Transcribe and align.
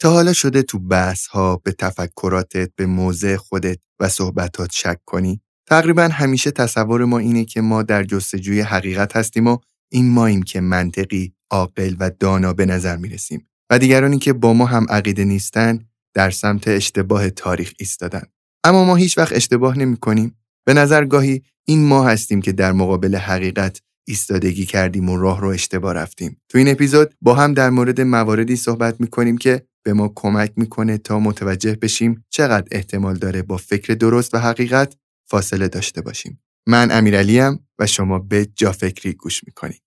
تا 0.00 0.10
حالا 0.10 0.32
شده 0.32 0.62
تو 0.62 0.78
بحث 0.78 1.26
ها 1.26 1.56
به 1.56 1.72
تفکراتت 1.72 2.70
به 2.76 2.86
موضع 2.86 3.36
خودت 3.36 3.78
و 4.00 4.08
صحبتات 4.08 4.70
شک 4.72 4.98
کنی؟ 5.06 5.40
تقریبا 5.66 6.02
همیشه 6.02 6.50
تصور 6.50 7.04
ما 7.04 7.18
اینه 7.18 7.44
که 7.44 7.60
ما 7.60 7.82
در 7.82 8.04
جستجوی 8.04 8.60
حقیقت 8.60 9.16
هستیم 9.16 9.46
و 9.46 9.58
این 9.92 10.10
ماییم 10.10 10.42
که 10.42 10.60
منطقی 10.60 11.34
عاقل 11.50 11.96
و 12.00 12.10
دانا 12.10 12.52
به 12.52 12.66
نظر 12.66 12.96
می 12.96 13.08
رسیم 13.08 13.48
و 13.70 13.78
دیگرانی 13.78 14.18
که 14.18 14.32
با 14.32 14.52
ما 14.52 14.66
هم 14.66 14.86
عقیده 14.88 15.24
نیستن 15.24 15.78
در 16.14 16.30
سمت 16.30 16.68
اشتباه 16.68 17.30
تاریخ 17.30 17.72
ایستادن. 17.78 18.22
اما 18.64 18.84
ما 18.84 18.96
هیچ 18.96 19.18
وقت 19.18 19.32
اشتباه 19.32 19.78
نمی 19.78 19.96
کنیم 19.96 20.38
به 20.66 20.74
نظر 20.74 21.04
گاهی 21.04 21.42
این 21.64 21.84
ما 21.84 22.04
هستیم 22.04 22.42
که 22.42 22.52
در 22.52 22.72
مقابل 22.72 23.16
حقیقت 23.16 23.80
ایستادگی 24.08 24.66
کردیم 24.66 25.08
و 25.08 25.16
راه 25.16 25.40
رو 25.40 25.48
اشتباه 25.48 25.94
رفتیم. 25.94 26.40
تو 26.48 26.58
این 26.58 26.68
اپیزود 26.68 27.14
با 27.20 27.34
هم 27.34 27.54
در 27.54 27.70
مورد 27.70 28.00
مواردی 28.00 28.56
صحبت 28.56 29.00
می 29.00 29.06
کنیم 29.06 29.38
که 29.38 29.69
به 29.82 29.92
ما 29.92 30.12
کمک 30.14 30.52
می‌کنه 30.56 30.98
تا 30.98 31.20
متوجه 31.20 31.74
بشیم 31.74 32.24
چقدر 32.30 32.68
احتمال 32.72 33.14
داره 33.14 33.42
با 33.42 33.56
فکر 33.56 33.94
درست 33.94 34.34
و 34.34 34.38
حقیقت 34.38 34.96
فاصله 35.26 35.68
داشته 35.68 36.00
باشیم 36.00 36.40
من 36.66 36.90
امیرعلیم 36.90 37.68
و 37.78 37.86
شما 37.86 38.18
به 38.18 38.46
جا 38.56 38.72
فکری 38.72 39.12
گوش 39.12 39.44
می‌کنید 39.44 39.82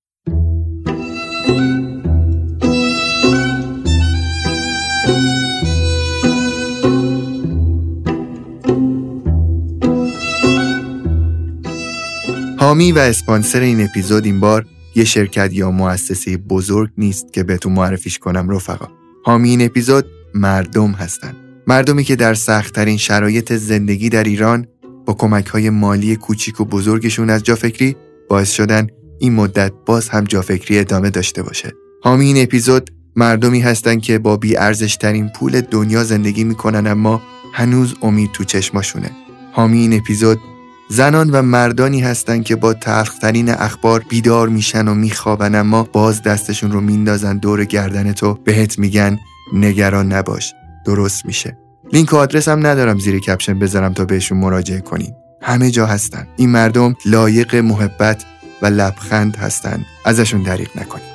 حامی 12.60 12.92
و 12.92 13.00
اسپانسر 13.00 13.60
این 13.60 13.84
اپیزود 13.84 14.26
این 14.26 14.40
بار 14.40 14.66
یه 14.96 15.04
شرکت 15.04 15.54
یا 15.54 15.72
مؤسسه 15.72 16.38
بزرگ 16.38 16.92
نیست 16.98 17.34
که 17.34 17.44
بهتون 17.44 17.74
معرفیش 17.74 18.20
کنم 18.20 18.50
رفقا. 18.50 19.03
حامی 19.26 19.50
این 19.50 19.62
اپیزود 19.62 20.06
مردم 20.34 20.92
هستند. 20.92 21.36
مردمی 21.68 22.04
که 22.04 22.16
در 22.16 22.34
سختترین 22.34 22.98
شرایط 22.98 23.54
زندگی 23.54 24.10
در 24.10 24.24
ایران 24.24 24.68
با 25.06 25.14
کمک 25.14 25.48
های 25.48 25.70
مالی 25.70 26.16
کوچیک 26.16 26.62
و 26.62 26.66
بزرگشون 26.66 27.30
از 27.30 27.44
جافکری 27.44 27.96
باعث 28.30 28.52
شدن 28.52 28.88
این 29.20 29.34
مدت 29.34 29.72
باز 29.86 30.10
هم 30.10 30.24
جافکری 30.24 30.80
ادامه 30.80 31.10
داشته 31.10 31.44
باشه. 31.44 31.72
حامی 32.04 32.26
این 32.26 32.44
اپیزود 32.44 32.90
مردمی 33.16 33.60
هستند 33.60 34.02
که 34.02 34.20
با 34.20 34.38
بی 34.38 34.58
ارزش 34.58 34.96
ترین 34.96 35.30
پول 35.30 35.62
دنیا 35.62 36.04
زندگی 36.04 36.44
می‌کنن 36.44 36.88
اما 36.88 37.22
هنوز 37.54 37.96
امید 38.02 38.32
تو 38.32 38.44
چشماشونه. 38.44 39.12
حامی 39.52 39.78
این 39.78 39.94
اپیزود 39.94 40.40
زنان 40.90 41.30
و 41.30 41.42
مردانی 41.42 42.02
هستند 42.02 42.44
که 42.44 42.56
با 42.56 42.74
تلخترین 42.74 43.50
اخبار 43.50 44.04
بیدار 44.10 44.50
میشن 44.50 44.88
و 44.88 44.94
میخوابن 44.94 45.56
اما 45.56 45.84
باز 45.84 46.24
دستشون 46.24 46.72
رو 46.72 46.82
میندازن 46.82 47.38
دور 47.38 47.66
گردن 47.66 48.12
تو. 48.12 48.34
بهت 48.34 48.80
میگن 48.80 49.20
نگران 49.54 50.14
نباش 50.14 50.54
درست 50.86 51.26
میشه. 51.26 51.58
لینک 51.94 52.14
و 52.14 52.18
آدرس 52.18 52.48
هم 52.48 52.68
ندارم 52.68 53.00
زیر 53.00 53.20
کپشن 53.20 53.60
بذارم 53.60 53.94
تا 53.94 54.06
بهشون 54.06 54.38
مراجعه 54.38 54.80
کنین 54.82 55.14
همه 55.42 55.72
جا 55.72 55.86
هستن. 55.86 56.28
این 56.36 56.50
مردم 56.50 56.96
لایق 57.06 57.56
محبت 57.56 58.24
و 58.62 58.66
لبخند 58.66 59.36
هستن. 59.36 59.86
ازشون 60.06 60.44
دریغ 60.44 60.68
نکنید 60.76 61.14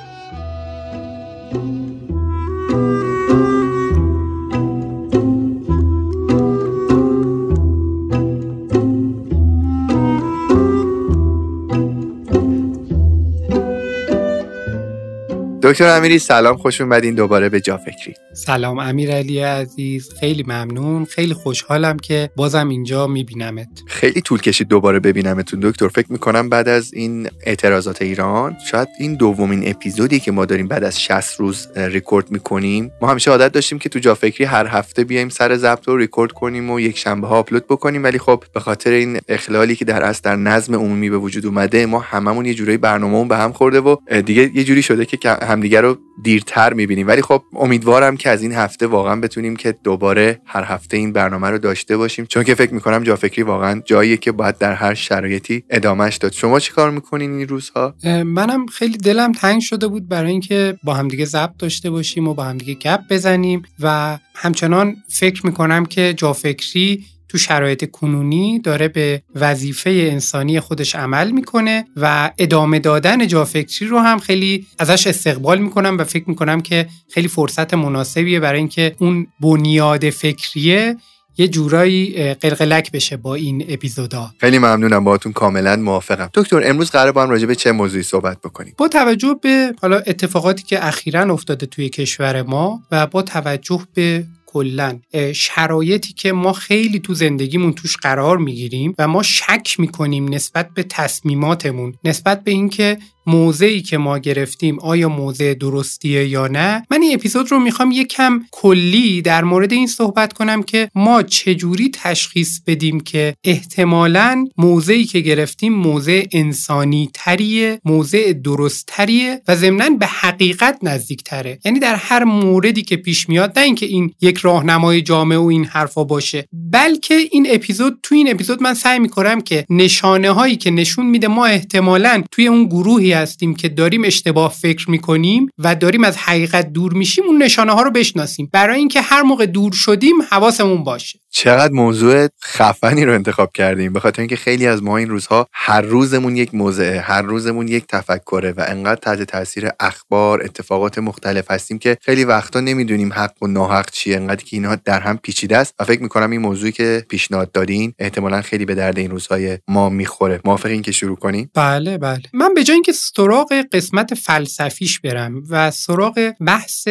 دکتر 15.69 15.97
امیری 15.97 16.19
سلام 16.19 16.57
خوش 16.57 16.81
اومدین 16.81 17.15
دوباره 17.15 17.49
به 17.49 17.61
جا 17.61 17.77
فکری. 17.77 18.13
سلام 18.33 18.79
امیرعلی 18.79 19.39
عزیز 19.39 20.09
خیلی 20.19 20.43
ممنون 20.43 21.05
خیلی 21.05 21.33
خوشحالم 21.33 21.97
که 21.97 22.29
بازم 22.35 22.69
اینجا 22.69 23.07
میبینمت. 23.07 23.67
خیلی 23.87 24.21
طول 24.21 24.41
کشید 24.41 24.67
دوباره 24.67 24.99
ببینمتون 24.99 25.59
دکتر. 25.59 25.87
فکر 25.87 26.11
می‌کنم 26.11 26.49
بعد 26.49 26.67
از 26.67 26.93
این 26.93 27.29
اعتراضات 27.45 28.01
ایران 28.01 28.55
شاید 28.71 28.87
این 28.99 29.15
دومین 29.15 29.69
اپیزودی 29.69 30.19
که 30.19 30.31
ما 30.31 30.45
داریم 30.45 30.67
بعد 30.67 30.83
از 30.83 31.01
60 31.01 31.39
روز 31.39 31.67
ریکورد 31.75 32.31
می‌کنیم. 32.31 32.91
ما 33.01 33.11
همیشه 33.11 33.31
عادت 33.31 33.51
داشتیم 33.51 33.79
که 33.79 33.89
تو 33.89 33.99
جا 33.99 34.15
فکری 34.15 34.45
هر 34.45 34.67
هفته 34.67 35.03
بیایم 35.03 35.29
سر 35.29 35.55
ضبط 35.55 35.87
و 35.87 35.97
ریکورد 35.97 36.31
کنیم 36.31 36.69
و 36.69 36.79
یک 36.79 36.97
شنبه 36.97 37.27
ها 37.27 37.37
آپلود 37.37 37.65
بکنیم. 37.65 38.03
ولی 38.03 38.19
خب 38.19 38.43
به 38.53 38.59
خاطر 38.59 38.91
این 38.91 39.19
اخلالی 39.27 39.75
که 39.75 39.85
در 39.85 40.03
اصل 40.03 40.21
در 40.23 40.35
نظم 40.35 40.75
عمومی 40.75 41.09
به 41.09 41.17
وجود 41.17 41.45
اومده 41.45 41.85
ما 41.85 41.99
هممون 41.99 42.45
یه 42.45 42.53
جورایی 42.53 42.77
برنامه‌مون 42.77 43.27
به 43.27 43.37
هم 43.37 43.51
خورده 43.51 43.79
و 43.79 43.95
دیگه 44.21 44.51
یه 44.53 44.63
جوری 44.63 44.81
شده 44.81 45.05
که 45.05 45.17
همدیگه 45.59 45.81
رو 45.81 45.97
دیرتر 46.23 46.73
می‌بینیم. 46.73 47.07
ولی 47.07 47.21
خب 47.21 47.43
امیدوارم 47.55 48.17
که 48.17 48.29
از 48.29 48.41
این 48.41 48.51
هفته 48.51 48.87
واقعا 48.87 49.15
بتونیم 49.15 49.55
که 49.55 49.75
دوباره 49.83 50.41
هر 50.45 50.63
هفته 50.63 50.97
این 50.97 51.13
برنامه 51.13 51.49
رو 51.49 51.57
داشته 51.57 51.97
باشیم. 51.97 52.25
چون 52.25 52.43
که 52.43 52.55
فکر 52.55 52.73
می‌کنم 52.73 53.03
جا 53.03 53.15
فکری 53.15 53.43
واقعا 53.43 53.81
جاییه 53.85 54.17
که 54.17 54.31
باید 54.31 54.57
در 54.57 54.73
هر 54.73 54.93
شرایطی 54.93 55.63
ادامهش 55.69 56.17
داد. 56.17 56.31
شما 56.31 56.59
چی 56.59 56.71
کار 56.71 56.91
می‌کنین 56.91 57.33
این 57.33 57.47
روزها؟ 57.47 57.95
منم 58.25 58.65
خیلی 58.65 58.97
دلم 58.97 59.31
تنگ 59.31 59.61
شده 59.61 59.87
بود 59.87 60.07
برای 60.07 60.31
اینکه 60.31 60.77
با 60.83 60.93
همدیگه 60.93 61.25
ضبط 61.25 61.57
داشته 61.59 61.89
باشیم 61.89 62.27
و 62.27 62.33
با 62.33 62.43
همدیگه 62.43 62.73
گپ 62.73 62.99
بزنیم 63.09 63.61
و 63.79 64.17
همچنان 64.35 64.95
فکر 65.09 65.45
می‌کنم 65.45 65.85
که 65.85 66.13
جا 66.17 66.33
فکری 66.33 67.05
تو 67.29 67.37
شرایط 67.37 67.91
کنونی 67.91 68.59
داره 68.59 68.87
به 68.87 69.21
وظیفه 69.35 69.89
انسانی 69.89 70.59
خودش 70.59 70.95
عمل 70.95 71.31
می‌کنه 71.31 71.85
و 71.95 72.31
ادامه 72.37 72.79
دادن 72.79 73.27
جافکری 73.27 73.87
رو 73.87 73.99
هم 73.99 74.19
خیلی 74.19 74.65
ازش 74.79 75.07
استقبال 75.07 75.57
می‌کنم 75.61 75.97
و 75.97 76.03
فکر 76.03 76.29
می‌کنم 76.29 76.61
که 76.61 76.87
خیلی 77.13 77.27
فرصت 77.27 77.73
مناسبیه 77.73 78.39
برای 78.39 78.59
اینکه 78.59 78.95
اون 78.99 79.27
بنیاد 79.39 80.09
فکریه 80.09 80.95
یه 81.37 81.47
جورایی 81.47 82.33
قلقلک 82.33 82.91
بشه 82.91 83.17
با 83.17 83.35
این 83.35 83.65
اپیزودا. 83.69 84.31
خیلی 84.39 84.57
ممنونم 84.57 85.03
باهاتون 85.03 85.31
کاملا 85.31 85.75
موافقم. 85.75 86.29
دکتر 86.33 86.61
امروز 86.65 86.91
قرار 86.91 87.11
با 87.11 87.23
هم 87.23 87.29
راجع 87.29 87.45
به 87.45 87.55
چه 87.55 87.71
موضوعی 87.71 88.03
صحبت 88.03 88.37
بکنیم؟ 88.37 88.73
با 88.77 88.87
توجه 88.87 89.35
به 89.41 89.73
حالا 89.81 89.97
اتفاقاتی 89.97 90.63
که 90.63 90.87
اخیرا 90.87 91.33
افتاده 91.33 91.65
توی 91.65 91.89
کشور 91.89 92.41
ما 92.41 92.81
و 92.91 93.07
با 93.07 93.21
توجه 93.21 93.81
به 93.93 94.25
کلا 94.51 94.99
شرایطی 95.35 96.13
که 96.13 96.31
ما 96.31 96.53
خیلی 96.53 96.99
تو 96.99 97.13
زندگیمون 97.13 97.73
توش 97.73 97.97
قرار 97.97 98.37
می‌گیریم 98.37 98.95
و 98.97 99.07
ما 99.07 99.23
شک 99.23 99.75
می‌کنیم 99.79 100.33
نسبت 100.33 100.69
به 100.73 100.83
تصمیماتمون 100.83 101.93
نسبت 102.03 102.43
به 102.43 102.51
اینکه 102.51 102.97
موضعی 103.29 103.81
که 103.81 103.97
ما 103.97 104.17
گرفتیم 104.17 104.79
آیا 104.79 105.09
موضع 105.09 105.53
درستیه 105.53 106.27
یا 106.27 106.47
نه 106.47 106.85
من 106.91 107.01
این 107.01 107.13
اپیزود 107.13 107.51
رو 107.51 107.59
می‌خوام 107.59 107.91
یکم 107.91 108.41
کلی 108.51 109.21
در 109.21 109.43
مورد 109.43 109.73
این 109.73 109.87
صحبت 109.87 110.33
کنم 110.33 110.63
که 110.63 110.89
ما 110.95 111.23
چجوری 111.23 111.91
تشخیص 111.93 112.59
بدیم 112.67 112.99
که 112.99 113.35
احتمالا 113.43 114.47
موضعی 114.57 115.05
که 115.05 115.19
گرفتیم 115.19 115.73
موضع 115.73 116.23
انسانی 116.31 117.09
تریه 117.13 117.79
موضع 117.85 118.33
درست 118.33 118.85
تریه 118.87 119.41
و 119.47 119.55
ضمنا 119.55 119.89
به 119.89 120.05
حقیقت 120.05 120.79
نزدیک 120.83 121.23
تره 121.23 121.59
یعنی 121.65 121.79
در 121.79 121.95
هر 121.95 122.23
موردی 122.23 122.81
که 122.81 122.97
پیش 122.97 123.29
میاد 123.29 123.59
نه 123.59 123.65
اینکه 123.65 123.85
این 123.85 124.13
یک 124.21 124.37
راهنمای 124.37 125.01
جامعه 125.01 125.37
و 125.37 125.45
این 125.45 125.65
حرفا 125.65 126.03
باشه 126.03 126.45
بلکه 126.53 127.15
این 127.31 127.47
اپیزود 127.49 127.99
تو 128.03 128.15
این 128.15 128.31
اپیزود 128.31 128.63
من 128.63 128.73
سعی 128.73 128.99
می‌کنم 128.99 129.41
که 129.41 129.65
نشانه 129.69 130.31
هایی 130.31 130.55
که 130.55 130.71
نشون 130.71 131.05
میده 131.05 131.27
ما 131.27 131.45
احتمالا 131.45 132.23
توی 132.31 132.47
اون 132.47 132.65
گروهی 132.65 133.18
هستیم 133.19 133.55
که 133.55 133.69
داریم 133.69 134.03
اشتباه 134.03 134.51
فکر 134.61 134.91
می‌کنیم 134.91 135.49
و 135.57 135.75
داریم 135.75 136.03
از 136.03 136.17
حقیقت 136.17 136.73
دور 136.73 136.93
میشیم 136.93 137.23
اون 137.23 137.43
نشانه 137.43 137.71
ها 137.71 137.81
رو 137.81 137.91
بشناسیم. 137.91 138.49
برای 138.53 138.79
اینکه 138.79 139.01
هر 139.01 139.21
موقع 139.21 139.45
دور 139.45 139.71
شدیم 139.71 140.15
حواسمون 140.31 140.83
باشه. 140.83 141.19
چقدر 141.31 141.73
موضوع 141.73 142.27
خفنی 142.43 143.05
رو 143.05 143.13
انتخاب 143.13 143.51
کردیم. 143.53 143.93
به 143.93 143.99
خاطر 143.99 144.21
اینکه 144.21 144.35
خیلی 144.35 144.67
از 144.67 144.83
ما 144.83 144.97
این 144.97 145.09
روزها 145.09 145.47
هر 145.53 145.81
روزمون 145.81 146.37
یک 146.37 146.55
موضعه 146.55 146.99
هر 146.99 147.21
روزمون 147.21 147.67
یک 147.67 147.85
تفکره 147.87 148.51
و 148.51 148.65
انقدر 148.67 148.99
تحت 149.01 149.23
تاثیر 149.23 149.69
اخبار 149.79 150.43
اتفاقات 150.43 150.97
مختلف 150.97 151.51
هستیم 151.51 151.79
که 151.79 151.97
خیلی 152.01 152.23
وقتا 152.23 152.59
نمی‌دونیم 152.59 153.13
حق 153.13 153.43
و 153.43 153.47
ناحق 153.47 153.91
چیه. 153.91 154.15
انقدر 154.15 154.43
که 154.43 154.57
اینها 154.57 154.75
در 154.75 154.99
هم 154.99 155.17
پیچیده 155.17 155.57
است. 155.57 155.73
و 155.79 155.83
فکر 155.83 156.01
می‌کنم 156.01 156.31
این 156.31 156.41
موضوعی 156.41 156.71
که 156.71 157.05
پیشنهاد 157.09 157.51
دادین 157.51 157.93
احتمالا 157.99 158.41
خیلی 158.41 158.65
به 158.65 158.75
درد 158.75 158.99
این 158.99 159.11
روزهای 159.11 159.57
ما 159.67 159.89
می‌خوره. 159.89 160.41
موافقین 160.45 160.81
که 160.81 160.91
شروع 160.91 161.15
کنیم؟ 161.15 161.51
بله 161.53 161.97
بله. 161.97 162.21
من 162.33 162.53
به 162.53 162.63
جای 162.63 162.73
اینکه 162.73 162.93
سراغ 163.15 163.53
قسمت 163.71 164.13
فلسفیش 164.13 164.99
برم 164.99 165.43
و 165.49 165.71
سراغ 165.71 166.33
بحث 166.47 166.87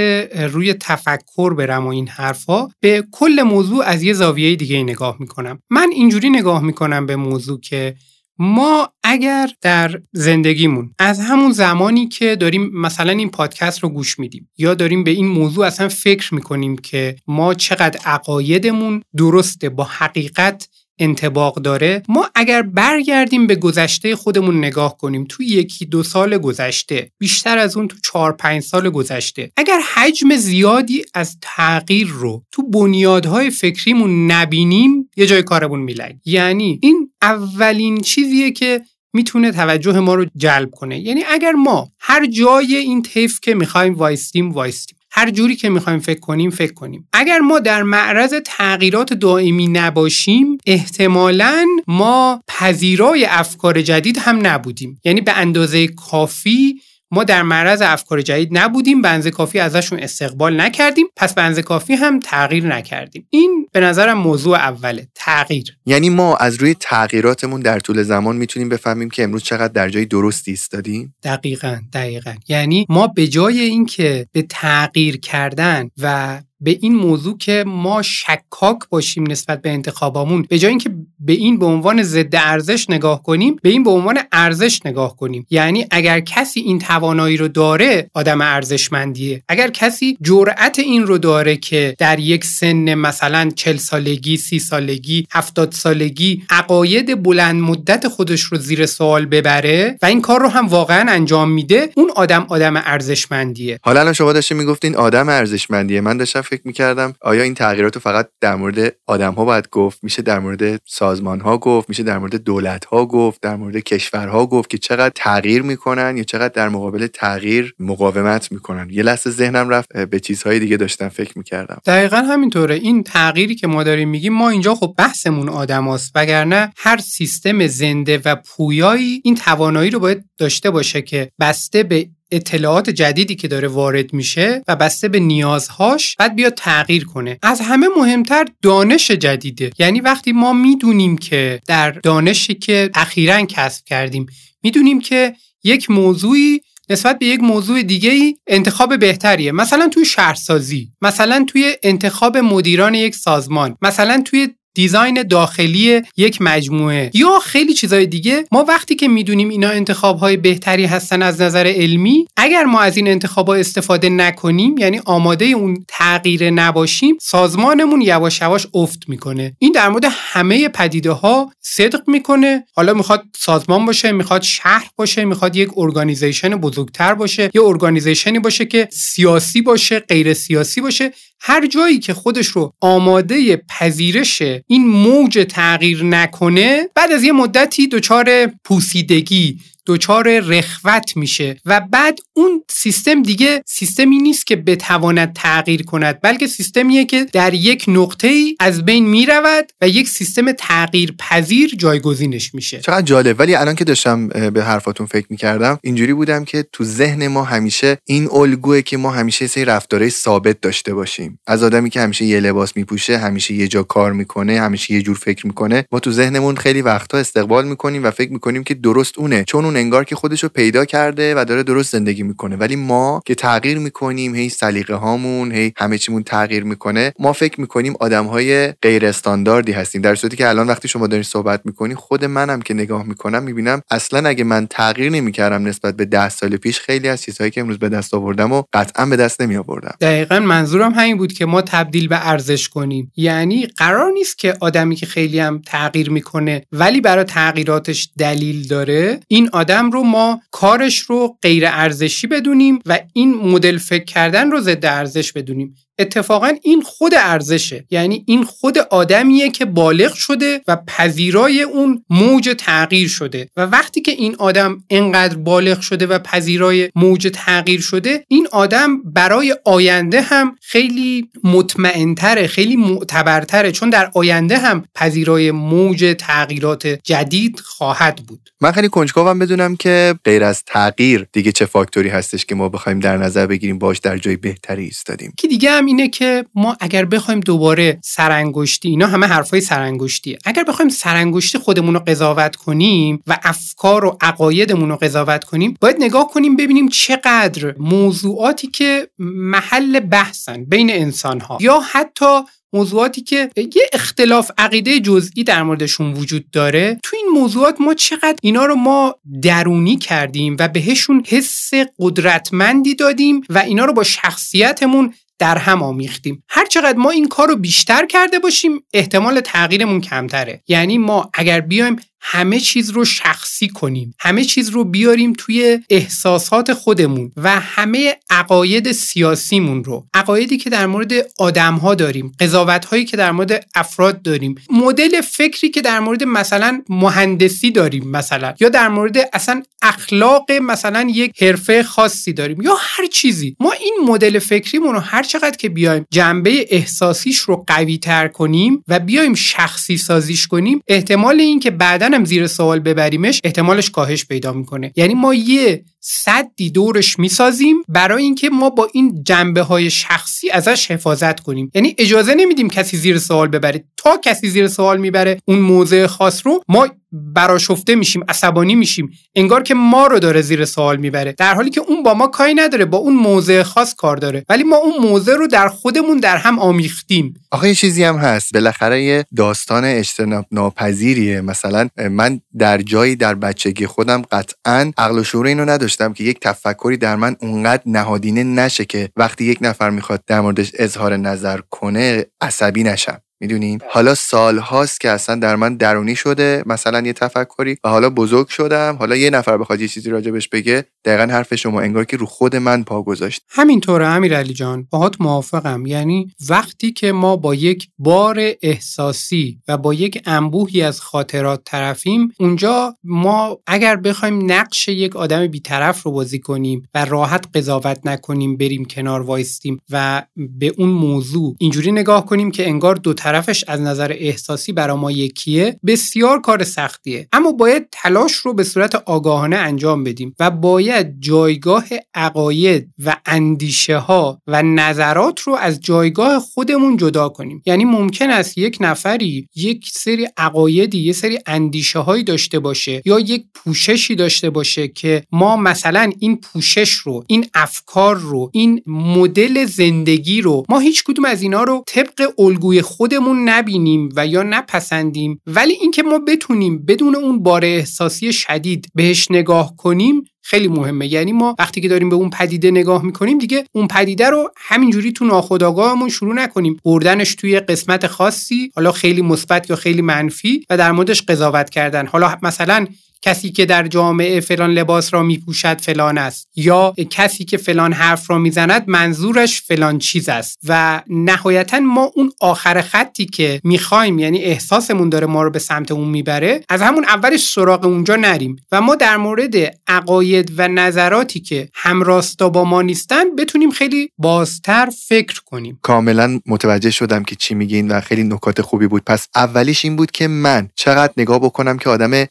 روی 0.53 0.75
تفکر 0.75 1.55
برم 1.55 1.87
و 1.87 1.88
این 1.88 2.09
حرفا 2.09 2.69
به 2.81 3.05
کل 3.11 3.43
موضوع 3.43 3.85
از 3.85 4.03
یه 4.03 4.12
زاویه 4.12 4.56
دیگه 4.56 4.82
نگاه 4.82 5.17
می‌کنم. 5.20 5.59
من 5.70 5.88
اینجوری 5.93 6.31
نگاه 6.31 6.62
می‌کنم 6.62 7.06
به 7.06 7.17
موضوع 7.17 7.61
که 7.61 7.94
ما 8.38 8.93
اگر 9.03 9.50
در 9.61 10.00
زندگیمون 10.12 10.94
از 10.99 11.20
همون 11.20 11.53
زمانی 11.53 12.09
که 12.09 12.37
داریم 12.37 12.70
مثلا 12.75 13.12
این 13.12 13.31
پادکست 13.31 13.79
رو 13.81 13.88
گوش 13.88 14.19
میدیم 14.19 14.50
یا 14.59 14.75
داریم 14.75 15.05
به 15.05 15.11
این 15.11 15.26
موضوع 15.26 15.67
اصلا 15.67 15.88
فکر 15.88 16.35
می‌کنیم 16.35 16.79
که 16.79 17.17
ما 17.26 17.55
چقدر 17.55 18.00
عقایدمون 18.05 19.03
درسته 19.17 19.69
با 19.69 19.85
حقیقت 19.85 20.69
انتباق 20.98 21.54
داره 21.54 22.02
ما 22.08 22.30
اگر 22.34 22.62
برگردیم 22.62 23.46
به 23.46 23.54
گذشته 23.54 24.16
خودمون 24.16 24.58
نگاه 24.58 24.96
کنیم 24.96 25.26
تو 25.28 25.42
یکی 25.42 25.86
دو 25.86 26.02
سال 26.02 26.38
گذشته 26.38 27.12
بیشتر 27.18 27.58
از 27.58 27.76
اون 27.76 27.88
تو 27.88 27.96
چهار 28.04 28.32
پنج 28.32 28.62
سال 28.62 28.90
گذشته 28.90 29.50
اگر 29.56 29.80
حجم 29.94 30.36
زیادی 30.36 31.04
از 31.14 31.36
تغییر 31.42 32.08
رو 32.08 32.44
تو 32.52 32.62
بنیادهای 32.62 33.50
فکریمون 33.50 34.30
نبینیم 34.30 35.10
یه 35.16 35.26
جای 35.26 35.42
کارمون 35.42 35.80
میلنگ 35.80 36.16
یعنی 36.24 36.78
این 36.82 37.10
اولین 37.22 38.00
چیزیه 38.00 38.50
که 38.50 38.80
می‌تونه 39.12 39.52
توجه 39.52 40.00
ما 40.00 40.14
رو 40.14 40.26
جلب 40.36 40.70
کنه. 40.70 41.00
یعنی 41.00 41.24
اگر 41.28 41.52
ما 41.52 41.92
هر 42.00 42.26
جای 42.26 42.76
این 42.76 43.02
طیف 43.02 43.40
که 43.40 43.54
می‌خوایم 43.54 43.94
وایستیم 43.94 44.52
وایستیم. 44.52 44.97
هر 45.10 45.31
جوری 45.31 45.56
که 45.56 45.69
می‌خوایم 45.69 45.99
فکر 45.99 46.20
کنیم 46.20 46.50
فکر 46.50 46.72
کنیم. 46.72 47.08
اگر 47.12 47.38
ما 47.38 47.58
در 47.58 47.82
معرض 47.82 48.34
تغییرات 48.44 49.12
دائمی 49.12 49.69
نباشیم 49.69 50.58
احتمالا 50.66 51.66
ما 51.87 52.43
پذیرای 52.49 53.25
افکار 53.25 53.82
جدید 53.82 54.19
هم 54.19 54.46
نبودیم. 54.46 55.00
یعنی 55.05 55.20
به 55.20 55.32
اندازه 55.32 55.88
کافی 55.88 56.81
ما 57.10 57.25
در 57.25 57.43
معرض 57.43 57.82
افکار 57.82 58.22
جدید 58.22 58.49
نبودیم 58.52 59.02
بنز 59.02 59.26
کافی 59.26 59.58
ازشون 59.58 59.99
استقبال 59.99 60.60
نکردیم 60.60 61.06
پس 61.16 61.34
بنز 61.34 61.58
کافی 61.58 61.94
هم 61.94 62.20
تغییر 62.20 62.66
نکردیم. 62.66 63.26
این 63.31 63.66
به 63.72 63.81
نظرم 63.81 64.19
موضوع 64.19 64.56
اوله 64.56 65.08
تغییر. 65.14 65.76
یعنی 65.87 66.10
ما 66.10 66.37
از 66.37 66.56
روی 66.56 66.75
تغییراتمون 66.81 67.60
در 67.60 67.81
طول 67.81 68.02
زمان 68.02 68.37
می‌تونیم 68.37 68.69
بفهمیم 68.69 69.10
که 69.10 69.25
امروز 69.25 69.43
چقدر 69.43 69.72
در 69.72 69.88
جای 69.88 70.05
درستی 70.05 70.50
ایستادیم؟ 70.50 71.14
دقیقا 71.22 71.78
دقیقا. 71.93 72.34
یعنی 72.49 72.87
ما 72.88 73.06
به 73.06 73.26
جای 73.26 73.60
اینکه 73.60 74.26
به 74.32 74.43
تغییر 74.43 75.20
کردن 75.20 75.90
و 75.99 76.38
به 76.60 76.78
این 76.81 76.94
موضوع 76.94 77.38
که 77.38 77.64
ما 77.66 78.02
شکاک 78.02 78.78
باشیم 78.90 79.31
نسبت 79.31 79.62
به 79.62 79.70
انتخابامون 79.70 80.46
به 80.49 80.58
جای 80.58 80.70
اینکه 80.70 80.90
به 81.20 81.32
این 81.32 81.58
به 81.58 81.66
عنوان 81.66 82.02
ضد 82.02 82.34
ارزش 82.34 82.90
نگاه 82.90 83.22
کنیم 83.22 83.56
به 83.62 83.69
این 83.69 83.82
به 83.84 83.90
عنوان 83.90 84.19
ارزش 84.32 84.81
نگاه 84.84 85.16
کنیم. 85.16 85.46
یعنی 85.50 85.87
اگر 85.90 86.20
کسی 86.20 86.60
این 86.60 86.78
توانایی 86.78 87.37
رو 87.37 87.49
داره 87.49 88.10
آدم 88.14 88.40
ارزشمندیه. 88.40 89.43
اگر 89.49 89.70
کسی 89.70 90.19
جرأت 90.22 90.78
این 90.78 91.06
رو 91.06 91.19
داره 91.19 91.56
که 91.56 91.94
در 91.99 92.19
یک 92.19 92.44
سن 92.44 92.94
مثلا 92.94 93.50
40 93.56 93.76
سالگی 93.76 94.37
30 94.37 94.58
سالگی 94.58 95.26
70 95.31 95.72
سالگی 95.72 96.43
عقاید 96.50 97.22
بلند 97.22 97.62
مدت 97.62 98.08
خودش 98.08 98.40
رو 98.40 98.58
زیر 98.58 98.87
سوال 98.87 99.26
ببره 99.26 99.99
و 100.02 100.06
این 100.06 100.20
کار 100.20 100.40
رو 100.40 100.49
هم 100.49 100.69
واقعا 100.69 101.10
انجام 101.10 101.50
میده 101.50 101.90
اون 101.96 102.10
آدم 102.16 102.46
آدم 102.49 102.76
ارزشمندیه. 102.76 103.81
حالا 103.82 104.00
الان 104.00 104.12
شما 104.12 104.32
داشتین 104.32 104.56
می‌گفتین 104.56 104.96
آدم 104.96 105.28
ارزشمندیه. 105.28 106.00
من 106.00 106.16
داشتم 106.16 106.43
فکر 106.48 106.62
می‌کردم 106.64 107.12
آیا 107.20 107.42
این 107.42 107.54
تغییرات 107.54 107.94
رو 107.94 108.00
فقط 108.00 108.28
در 108.40 108.54
مورد 108.54 108.96
آدم 109.06 109.34
ها 109.34 109.44
باید 109.44 109.68
گفت؟ 109.68 110.04
میشه 110.04 110.22
در 110.22 110.38
مورد 110.38 110.80
سازمان 110.84 111.40
ها 111.40 111.58
گفت؟ 111.58 111.88
میشه 111.88 112.02
در 112.02 112.18
مورد 112.18 112.36
دولت 112.36 112.84
ها 112.84 113.06
گفت؟ 113.06 113.40
در 113.40 113.56
مورد 113.56 113.76
کشورها 113.76 114.46
گفت 114.46 114.70
که 114.70 114.78
چقدر 114.78 115.12
تغییر 115.14 115.62
می‌کنن 115.62 116.16
یا 116.16 116.22
چقدر 116.22 116.52
در 116.54 116.68
مقابل 116.68 117.06
تغییر 117.06 117.74
مقاومت 117.78 118.52
می‌کنن؟ 118.52 118.88
یه 118.90 119.02
لحظه 119.02 119.30
ذهنم 119.30 119.68
رفت 119.68 119.96
به 119.96 120.20
چیزهای 120.20 120.58
دیگه 120.58 120.76
داشتم 120.76 121.08
فکر 121.08 121.38
می‌کردم. 121.38 121.80
دقیقا 121.86 122.16
همینطوره. 122.16 122.74
این 122.74 123.02
تغییری 123.02 123.54
که 123.54 123.66
ما 123.66 123.82
داریم 123.82 124.08
میگیم 124.08 124.32
ما 124.32 124.48
اینجا 124.48 124.74
خب 124.74 124.94
بحثمون 124.98 125.48
آدم 125.48 125.88
هست 125.88 126.12
وگرنه 126.14 126.72
هر 126.76 126.98
سیستم 126.98 127.66
زنده 127.66 128.20
و 128.24 128.36
پویایی 128.36 129.20
این 129.24 129.34
توانایی 129.34 129.90
رو 129.90 129.98
باید 129.98 130.24
داشته 130.38 130.70
باشه 130.70 131.02
که 131.02 131.30
بسته 131.40 131.82
به 131.82 132.08
اطلاعات 132.30 132.90
جدیدی 132.90 133.34
که 133.34 133.48
داره 133.48 133.69
وارد 133.69 134.12
میشه 134.12 134.62
و 134.69 134.76
بسته 134.76 135.08
به 135.08 135.20
نیازهاش 135.20 136.16
بعد 136.19 136.34
بیاد 136.34 136.54
تغییر 136.54 137.04
کنه. 137.04 137.38
از 137.42 137.60
همه 137.60 137.86
مهمتر 137.96 138.46
دانش 138.62 139.10
جدیده. 139.10 139.70
یعنی 139.78 140.00
وقتی 140.00 140.32
ما 140.32 140.52
می‌دونیم 140.52 141.19
که 141.19 141.60
در 141.66 141.90
دانشی 141.90 142.54
که 142.54 142.90
اخیرا 142.94 143.44
کسب 143.44 143.84
کردیم 143.84 144.26
می‌دونیم 144.62 145.00
که 145.00 145.34
یک 145.64 145.90
موضوعی 145.90 146.60
نسبت 146.90 147.19
به 147.19 147.26
یک 147.26 147.40
موضوع 147.40 147.82
دیگه 147.82 148.10
ای 148.10 148.36
انتخاب 148.46 148.98
بهتریه. 148.98 149.52
مثلا 149.52 149.88
توی 149.88 150.04
شهرسازی 150.04 150.92
مثلا 151.02 151.44
توی 151.48 151.76
انتخاب 151.82 152.36
مدیران 152.36 152.94
یک 152.94 153.14
سازمان 153.14 153.76
مثلا 153.82 154.22
توی 154.24 154.48
design 154.78 155.22
داخلی 155.22 156.02
یک 156.16 156.42
مجموعه. 156.42 157.10
یا 157.14 157.38
خیلی 157.38 157.75
چیزای 157.75 158.06
دیگه. 158.06 158.44
ما 158.52 158.64
وقتی 158.69 158.94
که 158.94 159.08
می‌دونیم 159.08 159.48
اینا 159.48 159.69
انتخاب 159.69 160.19
های 160.19 160.36
بهتری 160.36 160.84
هستن 160.86 161.22
از 161.22 161.40
نظر 161.40 161.66
علمی 161.66 162.26
اگر 162.48 162.64
ما 162.64 162.80
از 162.80 162.96
این 162.96 163.08
انتخاب 163.08 163.48
ها 163.48 163.54
استفاده 163.54 164.08
نکنیم 164.08 164.78
یعنی 164.78 165.00
آماده 165.04 165.44
اون 165.44 165.84
تغییر 165.88 166.50
نباشیم 166.50 167.16
سازمانمون 167.20 168.00
یواش 168.00 168.40
یواش 168.40 168.66
افت 168.74 169.08
می‌کنه. 169.08 169.56
این 169.58 169.72
در 169.72 169.88
مورد 169.88 170.04
همه 170.10 170.68
پدیده 170.68 171.10
ها 171.10 171.52
صدق 171.60 172.08
می‌کنه. 172.08 172.64
حالا 172.74 172.94
می‌خواد 172.94 173.24
سازمان 173.36 173.86
باشه 173.86 174.12
می‌خواد 174.12 174.42
شهر 174.42 174.90
باشه 174.96 175.24
می‌خواد 175.24 175.56
یک 175.56 175.68
organization 175.76 176.49
بزرگتر 176.48 177.14
باشه 177.14 177.50
یا 177.54 177.66
organization 177.66 178.33
ی 178.33 178.38
باشه 178.38 178.64
که 178.64 178.88
سیاسی 178.92 179.62
باشه 179.62 180.00
غیر 180.00 180.34
سیاسی 180.34 180.80
باشه. 180.80 181.12
هر 181.40 181.66
جایی 181.66 181.98
که 181.98 182.14
خودش 182.14 182.46
رو 182.46 182.72
آماده 182.80 183.56
پذیرش 183.56 184.42
این 184.66 184.86
موج 184.86 185.46
تغییر 185.48 186.04
نکنه 186.04 186.88
بعد 186.94 187.12
از 187.12 187.22
یه 187.22 187.32
مدتی 187.32 187.88
دچار 187.88 188.46
پوسیدگی 188.64 189.58
دچار 189.88 190.40
رخوت 190.40 191.17
میشه 191.17 191.56
و 191.67 191.81
بعد 191.81 192.19
اون 192.32 192.64
سیستم 192.70 193.23
دیگه 193.23 193.62
سیستمی 193.67 194.19
نیست 194.19 194.46
که 194.46 194.56
بتواند 194.56 195.32
تغییر 195.32 195.82
کند 195.82 196.20
بلکه 196.23 196.46
سیستمیه 196.46 197.05
که 197.05 197.25
در 197.25 197.55
یک 197.55 197.85
نقطه 197.88 198.29
ای 198.29 198.56
از 198.61 198.85
بین 198.85 199.08
می‌رود 199.08 199.73
و 199.81 199.88
یک 199.88 200.08
سیستم 200.08 200.52
تغییر 200.52 201.14
پذیر 201.19 201.75
جایگزینش 201.79 202.55
میشه. 202.55 202.81
چقدر 202.81 203.02
جالب. 203.02 203.40
ولی 203.40 203.55
الان 203.55 203.75
که 203.75 203.85
داشتم 203.85 204.29
به 204.29 204.64
حرفاتون 204.64 205.06
فکر 205.06 205.26
می‌کردم 205.31 205.79
اینجوری 205.82 206.12
بودم 206.14 206.44
که 206.44 206.64
تو 206.73 206.84
ذهن 206.84 207.29
ما 207.29 207.43
همیشه 207.43 207.99
این 208.05 208.29
الگوه 208.32 208.82
که 208.82 208.96
ما 208.96 209.11
همیشه 209.11 209.46
سری 209.46 209.64
رفتارهای 209.64 210.11
ثابت 210.11 210.61
داشته 210.61 210.94
باشیم. 210.94 211.38
از 211.46 211.62
آدمی 211.62 211.91
که 211.91 212.00
همیشه 212.00 212.25
یه 212.25 212.41
لباس 212.41 212.76
میپوشه 212.76 213.19
همیشه 213.19 213.55
یه 213.55 213.69
جا 213.69 213.82
کار 213.82 214.12
می‌کنه 214.12 214.61
همیشه 214.61 214.94
یه 214.94 215.02
جور 215.02 215.17
فکر 215.17 215.46
می‌کنه 215.46 215.84
ما 215.93 216.00
تو 216.00 216.12
ذهنمون 216.12 216.56
خیلی 216.56 216.82
وقتها 216.82 217.20
استقبال 217.20 217.69
می‌کنیم 217.69 218.05
و 218.05 218.11
فکر 218.11 218.32
می‌کنیم 218.32 218.64
که 218.64 218.75
درست 218.75 219.19
اونه. 219.19 219.44
چون 219.44 219.64
اون 219.64 219.76
انگار 219.78 220.04
که 220.04 220.16
خودش 220.16 220.42
رو 220.42 220.48
پیدا 220.48 220.84
کرده 220.84 221.34
و 221.34 221.44
داره 221.44 221.62
درست 221.62 221.92
زندگی 221.92 222.22
می‌کنه. 222.22 222.56
ولی 222.56 222.76
ما 222.76 223.22
که 223.26 223.34
تغییر 223.34 223.78
می‌کنیم 223.78 224.34
هی 224.34 224.48
سلیقه 224.48 224.94
هامون 224.94 225.52
هی 225.52 225.72
همه 225.76 225.98
چیمون 225.98 226.22
تغییر 226.22 226.64
می‌کنه 226.64 227.12
ما 227.19 227.32
فکر 227.32 227.60
می‌کنیم 227.60 227.94
آدم 228.00 228.26
های 228.26 228.72
غیر 228.72 229.06
استانداردی 229.06 229.72
هستیم. 229.72 230.02
در 230.02 230.14
صورتی 230.14 230.36
که 230.36 230.48
الان 230.48 230.66
وقتی 230.66 230.88
شما 230.88 231.06
دارین 231.06 231.22
صحبت 231.22 231.60
می‌کنی 231.64 231.94
خود 231.94 232.25
منم 232.25 232.60
که 232.60 232.75
نگاه 232.75 233.02
می‌کنم 233.02 233.42
می‌بینم 233.42 233.82
اصلا 233.90 234.28
اگه 234.28 234.44
من 234.44 234.66
تغییر 234.66 235.10
نمی‌کردم 235.12 235.69
نسبت 235.69 235.96
به 235.96 236.04
ده 236.04 236.28
سال 236.28 236.56
پیش 236.56 236.81
خیلی 236.81 237.08
از 237.08 237.22
چیزهایی 237.22 237.50
که 237.50 237.60
امروز 237.60 237.78
به 237.78 237.88
دست 237.88 238.14
آوردم 238.14 238.52
و 238.52 238.62
قطعا 238.72 239.06
به 239.06 239.16
دست 239.16 239.40
نمی 239.40 239.56
آوردم 239.56 239.94
دقیقا 240.00 240.40
منظورم 240.40 240.92
همین 240.92 241.16
بود 241.16 241.32
که 241.32 241.46
ما 241.46 241.62
تبدیل 241.62 242.08
به 242.08 242.28
ارزش 242.28 242.69
کنیم. 242.69 243.12
یعنی 243.16 243.67
قرار 243.67 244.10
نیست 244.10 244.38
که 244.38 244.55
آدمی 244.60 244.96
که 244.96 245.06
خیلی 245.06 245.38
هم 245.38 245.62
تغییر 245.67 246.10
می‌کنه 246.10 246.62
ولی 246.72 247.00
برای 247.00 247.24
تغییراتش 247.24 248.10
دلیل 248.19 248.69
داره 248.69 249.20
این 249.29 249.50
رو 249.70 250.03
ما 250.03 250.41
کارش 250.51 250.98
رو 250.98 251.37
غیر 251.43 251.65
ارزشی 251.67 252.27
بدونیم 252.27 252.79
و 252.87 253.01
این 253.13 253.34
مدل 253.34 253.79
فکر 253.79 254.05
کردن 254.05 254.51
رو 254.51 254.60
ضد 254.60 254.84
ارزش 254.84 255.32
بدونیم. 255.32 255.75
اتفاقا 255.98 256.52
این 256.62 256.82
خود 256.82 257.12
ارزشه. 257.14 257.84
یعنی 257.90 258.24
این 258.26 258.44
خود 258.44 258.78
آدمیه 258.78 259.50
که 259.50 259.64
بالغ 259.64 260.14
شده 260.14 260.60
و 260.69 260.76
پذیرای 260.86 261.62
اون 261.62 262.05
موج 262.10 262.55
تغییر 262.58 263.08
شده. 263.08 263.48
و 263.56 263.60
وقتی 263.60 264.00
که 264.00 264.12
این 264.12 264.36
آدم 264.38 264.84
انقدر 264.90 265.36
بالغ 265.36 265.81
شده 265.81 266.06
و 266.06 266.19
پذیرای 266.19 266.90
موج 266.94 267.31
تغییر 267.34 267.81
شده 267.81 268.24
این 268.28 268.48
آدم 268.52 269.02
برای 269.02 269.56
آینده 269.64 270.20
هم 270.20 270.56
خیلی 270.62 271.28
مطمئنتره 271.44 272.46
خیلی 272.46 272.76
معتبرتره. 272.76 273.72
چون 273.72 273.90
در 273.90 274.10
آینده 274.14 274.58
هم 274.58 274.84
پذیرای 274.94 275.50
موج 275.50 276.17
تغییرات 276.19 276.86
جدید 276.86 277.60
خواهد 277.60 278.17
بود. 278.26 278.50
من 278.60 278.72
خیلی 278.72 278.88
کنجکاوم 278.88 279.38
بدونم 279.38 279.76
که 279.76 280.14
غیر 280.24 280.44
از 280.44 280.64
تغییر 280.64 281.26
دیگه 281.32 281.52
چه 281.52 281.67
فاکتوری 281.67 282.08
هستش 282.08 282.44
که 282.44 282.55
ما 282.55 282.69
بخوایم 282.69 283.00
در 283.00 283.17
نظر 283.17 283.46
بگیریم 283.46 283.78
باش 283.78 283.98
در 283.98 284.19
جای 284.19 284.36
بهتری 284.36 284.84
ایستادیم. 284.84 285.32
که 285.36 285.48
دیگه 285.48 285.70
هم 285.70 285.87
اینه 285.88 286.08
که 286.08 286.44
ما 286.54 286.76
اگر 286.80 287.04
بخوایم 287.04 287.40
دوباره 287.40 287.98
سرانگشتی 288.02 288.88
اینا 288.88 289.06
همه 289.06 289.26
حرفای 289.26 289.60
سرانگشتیه. 289.60 290.38
اگر 290.44 290.64
بخوایم 290.64 290.88
سرانگشتی 290.88 291.58
خودمون 291.58 291.94
رو 291.94 292.00
قضاوت 292.06 292.56
کنیم 292.56 293.22
و 293.26 293.38
افکار 293.42 294.04
و 294.04 294.16
عقایدمون 294.20 294.88
رو 294.88 294.96
قضاوت 294.96 295.44
کنیم 295.44 295.76
باید 295.80 295.96
نگاه 296.00 296.30
کنیم 296.30 296.56
ببینیم 296.56 296.88
چقدر 296.88 297.74
موضوعاتی 297.78 298.66
که 298.66 299.08
محل 299.18 300.00
بحثن 300.00 300.64
بین 300.64 300.90
انسان 300.90 301.40
ها 301.40 301.58
یا 301.60 301.80
حتی 301.92 302.42
موضوعاتی 302.72 303.20
که 303.20 303.50
یه 303.56 303.82
اختلاف 303.92 304.50
عقیده 304.58 305.00
جزئی 305.00 305.44
در 305.44 305.62
موردشون 305.62 306.12
وجود 306.12 306.50
داره. 306.50 306.98
تو 307.02 307.16
این 307.16 307.26
موضوعات 307.40 307.80
ما 307.80 307.94
چقدر 307.94 308.36
اینا 308.42 308.66
رو 308.66 308.74
ما 308.74 309.14
درونی 309.42 309.96
کردیم 309.96 310.56
و 310.58 310.68
بهشون 310.68 311.22
حس 311.26 311.70
قدرتمندی 311.98 312.94
دادیم 312.94 313.40
و 313.50 313.58
اینا 313.58 313.84
رو 313.84 313.92
با 313.92 314.02
شخصیتمون 314.02 315.14
در 315.38 315.58
هم 315.58 315.82
آمیختیم. 315.82 316.42
هر 316.48 316.66
چقدر 316.66 316.98
ما 316.98 317.10
این 317.10 317.28
کار 317.28 317.48
رو 317.48 317.56
بیشتر 317.56 318.06
کرده 318.06 318.38
باشیم 318.38 318.84
احتمال 318.92 319.40
تغییرمون 319.40 320.00
کمتره. 320.00 320.62
یعنی 320.68 320.98
ما 320.98 321.30
اگر 321.34 321.60
بیایم 321.60 321.96
همه 322.31 322.61
چیز 322.61 322.91
رو 322.91 323.05
شخصی 323.05 323.69
کنیم. 323.69 324.15
همه 324.19 324.44
چیز 324.44 324.69
رو 324.69 324.85
بیاریم 324.85 325.32
توی 325.32 325.79
احساسات 325.91 326.73
خودمون 326.73 327.32
و 327.37 327.61
همه 327.61 328.17
عقاید 328.31 328.93
سیاسیمون 328.93 329.85
رو. 329.85 330.06
عقایدی 330.15 330.56
که 330.56 330.70
در 330.70 330.87
مورد 330.87 331.13
آدم 331.39 331.75
ها 331.75 331.94
داریم 331.94 332.32
قضاوت 332.41 332.85
هایی 332.85 333.05
که 333.05 333.17
در 333.17 333.32
مورد 333.32 333.67
افراد 333.75 334.23
داریم 334.23 334.55
مدل 334.70 335.20
فکری 335.20 335.69
که 335.69 335.81
در 335.81 336.01
مورد 336.01 336.25
مثلا 336.25 336.82
مهندسی 336.89 337.70
داریم 337.70 338.11
مثلا 338.11 338.55
یا 338.61 338.69
در 338.69 338.89
مورد 338.89 339.17
اصلا 339.32 339.63
اخلاق 339.82 340.53
مثلا 340.53 341.08
یک 341.15 341.43
حرفه 341.43 341.82
خاصی 341.82 342.32
داریم 342.32 342.61
یا 342.61 342.77
هر 342.81 343.06
چیزی. 343.06 343.56
ما 343.61 343.73
این 343.73 343.94
مدل 344.06 344.39
فکریمون 344.39 344.94
رو 344.94 345.01
هر 345.01 345.23
چقدر 345.23 345.56
که 345.56 345.69
بیایم 345.69 346.06
جنبه 346.11 346.67
احساسیش 346.70 347.39
رو 347.39 347.65
قوی 347.67 347.99
تر 347.99 348.29
کنیم 348.29 348.85
و 348.89 348.99
بیایم 348.99 349.35
شخصی 349.35 349.97
سازیش 349.97 350.47
کنیم 350.47 350.81
احتمال 350.89 351.41
اینکه 351.41 351.70
بعدا 351.70 352.18
هم 352.19 352.25
زیر 352.25 352.46
سوال 352.46 352.81
ببریمش 352.81 353.41
احتمالش 353.44 353.91
کاهش 353.91 354.25
پیدا 354.25 354.53
می‌کنه. 354.53 354.93
یعنی 354.96 355.15
ما 355.15 355.34
یه 355.34 355.84
صدی 356.10 356.70
دورش 356.70 357.19
می‌سازیم 357.19 357.77
برای 357.88 358.22
اینکه 358.22 358.50
ما 358.50 358.70
با 358.70 358.88
این 358.93 359.22
جنبه 359.24 359.62
های 359.62 359.91
شخصی 359.91 360.50
ازش 360.50 360.91
حفاظت 360.91 361.41
کنیم. 361.41 361.70
یعنی 361.74 361.94
اجازه 361.98 362.34
نمیدیم 362.34 362.70
کسی 362.70 362.96
زیر 362.96 363.19
سوال 363.19 363.48
ببره. 363.48 363.84
تا 363.96 364.17
کسی 364.24 364.48
زیر 364.48 364.69
سوال 364.69 365.00
می‌بره 365.00 365.41
اون 365.44 365.58
موضع 365.58 366.06
خاص 366.06 366.46
رو 366.46 366.62
ما 366.69 366.88
براشفته 367.12 367.94
میشیم 367.94 368.24
عصبانی 368.29 368.74
میشیم. 368.74 369.10
انگار 369.34 369.62
که 369.62 369.74
ما 369.74 370.06
رو 370.06 370.19
داره 370.19 370.43
زیر 370.43 370.65
سوال 370.65 370.96
می‌بره. 370.96 371.34
در 371.38 371.55
حالی 371.55 371.70
که 371.70 371.81
اون 371.81 372.03
با 372.03 372.15
ما 372.15 372.27
کاری 372.27 372.55
نداره 372.55 372.84
با 372.84 372.98
اون 372.98 373.17
موضع 373.17 373.62
خاص 373.62 373.94
کار 373.94 374.17
داره. 374.17 374.44
ولی 374.48 374.62
ما 374.62 374.77
اون 374.77 375.10
موضع 375.10 375.34
رو 375.34 375.46
در 375.46 375.69
خودمون 375.69 376.20
در 376.20 376.36
هم 376.36 376.58
آمیختیم. 376.58 377.34
آخه 377.50 377.69
یه 377.69 377.74
چیزی 377.74 378.05
هم 378.05 378.17
هست. 378.17 378.53
بالاخره 378.53 379.03
یه 379.03 379.24
داستان 379.36 379.84
اجتناب 379.84 380.46
ناپذیریه 380.53 381.41
مثلا 381.41 381.88
من 382.10 382.41
در 382.58 382.82
جایی 382.82 383.17
در 383.17 383.34
بچگی 383.34 383.86
خودم 383.86 384.22
قطعا 384.32 384.93
عقل 384.98 385.19
و 385.19 385.24
شعور 385.24 385.46
اینو 385.46 385.65
نداشتم. 385.65 385.97
که 385.98 386.24
یک 386.24 386.40
تفکری 386.40 386.96
در 386.96 387.17
من 387.17 387.36
اونقدر 387.40 387.82
نهادینه 387.86 388.44
نشه 388.44 388.84
که 388.84 389.10
وقتی 389.17 389.44
یک 389.44 389.58
نفر 389.60 389.90
می‌خواد 389.90 390.22
در 390.26 390.40
موردش 390.40 390.72
اظهار 390.74 391.17
نظر 391.17 391.60
کنه 391.70 392.26
عصبی 392.40 392.82
نشم. 392.82 393.20
می‌دونین؟ 393.40 393.80
حالا 393.90 394.14
سال 394.14 394.58
هاست 394.58 395.00
که 395.00 395.10
اصلا 395.10 395.34
در 395.34 395.56
من 395.56 395.76
درونی 395.76 396.16
شده 396.16 396.62
مثلا 396.66 397.00
یه 397.00 397.12
تفکری 397.12 397.76
و 397.84 397.88
حالا 397.88 398.10
بزرگ 398.10 398.48
شدم 398.48 398.96
حالا 398.98 399.16
یه 399.16 399.30
نفر 399.30 399.56
بخواد 399.56 399.80
یه 399.80 399.88
چیزی 399.88 400.10
راجبش 400.10 400.48
بگه 400.48 400.84
دقیقا 401.04 401.32
حرف 401.32 401.54
شما 401.54 401.80
انگار 401.80 402.04
که 402.04 402.16
رو 402.16 402.26
خود 402.26 402.56
من 402.56 402.84
پا 402.84 403.02
گذاشت. 403.02 403.42
همینطوره 403.48 404.06
امیر 404.06 404.36
علی 404.36 404.54
جان. 404.54 404.86
باهات 404.90 405.20
موافقم. 405.20 405.86
یعنی 405.86 406.32
وقتی 406.48 406.92
که 406.92 407.12
ما 407.12 407.36
با 407.36 407.54
یک 407.54 407.88
بار 407.98 408.40
احساسی 408.62 409.58
و 409.68 409.76
با 409.76 409.94
یک 409.94 410.22
انبوهی 410.26 410.82
از 410.82 411.00
خاطرات 411.00 411.60
طرفیم 411.64 412.32
اونجا 412.40 412.96
ما 413.04 413.58
اگر 413.66 413.96
بخوایم 413.96 414.52
نقش 414.52 414.88
یک 414.88 415.16
آدم 415.16 415.46
بیطرف 415.46 416.02
رو 416.02 416.12
بازی 416.12 416.38
کنیم 416.38 416.88
و 416.94 417.04
راحت 417.04 417.44
قضاوت 417.54 418.00
نکنیم 418.04 418.56
بریم 418.56 418.84
کنار 418.84 419.22
وایستیم 419.22 419.80
و 419.90 420.22
به 420.36 420.74
اون 420.78 420.88
موضوع 420.88 421.56
اینجوری 421.58 421.92
نگاه 421.92 422.26
کنیم 422.26 422.50
که 422.50 422.68
انگار 422.68 422.94
دو 422.94 423.14
طرفش 423.29 423.65
از 423.69 423.81
نظر 423.81 424.13
احساسی 424.19 424.73
برا 424.73 424.97
ما 424.97 425.11
یکیه 425.11 425.81
بسیار 425.87 426.41
کار 426.41 426.65
سختیه. 426.65 427.29
اما 427.32 427.53
باید 427.53 427.89
تلاش 427.93 428.32
رو 428.32 428.55
به 428.55 428.65
صورت 428.65 428.94
آگاهانه 428.94 429.56
انجام 429.56 430.05
بدیم 430.05 430.35
و 430.41 430.51
باید 430.51 431.20
جایگاه 431.20 431.85
عقاید 432.15 432.89
و 433.05 433.17
اندیشه 433.27 433.99
ها 433.99 434.43
و 434.47 434.63
نظرات 434.63 435.41
رو 435.41 435.55
از 435.55 435.81
جایگاه 435.81 436.39
خودمون 436.41 436.97
جدا 436.97 437.29
کنیم. 437.29 437.63
یعنی 437.67 437.85
ممکن 437.85 438.31
است 438.31 438.58
یک 438.58 438.77
نفری 438.81 439.49
یک 439.56 439.91
سری 439.93 440.29
عقایدی 440.37 440.99
یه 440.99 441.13
سری 441.13 441.39
اندیشه 441.47 441.99
هایی 441.99 442.25
داشته 442.25 442.58
باشه 442.58 443.03
یا 443.05 443.19
یک 443.19 443.44
پوششی 443.55 444.15
داشته 444.15 444.51
باشه 444.51 444.89
که 444.89 445.25
ما 445.32 445.56
مثلا 445.56 446.11
این 446.19 446.37
پوشش 446.37 446.91
رو 446.91 447.25
این 447.27 447.47
افکار 447.55 448.17
رو 448.17 448.51
این 448.53 448.82
مدل 448.87 449.65
زندگی 449.65 450.41
رو 450.41 450.65
ما 450.69 450.79
هیچ 450.79 451.05
کدوم 451.05 451.25
از 451.25 451.43
اینا 451.43 451.63
رو 451.63 451.85
طبق 451.87 452.32
الگوی 452.39 452.82
خود 452.82 453.15
خودمون 453.19 453.48
نبینیم 453.48 454.08
و 454.17 454.27
یا 454.27 454.43
نپسندیم 454.43 455.41
ولی 455.46 455.72
اینکه 455.72 456.03
ما 456.03 456.19
بتونیم 456.19 456.84
بدون 456.84 457.17
اون 457.17 457.43
بار 457.43 457.65
احساسی 457.65 458.32
شدید 458.32 458.87
بهش 458.94 459.31
نگاه 459.31 459.77
کنیم 459.77 460.25
خیلی 460.43 460.69
مهمه. 460.69 461.13
یعنی 461.13 461.32
ما 461.32 461.56
وقتی 461.58 461.81
که 461.81 461.89
داریم 461.89 462.08
به 462.08 462.17
اون 462.17 462.31
پدیده 462.31 462.70
نگاه 462.70 463.05
می‌کنیم 463.05 463.39
دیگه 463.39 463.65
اون 463.72 463.89
پدیده 463.89 464.31
رو 464.31 464.51
همینجوری 464.56 465.13
تو 465.13 465.25
ناخودآگاهمون 465.25 466.08
شروع 466.08 466.34
نکنیم. 466.34 466.77
بردنش 466.84 467.34
توی 467.34 467.60
قسمت 467.60 468.06
خاصی 468.06 468.70
حالا 468.77 468.93
خیلی 468.93 469.22
مثبت 469.22 469.70
یا 469.70 469.77
خیلی 469.77 470.03
منفی 470.03 470.65
و 470.70 470.77
در 470.77 470.93
موردش 470.93 471.22
قضاوت 471.22 471.70
کردن. 471.70 472.06
حالا 472.06 472.37
مثلا 472.43 472.87
کسی 473.22 473.51
که 473.51 473.67
در 473.67 473.87
جامعه 473.87 474.41
فلان 474.41 474.70
لباس 474.70 475.15
را 475.15 475.22
میپوشد 475.22 475.81
فلان 475.81 476.19
است. 476.19 476.48
یا 476.56 476.94
کسی 477.10 477.44
که 477.44 477.56
فلان 477.56 477.93
حرف 477.93 478.31
را 478.31 478.39
می‌زند 478.39 478.84
منظورش 478.87 479.63
فلان 479.63 479.98
چیز 479.98 480.29
است. 480.29 480.58
و 480.69 481.03
نهایتا 481.08 481.81
ما 481.81 482.13
اون 482.15 482.32
آخر 482.41 482.81
خطی 482.81 483.27
که 483.27 483.60
می‌خوایم 483.65 484.19
یعنی 484.19 484.39
احساسمون 484.39 485.08
داره 485.08 485.27
ما 485.27 485.43
رو 485.43 485.51
به 485.51 485.58
سمت 485.58 485.93
اون 485.93 486.08
می‌بره 486.08 486.60
از 486.69 486.82
همون 486.82 487.05
اولش 487.05 487.41
سراغ 487.41 487.84
اونجا 487.84 488.17
نریم. 488.17 488.56
و 488.72 488.81
ما 488.81 488.94
در 488.94 489.17
مورد 489.17 489.55
عقاید 489.87 490.53
و 490.56 490.69
نظراتی 490.69 491.41
که 491.41 491.69
همراستا 491.75 492.48
با 492.48 492.65
ما 492.65 492.82
نیستن 492.82 493.37
بتونیم 493.37 493.70
خیلی 493.70 494.10
بازتر 494.19 494.89
فکر 495.08 495.41
کنیم. 495.46 495.79
کاملا 495.82 496.41
متوجه 496.46 496.91
شدم 496.91 497.22
که 497.22 497.37
چی 497.37 497.55
میگین 497.55 497.91
و 497.91 498.01
خیلی 498.01 498.22
نکات 498.22 498.63
خوبی 498.63 498.87
بود. 498.87 499.03
پس 499.06 499.29
اولیش 499.34 499.84
این 499.84 499.96
بود 499.96 500.10
که 500.10 500.29
من 500.29 500.69
چقدر 500.75 501.13
نگاه 501.17 501.39
بکنم 501.39 501.79
که 501.79 501.91
آدم 501.91 502.25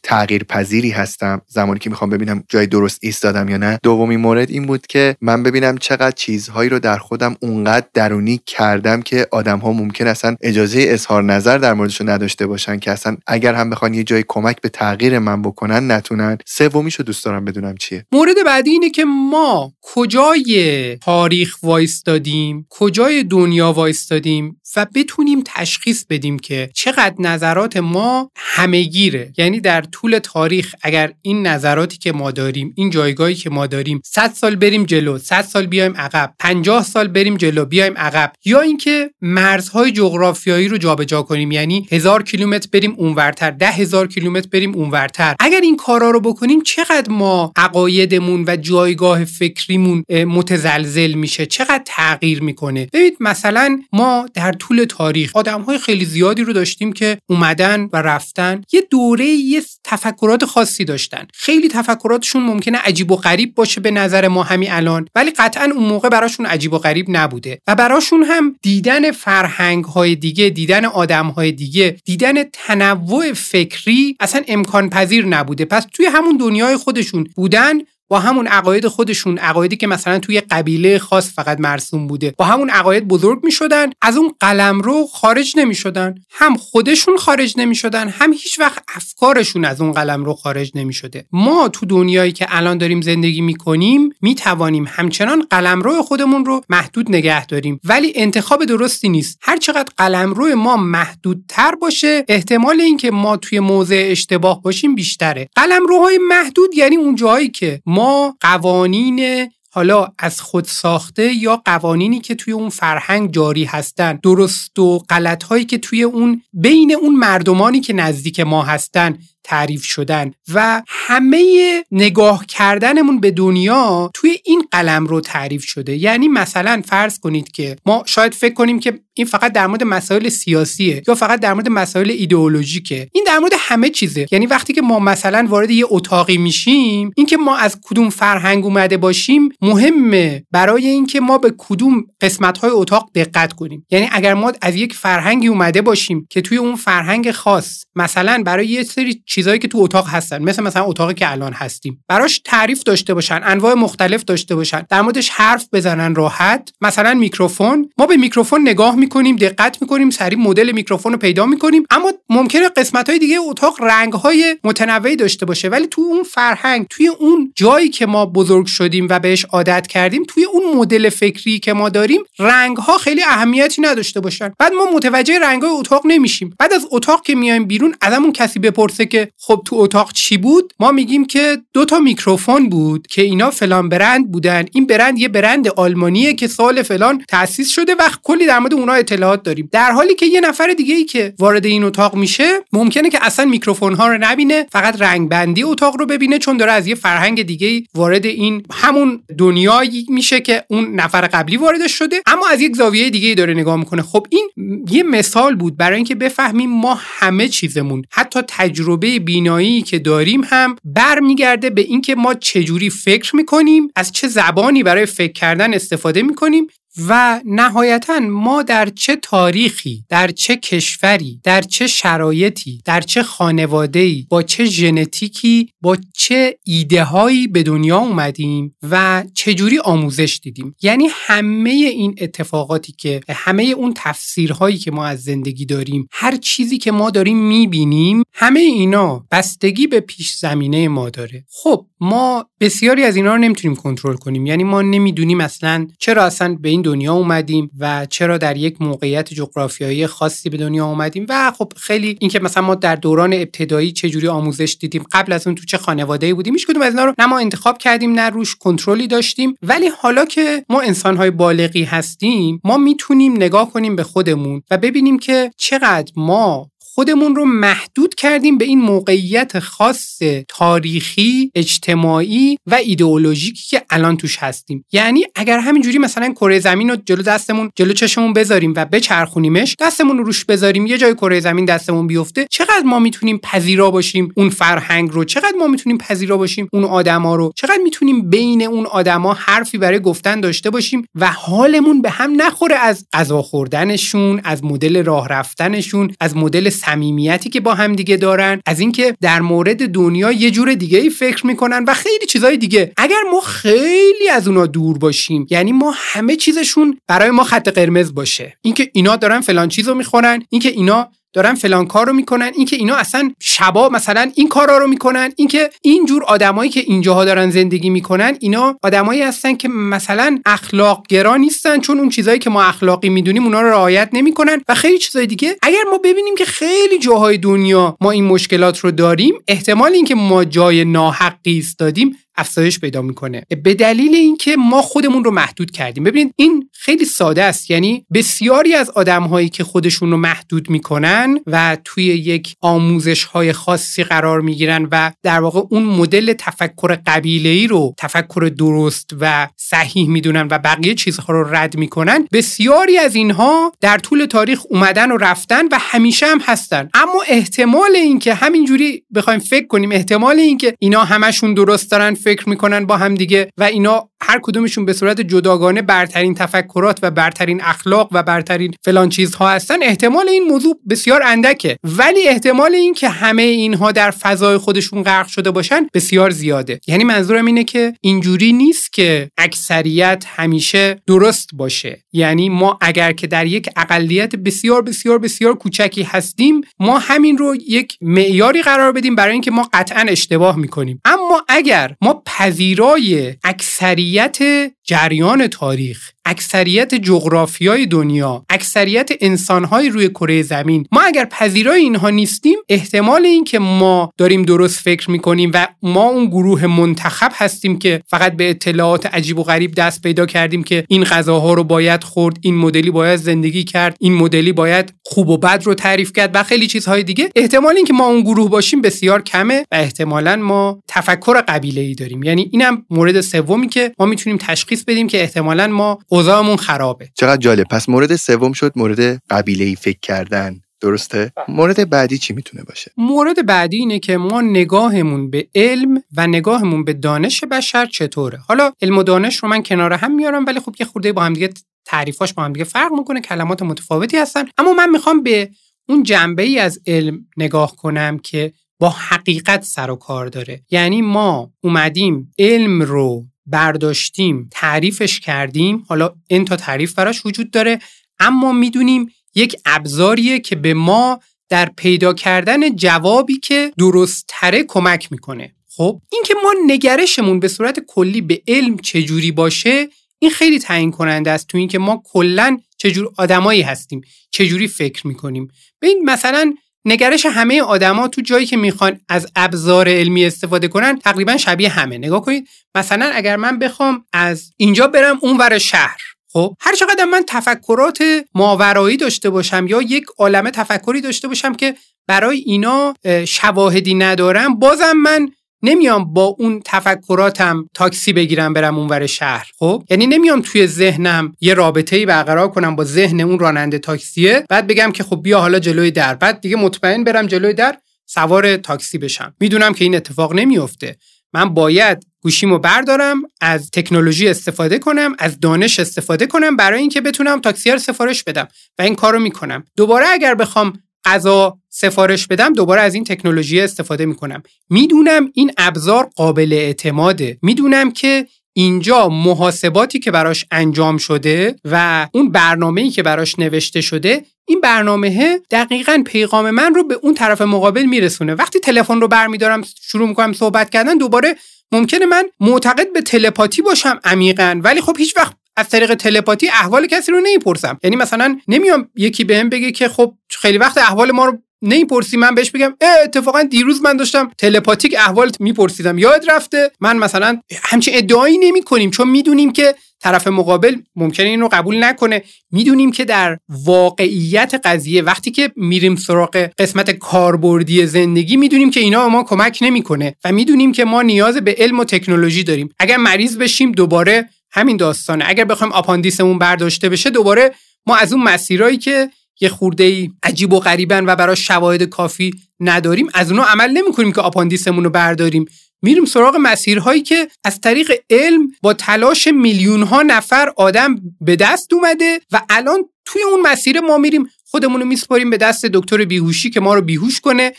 تغییر 0.78 0.94
هستم 0.94 1.40
زمانی 1.46 1.78
که 1.78 1.90
می‌خوام 1.90 2.10
ببینم 2.10 2.44
جای 2.48 2.66
درست 2.66 2.98
ایستادم 3.02 3.48
یا 3.48 3.56
نه. 3.56 3.78
دومی 3.82 4.16
مورد 4.16 4.50
این 4.50 4.66
بود 4.66 4.86
که 4.86 5.16
من 5.20 5.42
ببینم 5.42 5.78
چقدر 5.78 6.10
چیزهایی 6.10 6.70
رو 6.70 6.78
در 6.78 6.98
خودم 6.98 7.36
اونقدر 7.40 7.86
درونی 7.94 8.40
کردم 8.46 9.02
که 9.02 9.26
آدم 9.30 9.58
ها 9.58 9.72
ممکن 9.72 10.06
اصلا 10.06 10.36
اجازه 10.40 10.84
اظهار 10.88 11.22
نظر 11.22 11.58
در 11.58 11.74
موردش 11.74 12.00
نداشته 12.00 12.46
باشن 12.46 12.78
که 12.78 12.90
اصلا 12.90 13.16
اگر 13.26 13.54
هم 13.54 13.70
بخوان 13.70 13.94
یه 13.94 14.04
جای 14.04 14.24
کمک 14.28 14.60
به 14.60 14.68
تغییر 14.68 15.18
من 15.18 15.42
بکنن 15.42 15.90
نتونن. 15.90 16.38
سومیشو 16.46 17.02
دوست 17.02 17.24
دارم 17.24 17.44
بدونم 17.44 17.76
چیه. 17.76 18.06
مورد 18.12 18.36
بعدی 18.46 18.70
اینه 18.70 18.90
که 18.90 19.04
ما 19.04 19.72
کجای 19.82 20.96
تاریخ 20.96 21.56
وایستادیم 21.62 22.66
کجای 22.70 23.22
دنیا 23.22 23.72
وایستادیم 23.72 24.60
و 24.76 24.86
بتونیم 24.94 25.42
تشخیص 25.46 26.04
بدیم 26.10 26.38
که 26.38 26.70
چقدر 26.74 27.14
نظرات 27.18 27.76
ما 27.76 28.30
همهگیره. 28.36 29.32
یعنی 29.38 29.60
در 29.60 29.82
طول 29.82 30.18
تاریخ 30.18 30.67
اگر 30.82 31.12
این 31.22 31.46
نظراتی 31.46 31.98
که 31.98 32.12
ما 32.12 32.30
داریم 32.30 32.72
این 32.76 32.90
جایگاهی 32.90 33.34
که 33.34 33.50
ما 33.50 33.66
داریم 33.66 34.00
100 34.04 34.32
سال 34.34 34.56
بریم 34.56 34.84
جلو 34.84 35.18
100 35.18 35.42
سال 35.42 35.66
بیایم 35.66 35.96
عقب 35.96 36.34
50 36.38 36.82
سال 36.82 37.08
بریم 37.08 37.36
جلو 37.36 37.64
بیایم 37.64 37.94
عقب 37.96 38.32
یا 38.44 38.60
اینکه 38.60 39.10
مرزهای 39.22 39.92
جغرافیایی 39.92 40.68
رو 40.68 40.78
جابجا 40.78 41.22
کنیم 41.22 41.52
یعنی 41.52 41.88
هزار 41.92 42.22
کیلومتر 42.22 42.68
بریم 42.72 42.94
اونورتر 42.96 43.50
ده 43.50 43.70
هزار 43.70 44.06
کیلومتر 44.06 44.48
بریم 44.52 44.74
اونورتر. 44.74 45.34
اگر 45.40 45.60
این 45.60 45.76
کارا 45.76 46.10
رو 46.10 46.20
بکنیم 46.20 46.62
چقدر 46.62 47.10
ما 47.10 47.52
عقایدمون 47.56 48.44
و 48.46 48.56
جایگاه 48.56 49.24
فکریمون 49.24 50.04
متزلزل 50.10 51.12
میشه؟ 51.12 51.46
چقدر 51.46 51.82
تغییر 51.86 52.42
می‌کنه؟ 52.42 52.88
ببینید 52.92 53.16
مثلا 53.20 53.80
ما 53.92 54.26
در 54.34 54.52
طول 54.52 54.84
تاریخ 54.84 55.36
آدم 55.36 55.60
های 55.62 55.78
خیلی 55.78 56.04
زیادی 56.04 56.42
رو 56.42 56.52
داشتیم 56.52 56.92
که 56.92 57.18
اومدن 57.26 57.88
و 57.92 58.02
رفتن. 58.02 58.62
یه 58.72 58.82
دوره 58.90 59.26
یه 59.26 59.62
تفکرات 59.84 60.44
خاصی 60.58 60.84
داشتن. 60.84 61.26
خیلی 61.34 61.68
تفکراتشون 61.68 62.42
ممکنه 62.42 62.78
عجیب 62.78 63.10
و 63.10 63.16
غریب 63.16 63.54
باشه 63.54 63.80
به 63.80 63.90
نظر 63.90 64.28
ما 64.28 64.42
همین 64.42 64.72
الان 64.72 65.08
ولی 65.14 65.30
قطعا 65.30 65.64
اون 65.74 65.84
موقع 65.84 66.08
براشون 66.08 66.46
عجیب 66.46 66.72
و 66.72 66.78
غریب 66.78 67.06
نبوده. 67.08 67.58
و 67.66 67.74
براشون 67.74 68.22
هم 68.22 68.56
دیدن 68.62 69.10
فرهنگ 69.10 69.84
های 69.84 70.14
دیگه 70.14 70.48
دیدن 70.48 70.84
آدم 70.84 71.26
های 71.26 71.52
دیگه 71.52 71.96
دیدن 72.04 72.42
تنوع 72.42 73.32
فکری 73.32 74.16
اصلا 74.20 74.42
امکان 74.48 74.90
پذیر 74.90 75.26
نبوده. 75.26 75.64
پس 75.64 75.86
توی 75.92 76.06
همون 76.06 76.36
دنیای 76.36 76.76
خودشون 76.76 77.26
بودن 77.36 77.78
با 78.08 78.18
همون 78.18 78.46
عقاید 78.46 78.88
خودشون 78.88 79.38
عقایدی 79.38 79.76
که 79.76 79.86
مثلا 79.86 80.18
توی 80.18 80.40
قبیله 80.40 80.98
خاص 80.98 81.32
فقط 81.34 81.60
مرسوم 81.60 82.06
بوده. 82.06 82.34
با 82.38 82.44
همون 82.44 82.70
عقاید 82.70 83.08
بزرگ 83.08 83.44
می 83.44 83.52
شدن 83.52 83.90
از 84.02 84.16
اون 84.16 84.34
قلم 84.40 84.80
رو 84.80 85.06
خارج 85.06 85.54
نمی 85.56 85.74
شدن 85.74 86.14
هم 86.30 86.56
خودشون 86.56 87.16
خارج 87.16 87.54
نمی 87.56 87.74
شدن 87.74 88.08
هم 88.08 88.32
هیچ 88.32 88.60
وقت 88.60 88.82
افکارشون 88.94 89.64
از 89.64 89.80
اون 89.80 89.92
قلم 89.92 90.24
رو 90.24 90.34
خارج 90.34 90.72
نمی 90.74 90.92
شده 90.92 91.26
ما 91.32 91.68
تو 91.68 91.86
دنیایی 91.86 92.32
که 92.32 92.46
الان 92.48 92.78
داریم 92.78 93.00
زندگی 93.00 93.40
می 93.40 93.54
کنیم 93.54 94.10
می 94.20 94.34
توانیم 94.34 94.84
همچنان 94.88 95.46
قلم 95.50 95.82
رو 95.82 96.02
خودمون 96.02 96.44
رو 96.44 96.60
محدود 96.68 97.10
نگه 97.10 97.46
داریم. 97.46 97.80
ولی 97.84 98.12
انتخاب 98.16 98.64
درستی 98.64 99.08
نیست. 99.08 99.38
هر 99.42 99.56
چقدر 99.56 99.92
قلم 99.96 100.32
روی 100.32 100.54
ما 100.54 100.76
محدودتر 100.76 101.74
باشه 101.74 102.24
احتمال 102.28 102.80
اینکه 102.80 103.10
ما 103.10 103.36
توی 103.36 103.60
موضع 103.60 104.08
اشتباه 104.10 104.62
باشیم 104.62 104.94
بیشتره. 104.94 105.48
قلم 105.54 105.86
روهای 105.86 106.18
محدود 106.18 106.74
یعنی 106.74 106.96
اون 106.96 107.14
جایی 107.14 107.48
که 107.48 107.82
ما 107.98 108.36
قوانین 108.40 109.48
حالا 109.70 110.08
از 110.18 110.40
خود 110.40 110.64
ساخته 110.64 111.32
یا 111.32 111.62
قوانینی 111.64 112.20
که 112.20 112.34
توی 112.34 112.52
اون 112.52 112.68
فرهنگ 112.68 113.32
جاری 113.32 113.64
هستن 113.64 114.18
درست 114.22 114.78
و 114.78 114.98
غلط 114.98 115.44
هایی 115.44 115.64
که 115.64 115.78
توی 115.78 116.02
اون 116.02 116.42
بین 116.52 116.96
اون 117.00 117.14
مردمانی 117.14 117.80
که 117.80 117.92
نزدیک 117.92 118.40
ما 118.40 118.62
هستن 118.62 119.18
تعریف 119.48 119.84
شدن 119.84 120.32
و 120.54 120.82
همه 120.86 121.84
نگاه 121.92 122.46
کردنمون 122.46 123.20
به 123.20 123.30
دنیا 123.30 124.10
توی 124.14 124.36
این 124.44 124.64
قلم 124.70 125.06
رو 125.06 125.20
تعریف 125.20 125.64
شده. 125.64 125.96
یعنی 125.96 126.28
مثلا 126.28 126.82
فرض 126.86 127.18
کنید 127.18 127.50
که 127.50 127.76
ما 127.86 128.02
شاید 128.06 128.34
فکر 128.34 128.54
کنیم 128.54 128.80
که 128.80 129.00
این 129.14 129.26
فقط 129.26 129.52
در 129.52 129.66
مورد 129.66 129.82
مسائل 129.82 130.28
سیاسیه 130.28 131.02
یا 131.08 131.14
فقط 131.14 131.40
در 131.40 131.54
مورد 131.54 131.68
مسائل 131.68 132.10
ایدئولوژیکه. 132.10 133.08
این 133.12 133.24
در 133.26 133.38
مورد 133.38 133.52
همه 133.58 133.90
چیزه. 133.90 134.26
یعنی 134.32 134.46
وقتی 134.46 134.72
که 134.72 134.82
ما 134.82 134.98
مثلا 134.98 135.46
وارد 135.48 135.70
یه 135.70 135.84
اتاقی 135.88 136.38
میشیم 136.38 137.10
اینکه 137.16 137.36
ما 137.36 137.56
از 137.56 137.78
کدوم 137.82 138.10
فرهنگ 138.10 138.64
اومده 138.64 138.96
باشیم 138.96 139.48
مهمه. 139.62 140.44
برای 140.50 140.86
اینکه 140.86 141.20
ما 141.20 141.38
به 141.38 141.54
کدوم 141.58 142.04
قسمت 142.20 142.58
های 142.58 142.70
اتاق 142.70 143.10
دقت 143.14 143.52
کنیم. 143.52 143.86
یعنی 143.90 144.08
اگر 144.12 144.34
ما 144.34 144.52
از 144.62 144.76
یک 144.76 144.94
فرهنگی 144.94 145.48
اومده 145.48 145.82
باشیم 145.82 146.26
که 146.30 146.40
توی 146.40 146.58
اون 146.58 146.76
فرهنگ 146.76 147.30
خاص 147.30 147.84
مثلا 147.96 148.42
برای 148.46 148.66
یه 148.66 148.82
سری 148.82 149.22
چیزهایی 149.38 149.58
که 149.58 149.68
تو 149.68 149.78
اتاق 149.78 150.08
هستن 150.08 150.42
مثل 150.42 150.62
مثلا 150.62 150.84
اتاقی 150.84 151.14
که 151.14 151.30
الان 151.30 151.52
هستیم. 151.52 152.04
براش 152.08 152.40
تعریف 152.44 152.82
داشته 152.82 153.14
باشن 153.14 153.40
انواع 153.44 153.74
مختلف 153.74 154.24
داشته 154.24 154.54
باشن. 154.54 154.86
در 154.90 155.02
موردش 155.02 155.30
حرف 155.30 155.68
بزنن 155.72 156.14
راحت. 156.14 156.70
مثلا 156.80 157.14
میکروفون. 157.14 157.90
ما 157.98 158.06
به 158.06 158.16
میکروفون 158.16 158.60
نگاه 158.60 158.96
می‌کنیم 158.96 159.36
دقت 159.36 159.82
می‌کنیم 159.82 160.10
سریع 160.10 160.38
مدل 160.38 160.72
میکروفون 160.72 161.12
رو 161.12 161.18
پیدا 161.18 161.46
می‌کنیم. 161.46 161.84
اما 161.90 162.12
ممکنه 162.28 162.68
قسمت 162.68 163.08
های 163.08 163.18
دیگه 163.18 163.36
اتاق 163.40 163.82
رنگ 163.82 164.12
های 164.12 164.56
متنوعی 164.64 165.16
داشته 165.16 165.46
باشه. 165.46 165.68
ولی 165.68 165.86
تو 165.86 166.02
اون 166.02 166.22
فرهنگ 166.22 166.86
توی 166.90 167.08
اون 167.08 167.52
جایی 167.56 167.88
که 167.88 168.06
ما 168.06 168.26
بزرگ 168.26 168.66
شدیم 168.66 169.06
و 169.10 169.18
بهش 169.18 169.44
عادت 169.44 169.86
کردیم 169.86 170.22
توی 170.28 170.44
اون 170.44 170.76
مدل 170.76 171.08
فکری 171.08 171.58
که 171.58 171.72
ما 171.72 171.88
داریم 171.88 172.20
رنگ 172.38 172.76
ها 172.76 172.98
خیلی 172.98 173.22
اهمیتی 173.22 173.82
نداشته 173.82 174.20
باشن. 174.20 174.52
بعد 174.58 174.72
ما 174.72 174.84
متوجه 174.94 175.38
رنگ 175.38 175.62
های 175.62 175.70
اتاق 175.70 176.02
نمیشیم. 176.06 176.54
بعد 176.58 176.72
از 176.72 176.86
اتاق 176.90 177.22
که 177.22 177.34
میایم 177.34 177.64
بیرون 177.64 177.94
ازمون 178.00 178.32
کسی 178.32 178.58
بپرسه 178.58 179.06
که 179.06 179.27
خب 179.36 179.62
تو 179.66 179.76
اتاق 179.76 180.12
چی 180.12 180.36
بود؟ 180.36 180.72
ما 180.80 180.92
میگیم 180.92 181.24
که 181.24 181.58
دو 181.72 181.84
تا 181.84 181.98
میکروفون 181.98 182.68
بود 182.68 183.06
که 183.06 183.22
اینا 183.22 183.50
فلان 183.50 183.88
برند 183.88 184.32
بودن. 184.32 184.64
این 184.72 184.86
برند 184.86 185.18
یه 185.18 185.28
برند 185.28 185.68
آلمانیه 185.68 186.32
که 186.32 186.46
سال 186.46 186.82
فلان 186.82 187.24
تأسیس 187.28 187.70
شده 187.70 187.94
و 187.94 188.08
کلی 188.22 188.46
در 188.46 188.58
مورد 188.58 188.74
اونها 188.74 188.94
اطلاعات 188.94 189.42
داریم. 189.42 189.68
در 189.72 189.92
حالی 189.92 190.14
که 190.14 190.26
یه 190.26 190.40
نفر 190.40 190.74
دیگه 190.76 190.94
ای 190.94 191.04
که 191.04 191.34
وارد 191.38 191.66
این 191.66 191.84
اتاق 191.84 192.14
میشه 192.14 192.48
ممکنه 192.72 193.10
که 193.10 193.18
اصلا 193.24 193.44
میکروفون 193.44 193.94
ها 193.94 194.08
رو 194.08 194.18
نبینه 194.20 194.66
فقط 194.72 195.02
رنگ 195.02 195.28
بندی 195.28 195.62
اتاق 195.62 195.96
رو 195.98 196.06
ببینه 196.06 196.38
چون 196.38 196.56
داره 196.56 196.72
از 196.72 196.86
یه 196.86 196.94
فرهنگ 196.94 197.42
دیگه 197.42 197.82
وارد 197.94 198.26
این 198.26 198.62
همون 198.72 199.22
دنیایی 199.38 200.06
میشه 200.08 200.40
که 200.40 200.64
اون 200.68 200.94
نفر 200.94 201.20
قبلی 201.20 201.56
واردش 201.56 201.92
شده. 201.92 202.22
اما 202.26 202.48
از 202.48 202.60
یک 202.60 202.76
زاویه 202.76 203.10
دیگه 203.10 203.34
داره 203.34 203.54
نگاه 203.54 203.76
می‌کنه. 203.76 204.02
خب 204.02 204.26
این 204.30 204.50
یه 204.90 205.02
مثال 205.02 205.54
بود 205.54 205.76
برای 205.76 205.96
اینکه 205.96 206.14
بفهمیم 206.14 206.70
ما 206.70 206.98
همه 207.00 207.48
چیزمون 207.48 208.02
حتی 208.10 208.40
تجربه 208.48 209.17
بینایی 209.18 209.82
که 209.82 209.98
داریم 209.98 210.40
هم 210.44 210.76
برمیگرده 210.84 211.70
به 211.70 211.80
اینکه 211.80 212.14
ما 212.14 212.34
چجوری 212.34 212.90
فکر 212.90 213.36
می‌کنیم 213.36 213.88
از 213.96 214.12
چه 214.12 214.28
زبانی 214.28 214.82
برای 214.82 215.06
فکر 215.06 215.32
کردن 215.32 215.74
استفاده 215.74 216.22
می‌کنیم 216.22 216.66
و 217.08 217.40
نهایتا 217.44 218.20
ما 218.20 218.62
در 218.62 218.88
چه 218.88 219.16
تاریخی 219.16 220.04
در 220.08 220.28
چه 220.28 220.56
کشوری 220.56 221.40
در 221.44 221.62
چه 221.62 221.86
شرایطی 221.86 222.82
در 222.84 223.00
چه 223.00 223.22
خانواده‌ای 223.22 224.26
با 224.30 224.42
چه 224.42 224.64
ژنتیکی 224.64 225.72
با 225.80 225.96
چه 226.14 226.58
ایده 226.64 227.04
هایی 227.04 227.46
به 227.46 227.62
دنیا 227.62 227.98
اومدیم 227.98 228.76
و 228.90 229.24
چجوری 229.34 229.78
آموزش 229.78 230.40
دیدیم؟ 230.42 230.74
یعنی 230.82 231.04
همه 231.12 231.70
این 231.70 232.14
اتفاقاتی 232.20 232.92
که 232.92 233.20
همه 233.28 233.62
اون 233.62 233.94
تفسیرهایی 233.96 234.78
که 234.78 234.90
ما 234.90 235.06
از 235.06 235.22
زندگی 235.22 235.66
داریم 235.66 236.08
هر 236.12 236.36
چیزی 236.36 236.78
که 236.78 236.92
ما 236.92 237.10
داریم 237.10 237.38
می‌بینیم 237.38 238.22
همه 238.32 238.60
اینا 238.60 239.26
بستگی 239.30 239.86
به 239.86 240.00
پیش 240.00 240.34
زمینه 240.34 240.88
ما 240.88 241.10
داره. 241.10 241.44
خب 241.50 241.86
ما 242.00 242.46
بسیاری 242.60 243.04
از 243.04 243.16
اینا 243.16 243.34
رو 243.34 243.40
نمی‌تونیم 243.40 243.76
کنترل 243.76 244.16
کنیم. 244.16 244.46
یعنی 244.46 244.64
ما 244.64 244.82
نمی‌دونیم 244.82 245.40
اصلا 245.40 245.86
چرا 245.98 246.24
اصلا 246.24 246.54
به 246.54 246.68
این 246.68 246.82
دنیا 246.88 247.14
اومدیم 247.14 247.70
و 247.78 248.06
چرا 248.06 248.38
در 248.38 248.56
یک 248.56 248.82
موقعیت 248.82 249.34
جغرافیایی 249.34 250.06
خاصی 250.06 250.50
به 250.50 250.56
دنیا 250.56 250.86
اومدیم 250.86 251.26
و 251.28 251.52
خب 251.58 251.72
خیلی 251.76 252.16
اینکه 252.20 252.40
مثلا 252.40 252.62
ما 252.62 252.74
در 252.74 252.96
دوران 252.96 253.32
ابتدایی 253.32 253.92
چه 253.92 254.10
جوری 254.10 254.28
آموزش 254.28 254.76
دیدیم 254.80 255.04
قبل 255.12 255.32
از 255.32 255.46
اون 255.46 255.54
تو 255.54 255.64
چه 255.64 255.78
خانواده‌ای 255.78 256.34
بودیم 256.34 256.54
هیچ 256.54 256.66
از 256.82 256.94
اینا 256.94 257.04
رو 257.04 257.14
نه 257.18 257.26
ما 257.26 257.38
انتخاب 257.38 257.78
کردیم 257.78 258.12
نه 258.12 258.30
روش 258.30 258.56
کنترلی 258.56 259.06
داشتیم. 259.06 259.54
ولی 259.62 259.88
حالا 259.88 260.24
که 260.24 260.64
ما 260.68 260.80
انسان‌های 260.80 261.30
بالغی 261.30 261.84
هستیم 261.84 262.60
ما 262.64 262.78
می‌تونیم 262.78 263.32
نگاه 263.32 263.72
کنیم 263.72 263.96
به 263.96 264.02
خودمون 264.02 264.62
و 264.70 264.78
ببینیم 264.78 265.18
که 265.18 265.50
چقدر 265.56 266.12
ما 266.16 266.70
خودمون 266.98 267.36
رو 267.36 267.44
محدود 267.44 268.14
کردیم 268.14 268.58
به 268.58 268.64
این 268.64 268.80
موقعیت 268.80 269.58
خاص 269.58 270.18
تاریخی 270.48 271.50
اجتماعی 271.54 272.58
و 272.66 272.74
ایدئولوژیکی 272.74 273.62
که 273.68 273.82
الان 273.90 274.16
توش 274.16 274.36
هستیم. 274.38 274.84
یعنی 274.92 275.24
اگر 275.34 275.58
همینجوری 275.58 275.98
مثلا 275.98 276.32
کره 276.32 276.58
زمین 276.58 276.90
رو 276.90 276.96
جلو 277.06 277.22
دستمون 277.22 277.70
جلو 277.76 277.92
چشمون 277.92 278.32
بذاریم 278.32 278.72
و 278.76 278.84
بچرخونیمش 278.84 279.74
دستمون 279.80 280.18
رو 280.18 280.24
روش 280.24 280.44
بذاریم 280.44 280.86
یه 280.86 280.98
جای 280.98 281.14
کره 281.14 281.40
زمین 281.40 281.64
دستمون 281.64 282.06
بیفته 282.06 282.46
چقدر 282.50 282.82
ما 282.84 282.98
می‌تونیم 282.98 283.38
پذیرا 283.38 283.90
باشیم 283.90 284.32
اون 284.36 284.50
فرهنگ 284.50 285.10
رو؟ 285.10 285.24
چقدر 285.24 285.54
ما 285.58 285.66
می‌تونیم 285.66 285.98
پذیرا 285.98 286.36
باشیم 286.36 286.68
اون 286.72 286.84
آدما 286.84 287.36
رو؟ 287.36 287.52
چقدر 287.56 287.80
می‌تونیم 287.84 288.30
بین 288.30 288.62
اون 288.62 288.86
آدما 288.86 289.32
حرفی 289.32 289.78
برای 289.78 290.00
گفتن 290.00 290.40
داشته 290.40 290.70
باشیم 290.70 291.06
و 291.14 291.26
حالمون 291.26 292.02
به 292.02 292.10
هم 292.10 292.42
نخوره 292.42 292.76
از 292.76 293.06
غذا 293.12 293.42
خوردنشون 293.42 294.40
از 294.44 294.64
مدل 294.64 295.04
راه 295.04 295.28
رفتنشون 295.28 296.14
از 296.20 296.36
مدل 296.36 296.70
صمیمیتی 296.88 297.50
که 297.50 297.60
با 297.60 297.74
هم 297.74 297.92
دیگه 297.92 298.16
دارن 298.16 298.60
از 298.66 298.80
اینکه 298.80 299.16
در 299.20 299.40
مورد 299.40 299.90
دنیا 299.90 300.32
یه 300.32 300.50
جور 300.50 300.74
دیگه 300.74 300.98
ای 300.98 301.10
فکر 301.10 301.46
می‌کنن 301.46 301.84
و 301.88 301.94
خیلی 301.94 302.26
چیزهای 302.26 302.56
دیگه. 302.56 302.92
اگر 302.96 303.22
ما 303.32 303.40
خیلی 303.40 304.28
از 304.32 304.48
اونا 304.48 304.66
دور 304.66 304.98
باشیم 304.98 305.46
یعنی 305.50 305.72
ما 305.72 305.94
همه 305.96 306.36
چیزشون 306.36 306.98
برای 307.08 307.30
ما 307.30 307.44
خط 307.44 307.68
قرمز 307.68 308.14
باشه. 308.14 308.56
اینکه 308.62 308.90
اینا 308.92 309.16
دارن 309.16 309.40
فلان 309.40 309.68
چیزو 309.68 309.94
می‌خورن 309.94 310.42
اینکه 310.50 310.68
اینا 310.68 311.10
دارن 311.32 311.54
فلان 311.54 311.86
کار 311.86 312.06
رو 312.06 312.12
می‌کنن 312.12 312.52
اینکه 312.56 312.76
اینا 312.76 312.94
اصلا 312.94 313.30
شبا 313.40 313.88
مثلا 313.88 314.30
این 314.34 314.48
کارا 314.48 314.78
رو 314.78 314.86
می‌کنن 314.86 315.32
اینکه 315.36 315.70
اینجور 315.82 316.24
آدمایی 316.24 316.70
که 316.70 316.80
اینجاها 316.80 317.24
دارن 317.24 317.50
زندگی 317.50 317.90
می‌کنن 317.90 318.36
اینا 318.40 318.78
آدمایی 318.82 319.22
هستن 319.22 319.54
که 319.54 319.68
مثلا 319.68 320.38
اخلاق 320.46 321.06
گرا 321.08 321.36
نیستن 321.36 321.80
چون 321.80 321.98
اون 321.98 322.08
چیزایی 322.08 322.38
که 322.38 322.50
ما 322.50 322.62
اخلاقی 322.62 323.08
می‌دونیم 323.08 323.44
اونا 323.44 323.60
رو 323.60 323.68
رعایت 323.68 324.08
نمی‌کنن 324.12 324.62
و 324.68 324.74
خیلی 324.74 324.98
چیزای 324.98 325.26
دیگه. 325.26 325.56
اگر 325.62 325.82
ما 325.90 325.98
ببینیم 325.98 326.34
که 326.34 326.44
خیلی 326.44 326.98
جاهای 326.98 327.38
دنیا 327.38 327.96
ما 328.00 328.10
این 328.10 328.24
مشکلات 328.24 328.78
رو 328.78 328.90
داریم 328.90 329.34
احتمال 329.48 329.92
اینکه 329.92 330.14
ما 330.14 330.44
جای 330.44 330.84
ناحقی 330.84 331.52
ایستادیم 331.52 332.16
افزایش 332.38 332.78
پیدا 332.78 333.02
می‌کنه. 333.02 333.42
به 333.64 333.74
دلیل 333.74 334.14
اینکه 334.14 334.56
ما 334.56 334.82
خودمون 334.82 335.24
رو 335.24 335.30
محدود 335.30 335.70
کردیم. 335.70 336.04
ببینید 336.04 336.34
این 336.36 336.70
خیلی 336.72 337.04
ساده 337.04 337.44
است. 337.44 337.70
یعنی 337.70 338.06
بسیاری 338.14 338.74
از 338.74 338.90
آدم 338.90 339.22
هایی 339.22 339.48
که 339.48 339.64
خودشون 339.64 340.10
رو 340.10 340.16
محدود 340.16 340.70
می‌کنن 340.70 341.40
و 341.46 341.76
توی 341.84 342.04
یک 342.04 342.54
آموزش 342.60 343.24
های 343.24 343.52
خاصی 343.52 344.04
قرار 344.04 344.40
می‌گیرن 344.40 344.88
و 344.90 345.12
در 345.22 345.40
واقع 345.40 345.60
اون 345.70 345.82
مدل 345.82 346.32
تفکر 346.32 346.98
قبیله 347.06 347.48
ای 347.48 347.66
رو 347.66 347.94
تفکر 347.98 348.50
درست 348.58 349.10
و 349.20 349.48
صحیح 349.56 350.08
می‌دونن 350.08 350.48
و 350.50 350.58
بقیه 350.58 350.94
چیزها 350.94 351.32
رو 351.32 351.54
رد 351.54 351.76
می‌کنن 351.76 352.28
بسیاری 352.32 352.98
از 352.98 353.14
اینها 353.14 353.72
در 353.80 353.98
طول 353.98 354.24
تاریخ 354.24 354.60
اومدن 354.70 355.10
و 355.10 355.16
رفتن 355.16 355.64
و 355.72 355.78
همیشه 355.80 356.26
هم 356.26 356.38
هستن. 356.40 356.88
اما 356.94 357.22
احتمال 357.28 357.96
اینکه 357.96 358.34
همینجوری 358.34 359.02
بخوایم 359.14 359.40
فکر 359.40 359.66
کنیم 359.66 359.92
احتمال 359.92 360.38
اینکه 360.38 360.74
اینا 360.78 361.04
همشون 361.04 361.54
درست 361.54 361.90
دارن 361.90 362.14
فکر 362.28 362.48
می‌کنن 362.48 362.86
با 362.86 362.96
هم 362.96 363.14
دیگه 363.14 363.50
و 363.58 363.62
اینا 363.62 364.08
هر 364.20 364.40
کدومشون 364.42 364.84
به 364.84 364.92
صورت 364.92 365.20
جداگانه 365.20 365.82
برترین 365.82 366.34
تفکرات 366.34 366.98
و 367.02 367.10
برترین 367.10 367.60
اخلاق 367.62 368.08
و 368.12 368.22
برترین 368.22 368.74
فلان 368.84 369.08
چیزها 369.08 369.50
هستن 369.50 369.82
احتمال 369.82 370.28
این 370.28 370.42
موضوع 370.42 370.74
بسیار 370.90 371.22
اندکه. 371.22 371.76
ولی 371.84 372.28
احتمال 372.28 372.74
این 372.74 372.94
که 372.94 373.08
همه 373.08 373.42
اینها 373.42 373.92
در 373.92 374.10
فضای 374.10 374.58
خودشون 374.58 375.02
غرق 375.02 375.26
شده 375.26 375.50
باشن 375.50 375.86
بسیار 375.94 376.30
زیاده. 376.30 376.80
یعنی 376.86 377.04
منظورم 377.04 377.46
اینه 377.46 377.64
که 377.64 377.94
اینجوری 378.00 378.52
نیست 378.52 378.92
که 378.92 379.30
اکثریت 379.38 380.24
همیشه 380.26 381.02
درست 381.06 381.50
باشه. 381.52 382.02
یعنی 382.12 382.48
ما 382.48 382.78
اگر 382.80 383.12
که 383.12 383.26
در 383.26 383.46
یک 383.46 383.68
اقلیت 383.76 384.36
بسیار 384.36 384.82
بسیار 384.82 385.18
بسیار 385.18 385.54
کوچکی 385.54 386.02
هستیم 386.02 386.60
ما 386.78 386.98
همین 386.98 387.38
رو 387.38 387.56
یک 387.68 387.96
معیاری 388.00 388.62
قرار 388.62 388.92
بدیم 388.92 389.14
برای 389.14 389.32
اینکه 389.32 389.50
ما 389.50 389.68
قطعا 389.72 390.04
اشتباه 390.08 390.56
می‌کنیم. 390.56 391.00
اما 391.04 391.27
اگر 391.48 391.96
ما 392.00 392.22
پذیرای 392.26 393.34
اکثریت 393.44 394.38
جریان 394.84 395.46
تاریخ 395.46 396.12
اکثریت 396.28 396.94
جغرافیای 396.94 397.86
دنیا 397.86 398.44
اکثریت 398.50 399.10
انسانهای 399.20 399.88
روی 399.88 400.08
کره 400.08 400.42
زمین. 400.42 400.86
ما 400.92 401.00
اگر 401.00 401.24
پذیرای 401.24 401.80
اینها 401.80 402.10
نیستیم 402.10 402.58
احتمال 402.68 403.24
اینکه 403.24 403.58
ما 403.58 404.12
داریم 404.18 404.42
درست 404.42 404.80
فکر 404.80 405.10
می‌کنیم 405.10 405.50
و 405.54 405.66
ما 405.82 406.04
اون 406.04 406.26
گروه 406.26 406.66
منتخب 406.66 407.32
هستیم 407.34 407.78
که 407.78 408.02
فقط 408.06 408.36
به 408.36 408.50
اطلاعات 408.50 409.06
عجیب 409.06 409.38
و 409.38 409.42
غریب 409.42 409.74
دست 409.74 410.02
پیدا 410.02 410.26
کردیم 410.26 410.62
که 410.62 410.84
این 410.88 411.04
غذاها 411.04 411.54
رو 411.54 411.64
باید 411.64 412.04
خورد 412.04 412.38
این 412.40 412.54
مدلی 412.54 412.90
باید 412.90 413.20
زندگی 413.20 413.64
کرد 413.64 413.96
این 414.00 414.14
مدلی 414.14 414.52
باید 414.52 414.94
خوب 415.04 415.28
و 415.28 415.36
بد 415.38 415.62
رو 415.64 415.74
تعریف 415.74 416.12
کرد 416.12 416.30
و 416.34 416.42
خیلی 416.42 416.66
چیزهای 416.66 417.02
دیگه. 417.02 417.30
احتمال 417.36 417.76
اینکه 417.76 417.92
ما 417.92 418.06
اون 418.06 418.20
گروه 418.20 418.50
باشیم 418.50 418.80
بسیار 418.80 419.22
کمه 419.22 419.64
و 419.72 419.74
احتمالا 419.74 420.36
ما 420.36 420.82
تفکر 420.88 421.40
قبیله 421.40 421.80
ای 421.80 421.94
داریم. 421.94 422.22
یعنی 422.22 422.48
اینم 422.52 422.84
مورد 422.90 423.20
سومی 423.20 423.68
که 423.68 423.92
ما 423.98 424.06
می‌تونیم 424.06 424.38
تشخیص 424.42 424.84
بدیم 424.84 425.06
که 425.06 425.20
احتمالا 425.20 425.66
ما 425.66 425.98
اوضاعمون 426.18 426.56
خرابه 426.56 427.08
چقدر 427.14 427.36
جالب 427.36 427.66
پس 427.70 427.88
مورد 427.88 428.16
سوم 428.16 428.52
شد 428.52 428.72
مورد 428.76 429.22
قبیله 429.30 429.64
ای 429.64 429.74
فکر 429.74 429.98
کردن 430.02 430.60
درسته؟ 430.80 431.32
بله. 431.36 431.56
مورد 431.56 431.90
بعدی 431.90 432.18
چی 432.18 432.32
می‌تونه 432.32 432.64
باشه؟ 432.64 432.90
مورد 432.96 433.46
بعدی 433.46 433.76
اینه 433.76 433.98
که 433.98 434.16
ما 434.16 434.40
نگاهمون 434.40 435.30
به 435.30 435.48
علم 435.54 436.02
و 436.16 436.26
نگاهمون 436.26 436.84
به 436.84 436.92
دانش 436.92 437.44
بشر 437.44 437.86
چطوره؟ 437.86 438.38
حالا 438.38 438.72
علم 438.82 438.98
و 438.98 439.02
دانش 439.02 439.36
رو 439.36 439.48
من 439.48 439.62
کنار 439.62 439.92
هم 439.92 440.14
میارم 440.14 440.46
ولی 440.46 440.60
خب 440.60 440.74
یه 440.80 440.86
خورده 440.86 441.12
با 441.12 441.22
هم 441.22 441.32
دیگه 441.32 441.50
تعریفاش 441.86 442.32
با 442.32 442.42
هم 442.42 442.52
دیگه 442.52 442.64
فرق 442.64 442.92
می‌کنه 442.92 443.20
کلمات 443.20 443.62
متفاوتی 443.62 444.16
هستن 444.16 444.44
اما 444.58 444.72
من 444.72 444.90
می‌خوام 444.90 445.22
به 445.22 445.50
اون 445.88 446.02
جنبه 446.02 446.42
ای 446.42 446.58
از 446.58 446.78
علم 446.86 447.26
نگاه 447.36 447.76
کنم 447.76 448.18
که 448.18 448.52
با 448.80 448.88
حقیقت 448.88 449.62
سر 449.62 449.90
و 449.90 449.96
کار 449.96 450.26
داره 450.26 450.62
یعنی 450.70 451.02
ما 451.02 451.52
اومدیم 451.62 452.32
علم 452.38 452.82
رو 452.82 453.26
برداشتیم 453.50 454.48
تعریفش 454.50 455.20
کردیم. 455.20 455.84
حالا 455.88 456.14
این 456.28 456.44
تا 456.44 456.56
تعریف 456.56 456.94
براش 456.94 457.26
وجود 457.26 457.50
داره. 457.50 457.78
اما 458.20 458.52
می‌دونیم 458.52 459.12
یک 459.34 459.56
ابزاریه 459.64 460.40
که 460.40 460.56
به 460.56 460.74
ما 460.74 461.20
در 461.48 461.70
پیدا 461.76 462.14
کردن 462.14 462.76
جوابی 462.76 463.38
که 463.38 463.72
درستتره 463.78 464.62
کمک 464.62 465.12
می‌کنه. 465.12 465.54
خب 465.76 466.00
اینکه 466.12 466.34
ما 466.44 466.54
نگرشمون 466.66 467.40
به 467.40 467.48
صورت 467.48 467.80
کلی 467.86 468.20
به 468.20 468.42
علم 468.48 468.76
چجوری 468.78 469.32
باشه 469.32 469.88
این 470.18 470.30
خیلی 470.30 470.58
تعیین 470.58 470.90
کننده 470.90 471.30
است 471.30 471.46
تو 471.46 471.58
اینکه 471.58 471.78
ما 471.78 472.02
کلا 472.04 472.58
چجور 472.78 473.12
آدمایی 473.16 473.62
هستیم 473.62 474.00
چجوری 474.30 474.68
فکر 474.68 475.06
می‌کنیم. 475.06 475.48
این 475.82 476.04
مثلا 476.04 476.54
نگرش 476.88 477.26
همه 477.26 477.62
آدما 477.62 478.08
تو 478.08 478.20
جایی 478.20 478.46
که 478.46 478.56
می‌خوان 478.56 479.00
از 479.08 479.26
ابزار 479.36 479.88
علمی 479.88 480.26
استفاده 480.26 480.68
کنن 480.68 480.98
تقریبا 480.98 481.36
شبیه 481.36 481.68
همه. 481.68 481.98
نگاه 481.98 482.24
کنید 482.24 482.48
مثلا 482.74 483.10
اگر 483.14 483.36
من 483.36 483.58
بخوام 483.58 484.04
از 484.12 484.52
اینجا 484.56 484.86
برم 484.86 485.18
اونور 485.22 485.58
شهر 485.58 485.98
خب؟ 486.32 486.54
هر 486.60 486.74
چقدر 486.74 487.04
من 487.04 487.24
تفکرات 487.26 487.98
ماورایی 488.34 488.96
داشته 488.96 489.30
باشم 489.30 489.66
یا 489.66 489.82
یک 489.82 490.06
عالمه 490.18 490.50
تفکری 490.50 491.00
داشته 491.00 491.28
باشم 491.28 491.54
که 491.54 491.74
برای 492.06 492.38
اینا 492.38 492.94
شواهدی 493.28 493.94
ندارم 493.94 494.58
بازم 494.58 494.92
من 494.92 495.28
نمیام 495.62 496.12
با 496.12 496.24
اون 496.24 496.62
تفکراتم 496.64 497.68
تاکسی 497.74 498.12
بگیرم 498.12 498.52
برم 498.52 498.78
اونور 498.78 499.06
شهر 499.06 499.46
خب؟ 499.58 499.84
یعنی 499.90 500.06
نمیام 500.06 500.42
توی 500.42 500.66
ذهنم 500.66 501.32
یه 501.40 501.54
رابطه 501.54 501.96
ای 501.96 502.06
برقرار 502.06 502.48
کنم 502.48 502.76
با 502.76 502.84
ذهن 502.84 503.20
اون 503.20 503.38
راننده 503.38 503.78
تاکسیه 503.78 504.44
بعد 504.48 504.66
بگم 504.66 504.92
که 504.92 505.04
خب 505.04 505.22
بیا 505.22 505.40
حالا 505.40 505.58
جلوی 505.58 505.90
در. 505.90 506.14
بعد 506.14 506.40
دیگه 506.40 506.56
مطمئن 506.56 507.04
برم 507.04 507.26
جلوی 507.26 507.54
در 507.54 507.76
سوار 508.06 508.56
تاکسی 508.56 508.98
بشم. 508.98 509.34
می‌دونم 509.40 509.74
که 509.74 509.84
این 509.84 509.96
اتفاق 509.96 510.34
نمیافته. 510.34 510.96
من 511.32 511.54
باید 511.54 512.06
گوشیمو 512.22 512.58
بردارم 512.58 513.22
از 513.40 513.70
تکنولوژی 513.70 514.28
استفاده 514.28 514.78
کنم 514.78 515.16
از 515.18 515.40
دانش 515.40 515.80
استفاده 515.80 516.26
کنم 516.26 516.56
برای 516.56 516.80
اینکه 516.80 517.00
بتونم 517.00 517.40
تاکسی 517.40 517.70
رو 517.70 517.78
سفارش 517.78 518.24
بدم. 518.24 518.48
و 518.78 518.82
این 518.82 518.94
کارو 518.94 519.18
می‌کنم. 519.18 519.64
دوباره 519.76 520.06
اگر 520.08 520.34
بخوام 520.34 520.72
غذا 521.04 521.57
سفارش 521.80 522.26
بدم 522.26 522.52
دوباره 522.52 522.80
از 522.80 522.94
این 522.94 523.04
تکنولوژی 523.04 523.60
استفاده 523.60 524.06
می‌کنم. 524.06 524.42
می‌دونم 524.70 525.30
این 525.34 525.52
ابزار 525.58 526.10
قابل 526.16 526.52
اعتماده. 526.52 527.38
می‌دونم 527.42 527.90
که 527.90 528.26
اینجا 528.52 529.08
محاسباتی 529.08 529.98
که 529.98 530.10
براش 530.10 530.44
انجام 530.50 530.96
شده 530.96 531.56
و 531.64 532.06
اون 532.12 532.30
برنامه‌ای 532.30 532.90
که 532.90 533.02
براش 533.02 533.38
نوشته 533.38 533.80
شده 533.80 534.24
این 534.48 534.60
برنامه 534.60 535.40
دقیقا 535.50 536.02
پیغام 536.06 536.50
من 536.50 536.74
رو 536.74 536.84
به 536.84 536.94
اون 537.02 537.14
طرف 537.14 537.42
مقابل 537.42 537.84
میرسونه. 537.84 538.34
وقتی 538.34 538.60
تلفن 538.60 539.00
رو 539.00 539.08
برمیدارم 539.08 539.62
شروع 539.80 540.08
می‌کنم 540.08 540.32
صحبت 540.32 540.70
کردن 540.70 540.98
دوباره 540.98 541.36
ممکنه 541.72 542.06
من 542.06 542.24
معتقد 542.40 542.92
به 542.92 543.00
تلپاتی 543.00 543.62
باشم 543.62 544.00
عمیقا. 544.04 544.60
ولی 544.64 544.80
خب 544.80 544.96
هیچ 544.98 545.16
وقت 545.16 545.36
از 545.58 545.68
طریق 545.68 545.94
تلپاتی 545.94 546.48
احوال 546.48 546.86
کسی 546.86 547.12
رو 547.12 547.20
نمی‌پرسم. 547.20 547.78
یعنی 547.82 547.96
مثلا 547.96 548.38
نمیام 548.48 548.88
یکی 548.96 549.24
بهم 549.24 549.48
بگه 549.48 549.72
که 549.72 549.88
خب 549.88 550.14
خیلی 550.30 550.58
وقت 550.58 550.78
احوال 550.78 551.12
ما 551.12 551.24
رو 551.24 551.38
نمی‌پرسی 551.62 552.16
من 552.16 552.34
بهش 552.34 552.50
بگم 552.50 552.74
اتفاقا 553.04 553.42
دیروز 553.42 553.82
من 553.82 553.96
داشتم 553.96 554.30
تلپاتیک 554.38 554.94
احوال 554.98 555.30
میپرسیدم. 555.40 555.98
یاد 555.98 556.30
رفته 556.30 556.70
من 556.80 556.96
مثلا 556.96 557.40
همچین 557.62 557.94
ادعایی 557.96 558.38
نمی 558.38 558.62
کنیم 558.62 558.90
چون 558.90 559.08
می‌دونیم 559.10 559.52
که 559.52 559.74
طرف 560.00 560.26
مقابل 560.26 560.76
ممکنه 560.96 561.26
این 561.26 561.40
رو 561.40 561.48
قبول 561.52 561.84
نکنه. 561.84 562.22
می‌دونیم 562.50 562.92
که 562.92 563.04
در 563.04 563.38
واقعیت 563.48 564.60
قضیه 564.64 565.02
وقتی 565.02 565.30
که 565.30 565.52
میریم 565.56 565.96
سراغ 565.96 566.50
قسمت 566.58 566.90
کاربردی 566.90 567.86
زندگی 567.86 568.36
می‌دونیم 568.36 568.70
که 568.70 568.80
اینا 568.80 569.08
ما 569.08 569.22
کمک 569.22 569.58
نمی‌کنه 569.60 570.16
و 570.24 570.32
می‌دونیم 570.32 570.72
که 570.72 570.84
ما 570.84 571.02
نیاز 571.02 571.36
به 571.36 571.54
علم 571.58 571.80
و 571.80 571.84
تکنولوژی 571.84 572.44
داریم. 572.44 572.68
اگر 572.78 572.96
مریض 572.96 573.36
بشیم 573.36 573.72
دوباره 573.72 574.28
همین 574.50 574.76
داستانه. 574.76 575.24
اگر 575.28 575.44
بخوایم 575.44 575.72
آپاندیسمون 575.72 576.38
برداشته 576.38 576.88
بشه 576.88 577.10
دوباره 577.10 577.54
ما 577.86 577.96
از 577.96 578.12
اون 578.12 578.22
مسیرایی 578.22 578.78
که 578.78 579.10
یه 579.40 579.48
خورده 579.48 579.84
ای 579.84 580.10
عجیب 580.22 580.52
و 580.52 580.60
غریبن 580.60 581.04
و 581.06 581.16
برای 581.16 581.36
شواهد 581.36 581.82
کافی 581.82 582.34
نداریم 582.60 583.08
از 583.14 583.30
اونها 583.30 583.46
عمل 583.46 583.70
نمی‌کنیم 583.70 584.12
که 584.12 584.20
آپاندیسمون 584.20 584.84
رو 584.84 584.90
برداریم. 584.90 585.44
میریم 585.82 586.04
سراغ 586.04 586.36
مسیرهایی 586.40 587.02
که 587.02 587.28
از 587.44 587.60
طریق 587.60 587.92
علم 588.10 588.48
با 588.62 588.74
تلاش 588.74 589.28
میلیون 589.28 589.82
ها 589.82 590.02
نفر 590.02 590.52
آدم 590.56 590.96
به 591.20 591.36
دست 591.36 591.72
اومده 591.72 592.20
و 592.32 592.42
الان 592.50 592.88
توی 593.04 593.22
اون 593.22 593.40
مسیر 593.40 593.80
ما 593.80 593.98
میریم. 593.98 594.30
خودمون 594.50 594.80
رو 594.80 594.86
میسپاریم 594.86 595.30
به 595.30 595.36
دست 595.36 595.66
دکتر 595.66 596.04
بیهوشی 596.04 596.50
که 596.50 596.60
ما 596.60 596.74
رو 596.74 596.80
بیهوش 596.80 597.20
کنه. 597.20 597.52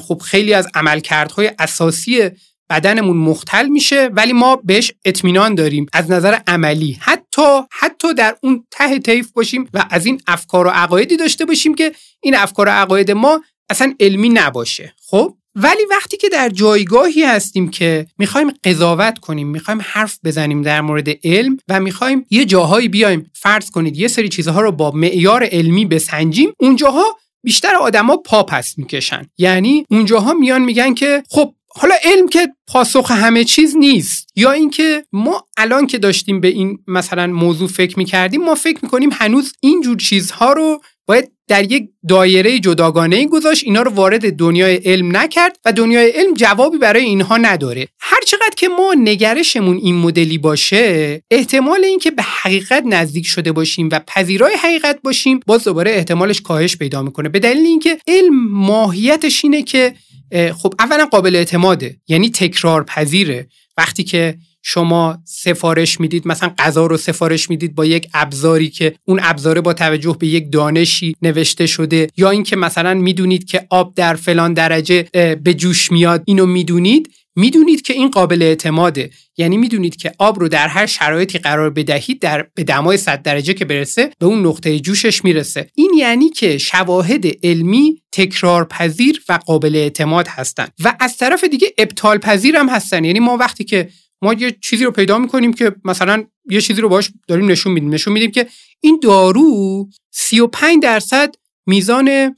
خب 0.00 0.22
خیلی 0.24 0.54
از 0.54 0.68
عملکردهای 0.74 1.52
اساسی 1.58 2.30
بدنمون 2.74 3.16
مختل 3.16 3.66
میشه 3.68 4.10
ولی 4.12 4.32
ما 4.32 4.56
بهش 4.56 4.92
اطمینان 5.04 5.54
داریم. 5.54 5.86
از 5.92 6.10
نظر 6.10 6.38
عملی. 6.46 6.98
حتی 7.00 7.60
حتی 7.70 8.14
در 8.14 8.36
اون 8.42 8.66
ته 8.70 8.98
طیف 8.98 9.32
باشیم 9.32 9.68
و 9.74 9.84
از 9.90 10.06
این 10.06 10.20
افکار 10.26 10.66
و 10.66 10.70
عقایدی 10.70 11.16
داشته 11.16 11.44
باشیم 11.44 11.74
که 11.74 11.92
این 12.22 12.36
افکار 12.36 12.68
و 12.68 12.70
عقاید 12.70 13.10
ما 13.10 13.40
اصلا 13.70 13.94
علمی 14.00 14.28
نباشه. 14.28 14.94
خب؟ 15.06 15.34
ولی 15.54 15.84
وقتی 15.90 16.16
که 16.16 16.28
در 16.28 16.48
جایگاهی 16.48 17.24
هستیم 17.24 17.70
که 17.70 18.06
می‌خوایم 18.18 18.50
قضاوت 18.64 19.18
کنیم 19.18 19.48
می‌خوایم 19.48 19.80
حرف 19.84 20.18
بزنیم 20.24 20.62
در 20.62 20.80
مورد 20.80 21.08
علم 21.24 21.56
و 21.68 21.80
می‌خوایم 21.80 22.26
یه 22.30 22.44
جاهایی 22.44 22.88
بیایم 22.88 23.30
فرض 23.34 23.70
کنید 23.70 23.96
یه 23.96 24.08
سری 24.08 24.28
چیزها 24.28 24.60
رو 24.60 24.72
با 24.72 24.90
معیار 24.90 25.48
علمی 25.52 25.86
بسنجیم 25.86 26.52
اونجاها 26.58 27.04
بیشتر 27.44 27.74
آدما 27.74 28.16
پا 28.16 28.42
پس 28.42 28.78
می‌کشن. 28.78 29.26
یعنی 29.38 29.86
اونجاها 29.90 30.32
میان 30.32 30.62
میگن 30.62 30.94
که 30.94 31.22
خب 31.30 31.54
حالا 31.76 31.94
علم 32.04 32.28
که 32.28 32.48
پاسخ 32.66 33.10
همه 33.10 33.44
چیز 33.44 33.76
نیست. 33.76 34.28
یا 34.36 34.52
اینکه 34.52 35.04
ما 35.12 35.46
الان 35.56 35.86
که 35.86 35.98
داشتیم 35.98 36.40
به 36.40 36.48
این 36.48 36.78
مثلا 36.86 37.26
موضوع 37.26 37.68
فکر 37.68 37.98
می‌کردیم 37.98 38.44
ما 38.44 38.54
فکر 38.54 38.78
می‌کنیم 38.82 39.10
هنوز 39.12 39.52
اینجور 39.60 39.96
چیزها 39.96 40.52
رو 40.52 40.80
باید 41.06 41.30
در 41.48 41.72
یک 41.72 41.88
دایره 42.08 42.58
جداگانه 42.58 43.26
گذاشت. 43.26 43.64
اینا 43.64 43.82
رو 43.82 43.90
وارد 43.90 44.36
دنیای 44.36 44.76
علم 44.76 45.16
نکرد 45.16 45.58
و 45.64 45.72
دنیای 45.72 46.10
علم 46.10 46.34
جوابی 46.34 46.78
برای 46.78 47.04
اینها 47.04 47.36
نداره. 47.36 47.88
هر 48.00 48.20
چقدر 48.26 48.54
که 48.56 48.68
ما 48.68 48.94
نگرشمون 48.98 49.76
این 49.76 49.94
مدلی 49.94 50.38
باشه 50.38 51.22
احتمال 51.30 51.84
اینکه 51.84 52.10
به 52.10 52.22
حقیقت 52.22 52.82
نزدیک 52.86 53.26
شده 53.26 53.52
باشیم 53.52 53.88
و 53.92 54.00
پذیرای 54.06 54.54
حقیقت 54.54 54.98
باشیم 55.02 55.40
باز 55.46 55.64
دوباره 55.64 55.90
احتمالش 55.90 56.40
کاهش 56.40 56.76
پیدا 56.76 57.02
می‌کنه. 57.02 57.28
به 57.28 57.38
دلیل 57.38 57.66
اینکه 57.66 57.98
علم 58.08 58.48
ماهیتش 58.50 59.44
اینه 59.44 59.62
که 59.62 59.94
خب 60.34 60.74
اولا 60.78 61.06
قابل 61.06 61.36
اعتماده 61.36 61.96
یعنی 62.08 62.30
تکرار 62.30 62.84
پذیره 62.84 63.48
وقتی 63.76 64.04
که 64.04 64.34
شما 64.62 65.18
سفارش 65.24 66.00
می‌دید 66.00 66.28
مثلا 66.28 66.52
غذا 66.58 66.86
رو 66.86 66.96
سفارش 66.96 67.50
می‌دید 67.50 67.74
با 67.74 67.84
یک 67.84 68.08
ابزاری 68.14 68.70
که 68.70 68.94
اون 69.04 69.20
ابزاره 69.22 69.60
با 69.60 69.72
توجه 69.72 70.16
به 70.20 70.26
یک 70.26 70.52
دانشی 70.52 71.16
نوشته 71.22 71.66
شده 71.66 72.08
یا 72.16 72.30
اینکه 72.30 72.56
مثلا 72.56 72.94
می‌دونید 72.94 73.44
که 73.44 73.66
آب 73.70 73.94
در 73.94 74.14
فلان 74.14 74.54
درجه 74.54 75.02
به 75.44 75.54
جوش 75.54 75.92
میاد 75.92 76.22
اینو 76.26 76.46
می‌دونید. 76.46 77.10
می‌دونید 77.36 77.82
که 77.82 77.92
این 77.92 78.10
قابل 78.10 78.42
اعتماده. 78.42 79.10
یعنی 79.36 79.56
می‌دونید 79.56 79.96
که 79.96 80.12
آب 80.18 80.40
رو 80.40 80.48
در 80.48 80.68
هر 80.68 80.86
شرایطی 80.86 81.38
قرار 81.38 81.70
بدهید 81.70 82.20
در 82.20 82.46
به 82.54 82.64
دمای 82.64 82.96
100 82.96 83.22
درجه 83.22 83.54
که 83.54 83.64
برسه 83.64 84.10
به 84.18 84.26
اون 84.26 84.46
نقطه 84.46 84.80
جوشش 84.80 85.24
می‌رسه. 85.24 85.70
این 85.74 85.90
یعنی 85.96 86.28
که 86.28 86.58
شواهد 86.58 87.24
علمی 87.42 88.02
تکرار 88.12 88.64
پذیر 88.64 89.22
و 89.28 89.38
قابل 89.46 89.76
اعتماد 89.76 90.28
هستند 90.28 90.72
و 90.84 90.96
از 91.00 91.16
طرف 91.16 91.44
دیگه 91.44 91.74
ابطال 91.78 92.18
پذیر 92.18 92.56
هم 92.56 92.68
هستن. 92.68 93.04
یعنی 93.04 93.20
ما 93.20 93.36
وقتی 93.36 93.64
که 93.64 93.88
ما 94.22 94.32
یه 94.32 94.56
چیزی 94.62 94.84
رو 94.84 94.90
پیدا 94.90 95.18
می‌کنیم 95.18 95.52
که 95.52 95.74
مثلا 95.84 96.24
یه 96.50 96.60
چیزی 96.60 96.80
رو 96.80 96.88
باش 96.88 97.10
داریم 97.28 97.50
نشون 97.50 97.72
میدیم. 97.72 97.94
نشون 97.94 98.12
میدیم 98.12 98.30
که 98.30 98.46
این 98.80 99.00
دارو 99.02 99.88
35 100.10 100.82
درصد 100.82 101.34
میزان 101.66 102.36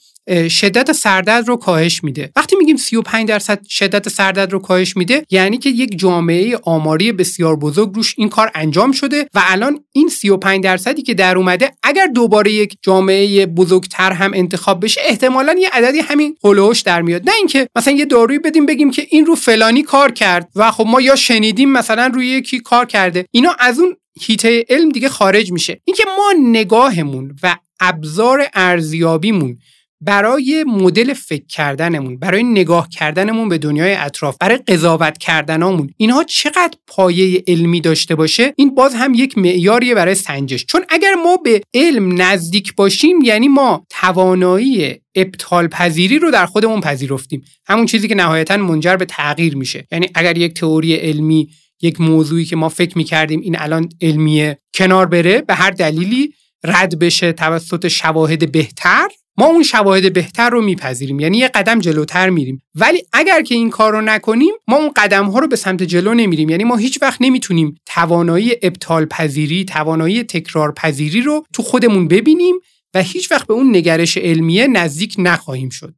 شدت 0.51 0.93
سردرد 0.93 1.49
رو 1.49 1.57
کاهش 1.57 2.05
میده. 2.05 2.31
وقتی 2.57 2.65
میگیم 2.65 2.77
35 2.77 3.29
درصد 3.29 3.67
شدت 3.69 4.09
سردرد 4.09 4.53
رو 4.53 4.59
کاهش 4.59 4.97
میده 4.97 5.27
یعنی 5.31 5.59
که 5.59 5.71
یک 5.71 5.99
جامعه 5.99 6.59
آماری 6.63 7.13
بسیار 7.13 7.57
بزرگ 7.57 7.95
روش 7.95 8.15
این 8.19 8.29
کار 8.29 8.51
انجام 8.55 8.93
شده 8.93 9.29
و 9.35 9.43
الان 9.47 9.85
این 9.93 10.09
35 10.09 10.65
درصدی 10.65 11.03
که 11.03 11.15
در 11.15 11.39
اومده 11.39 11.73
اگر 11.83 12.07
دوباره 12.07 12.53
یک 12.53 12.77
جامعه 12.83 13.47
بزرگتر 13.47 14.13
هم 14.13 14.33
انتخاب 14.35 14.85
بشه 14.85 15.01
احتمالا 15.05 15.55
یه 15.59 15.69
عددی 15.73 15.99
همین 15.99 16.37
هولوش 16.45 16.81
در 16.81 17.03
میاد. 17.03 17.23
نه 17.29 17.35
اینکه 17.37 17.69
مثلا 17.77 17.95
یه 17.95 18.05
دارویی 18.05 18.39
بدیم 18.39 18.67
بگیم 18.67 18.91
که 18.91 19.07
این 19.11 19.27
رو 19.27 19.35
فلانی 19.35 19.83
کار 19.83 20.13
کرد 20.13 20.49
و 20.57 20.71
خب 20.71 20.87
ما 20.87 21.01
یا 21.01 21.17
شنیدیم 21.17 21.73
مثلا 21.73 22.07
روی 22.15 22.27
یکی 22.27 22.61
کار 22.61 22.87
کرده. 22.87 23.27
اینا 23.31 23.57
از 23.59 23.79
اون 23.79 23.97
هیته 24.21 24.65
علم 24.69 24.89
دیگه 24.89 25.09
خارج 25.09 25.53
میشه. 25.53 25.81
اینکه 25.85 26.05
ما 26.17 26.33
نگاهمون 26.51 27.35
و 27.43 27.57
ابزار 27.81 28.47
ارزیابیمون 28.55 29.59
برای 30.01 30.65
مدل 30.69 31.15
فکر 31.15 31.47
کردنمون 31.47 32.19
برای 32.19 32.43
نگاه 32.43 32.89
کردنمون 32.89 33.49
به 33.49 33.59
دنیای 33.59 33.95
اطراف 33.95 34.37
برای 34.41 34.57
قضاوت 34.57 35.19
کردنامون 35.19 35.91
اینها 35.97 36.25
چقدر 36.25 36.79
پایه 36.87 37.45
علمی 37.47 37.81
داشته 37.81 38.15
باشه؟ 38.15 38.55
این 38.57 38.75
باز 38.75 38.95
هم 38.95 39.15
یک 39.15 39.39
معیاریه 39.39 39.95
برای 39.95 40.15
سنجش. 40.15 40.65
چون 40.65 40.85
اگر 40.89 41.15
ما 41.15 41.37
به 41.37 41.61
علم 41.75 42.23
نزدیک 42.23 42.75
باشیم 42.75 43.21
یعنی 43.23 43.49
ما 43.49 43.87
توانایی 43.91 44.95
ابطال 45.15 45.69
پذیری 45.69 46.19
رو 46.19 46.31
در 46.31 46.47
خودمون 46.47 46.81
پذیرفتیم. 46.81 47.45
همون 47.67 47.87
چیزی 47.87 48.09
که 48.09 48.15
نهایتا 48.15 48.57
منجر 48.57 48.97
به 48.97 49.05
تغییر 49.05 49.57
میشه. 49.57 49.87
یعنی 49.93 50.09
اگر 50.15 50.39
یک 50.39 50.55
تئوری 50.55 50.95
علمی 50.95 51.49
یک 51.83 52.01
موضوعی 52.01 52.45
که 52.45 52.57
ما 52.57 52.69
فکر 52.69 52.99
می‌کردیم 52.99 53.41
این 53.41 53.59
الان 53.59 53.89
علمیه 54.01 54.59
کنار 54.75 55.07
بره 55.07 55.43
به 55.43 55.55
هر 55.55 55.71
دلیلی 55.71 56.33
رد 56.65 56.99
بشه 56.99 57.33
توسط 57.33 57.89
شواهد 57.89 58.53
بهتر 58.53 59.09
ما 59.39 59.47
اون 59.47 59.63
شواهد 59.63 60.13
بهتر 60.13 60.51
رو 60.51 60.63
میپذیریم 60.63 61.21
یعنی 61.21 61.39
یه 61.39 61.49
قدم 61.49 61.79
جلوتر 61.79 62.31
میریم. 62.31 62.63
ولی 62.75 63.03
اگر 63.13 63.43
که 63.43 63.55
این 63.55 63.71
کار 63.71 63.93
رو 63.93 64.01
نکنیم 64.01 64.55
ما 64.69 64.77
اون 64.77 64.93
قدم 64.97 65.27
ها 65.27 65.39
رو 65.39 65.49
به 65.49 65.57
سمت 65.57 65.83
جلو 65.83 66.15
نمیریم. 66.15 66.51
یعنی 66.51 66.65
ما 66.65 66.77
هیچ 66.77 67.03
وقت 67.03 67.19
نمی‌تونیم 67.21 67.81
توانایی 67.87 68.57
ابطال 68.63 69.07
پذیری 69.07 69.65
توانایی 69.65 70.23
تکرار 70.23 70.73
پذیری 70.73 71.21
رو 71.21 71.45
تو 71.53 71.63
خودمون 71.63 72.09
ببینیم 72.09 72.55
و 72.95 73.03
هیچ 73.03 73.33
وقت 73.33 73.47
به 73.47 73.55
اون 73.55 73.77
نگرش 73.77 74.17
علمیه 74.17 74.67
نزدیک 74.67 75.15
نخواهیم 75.19 75.69
شد. 75.69 75.95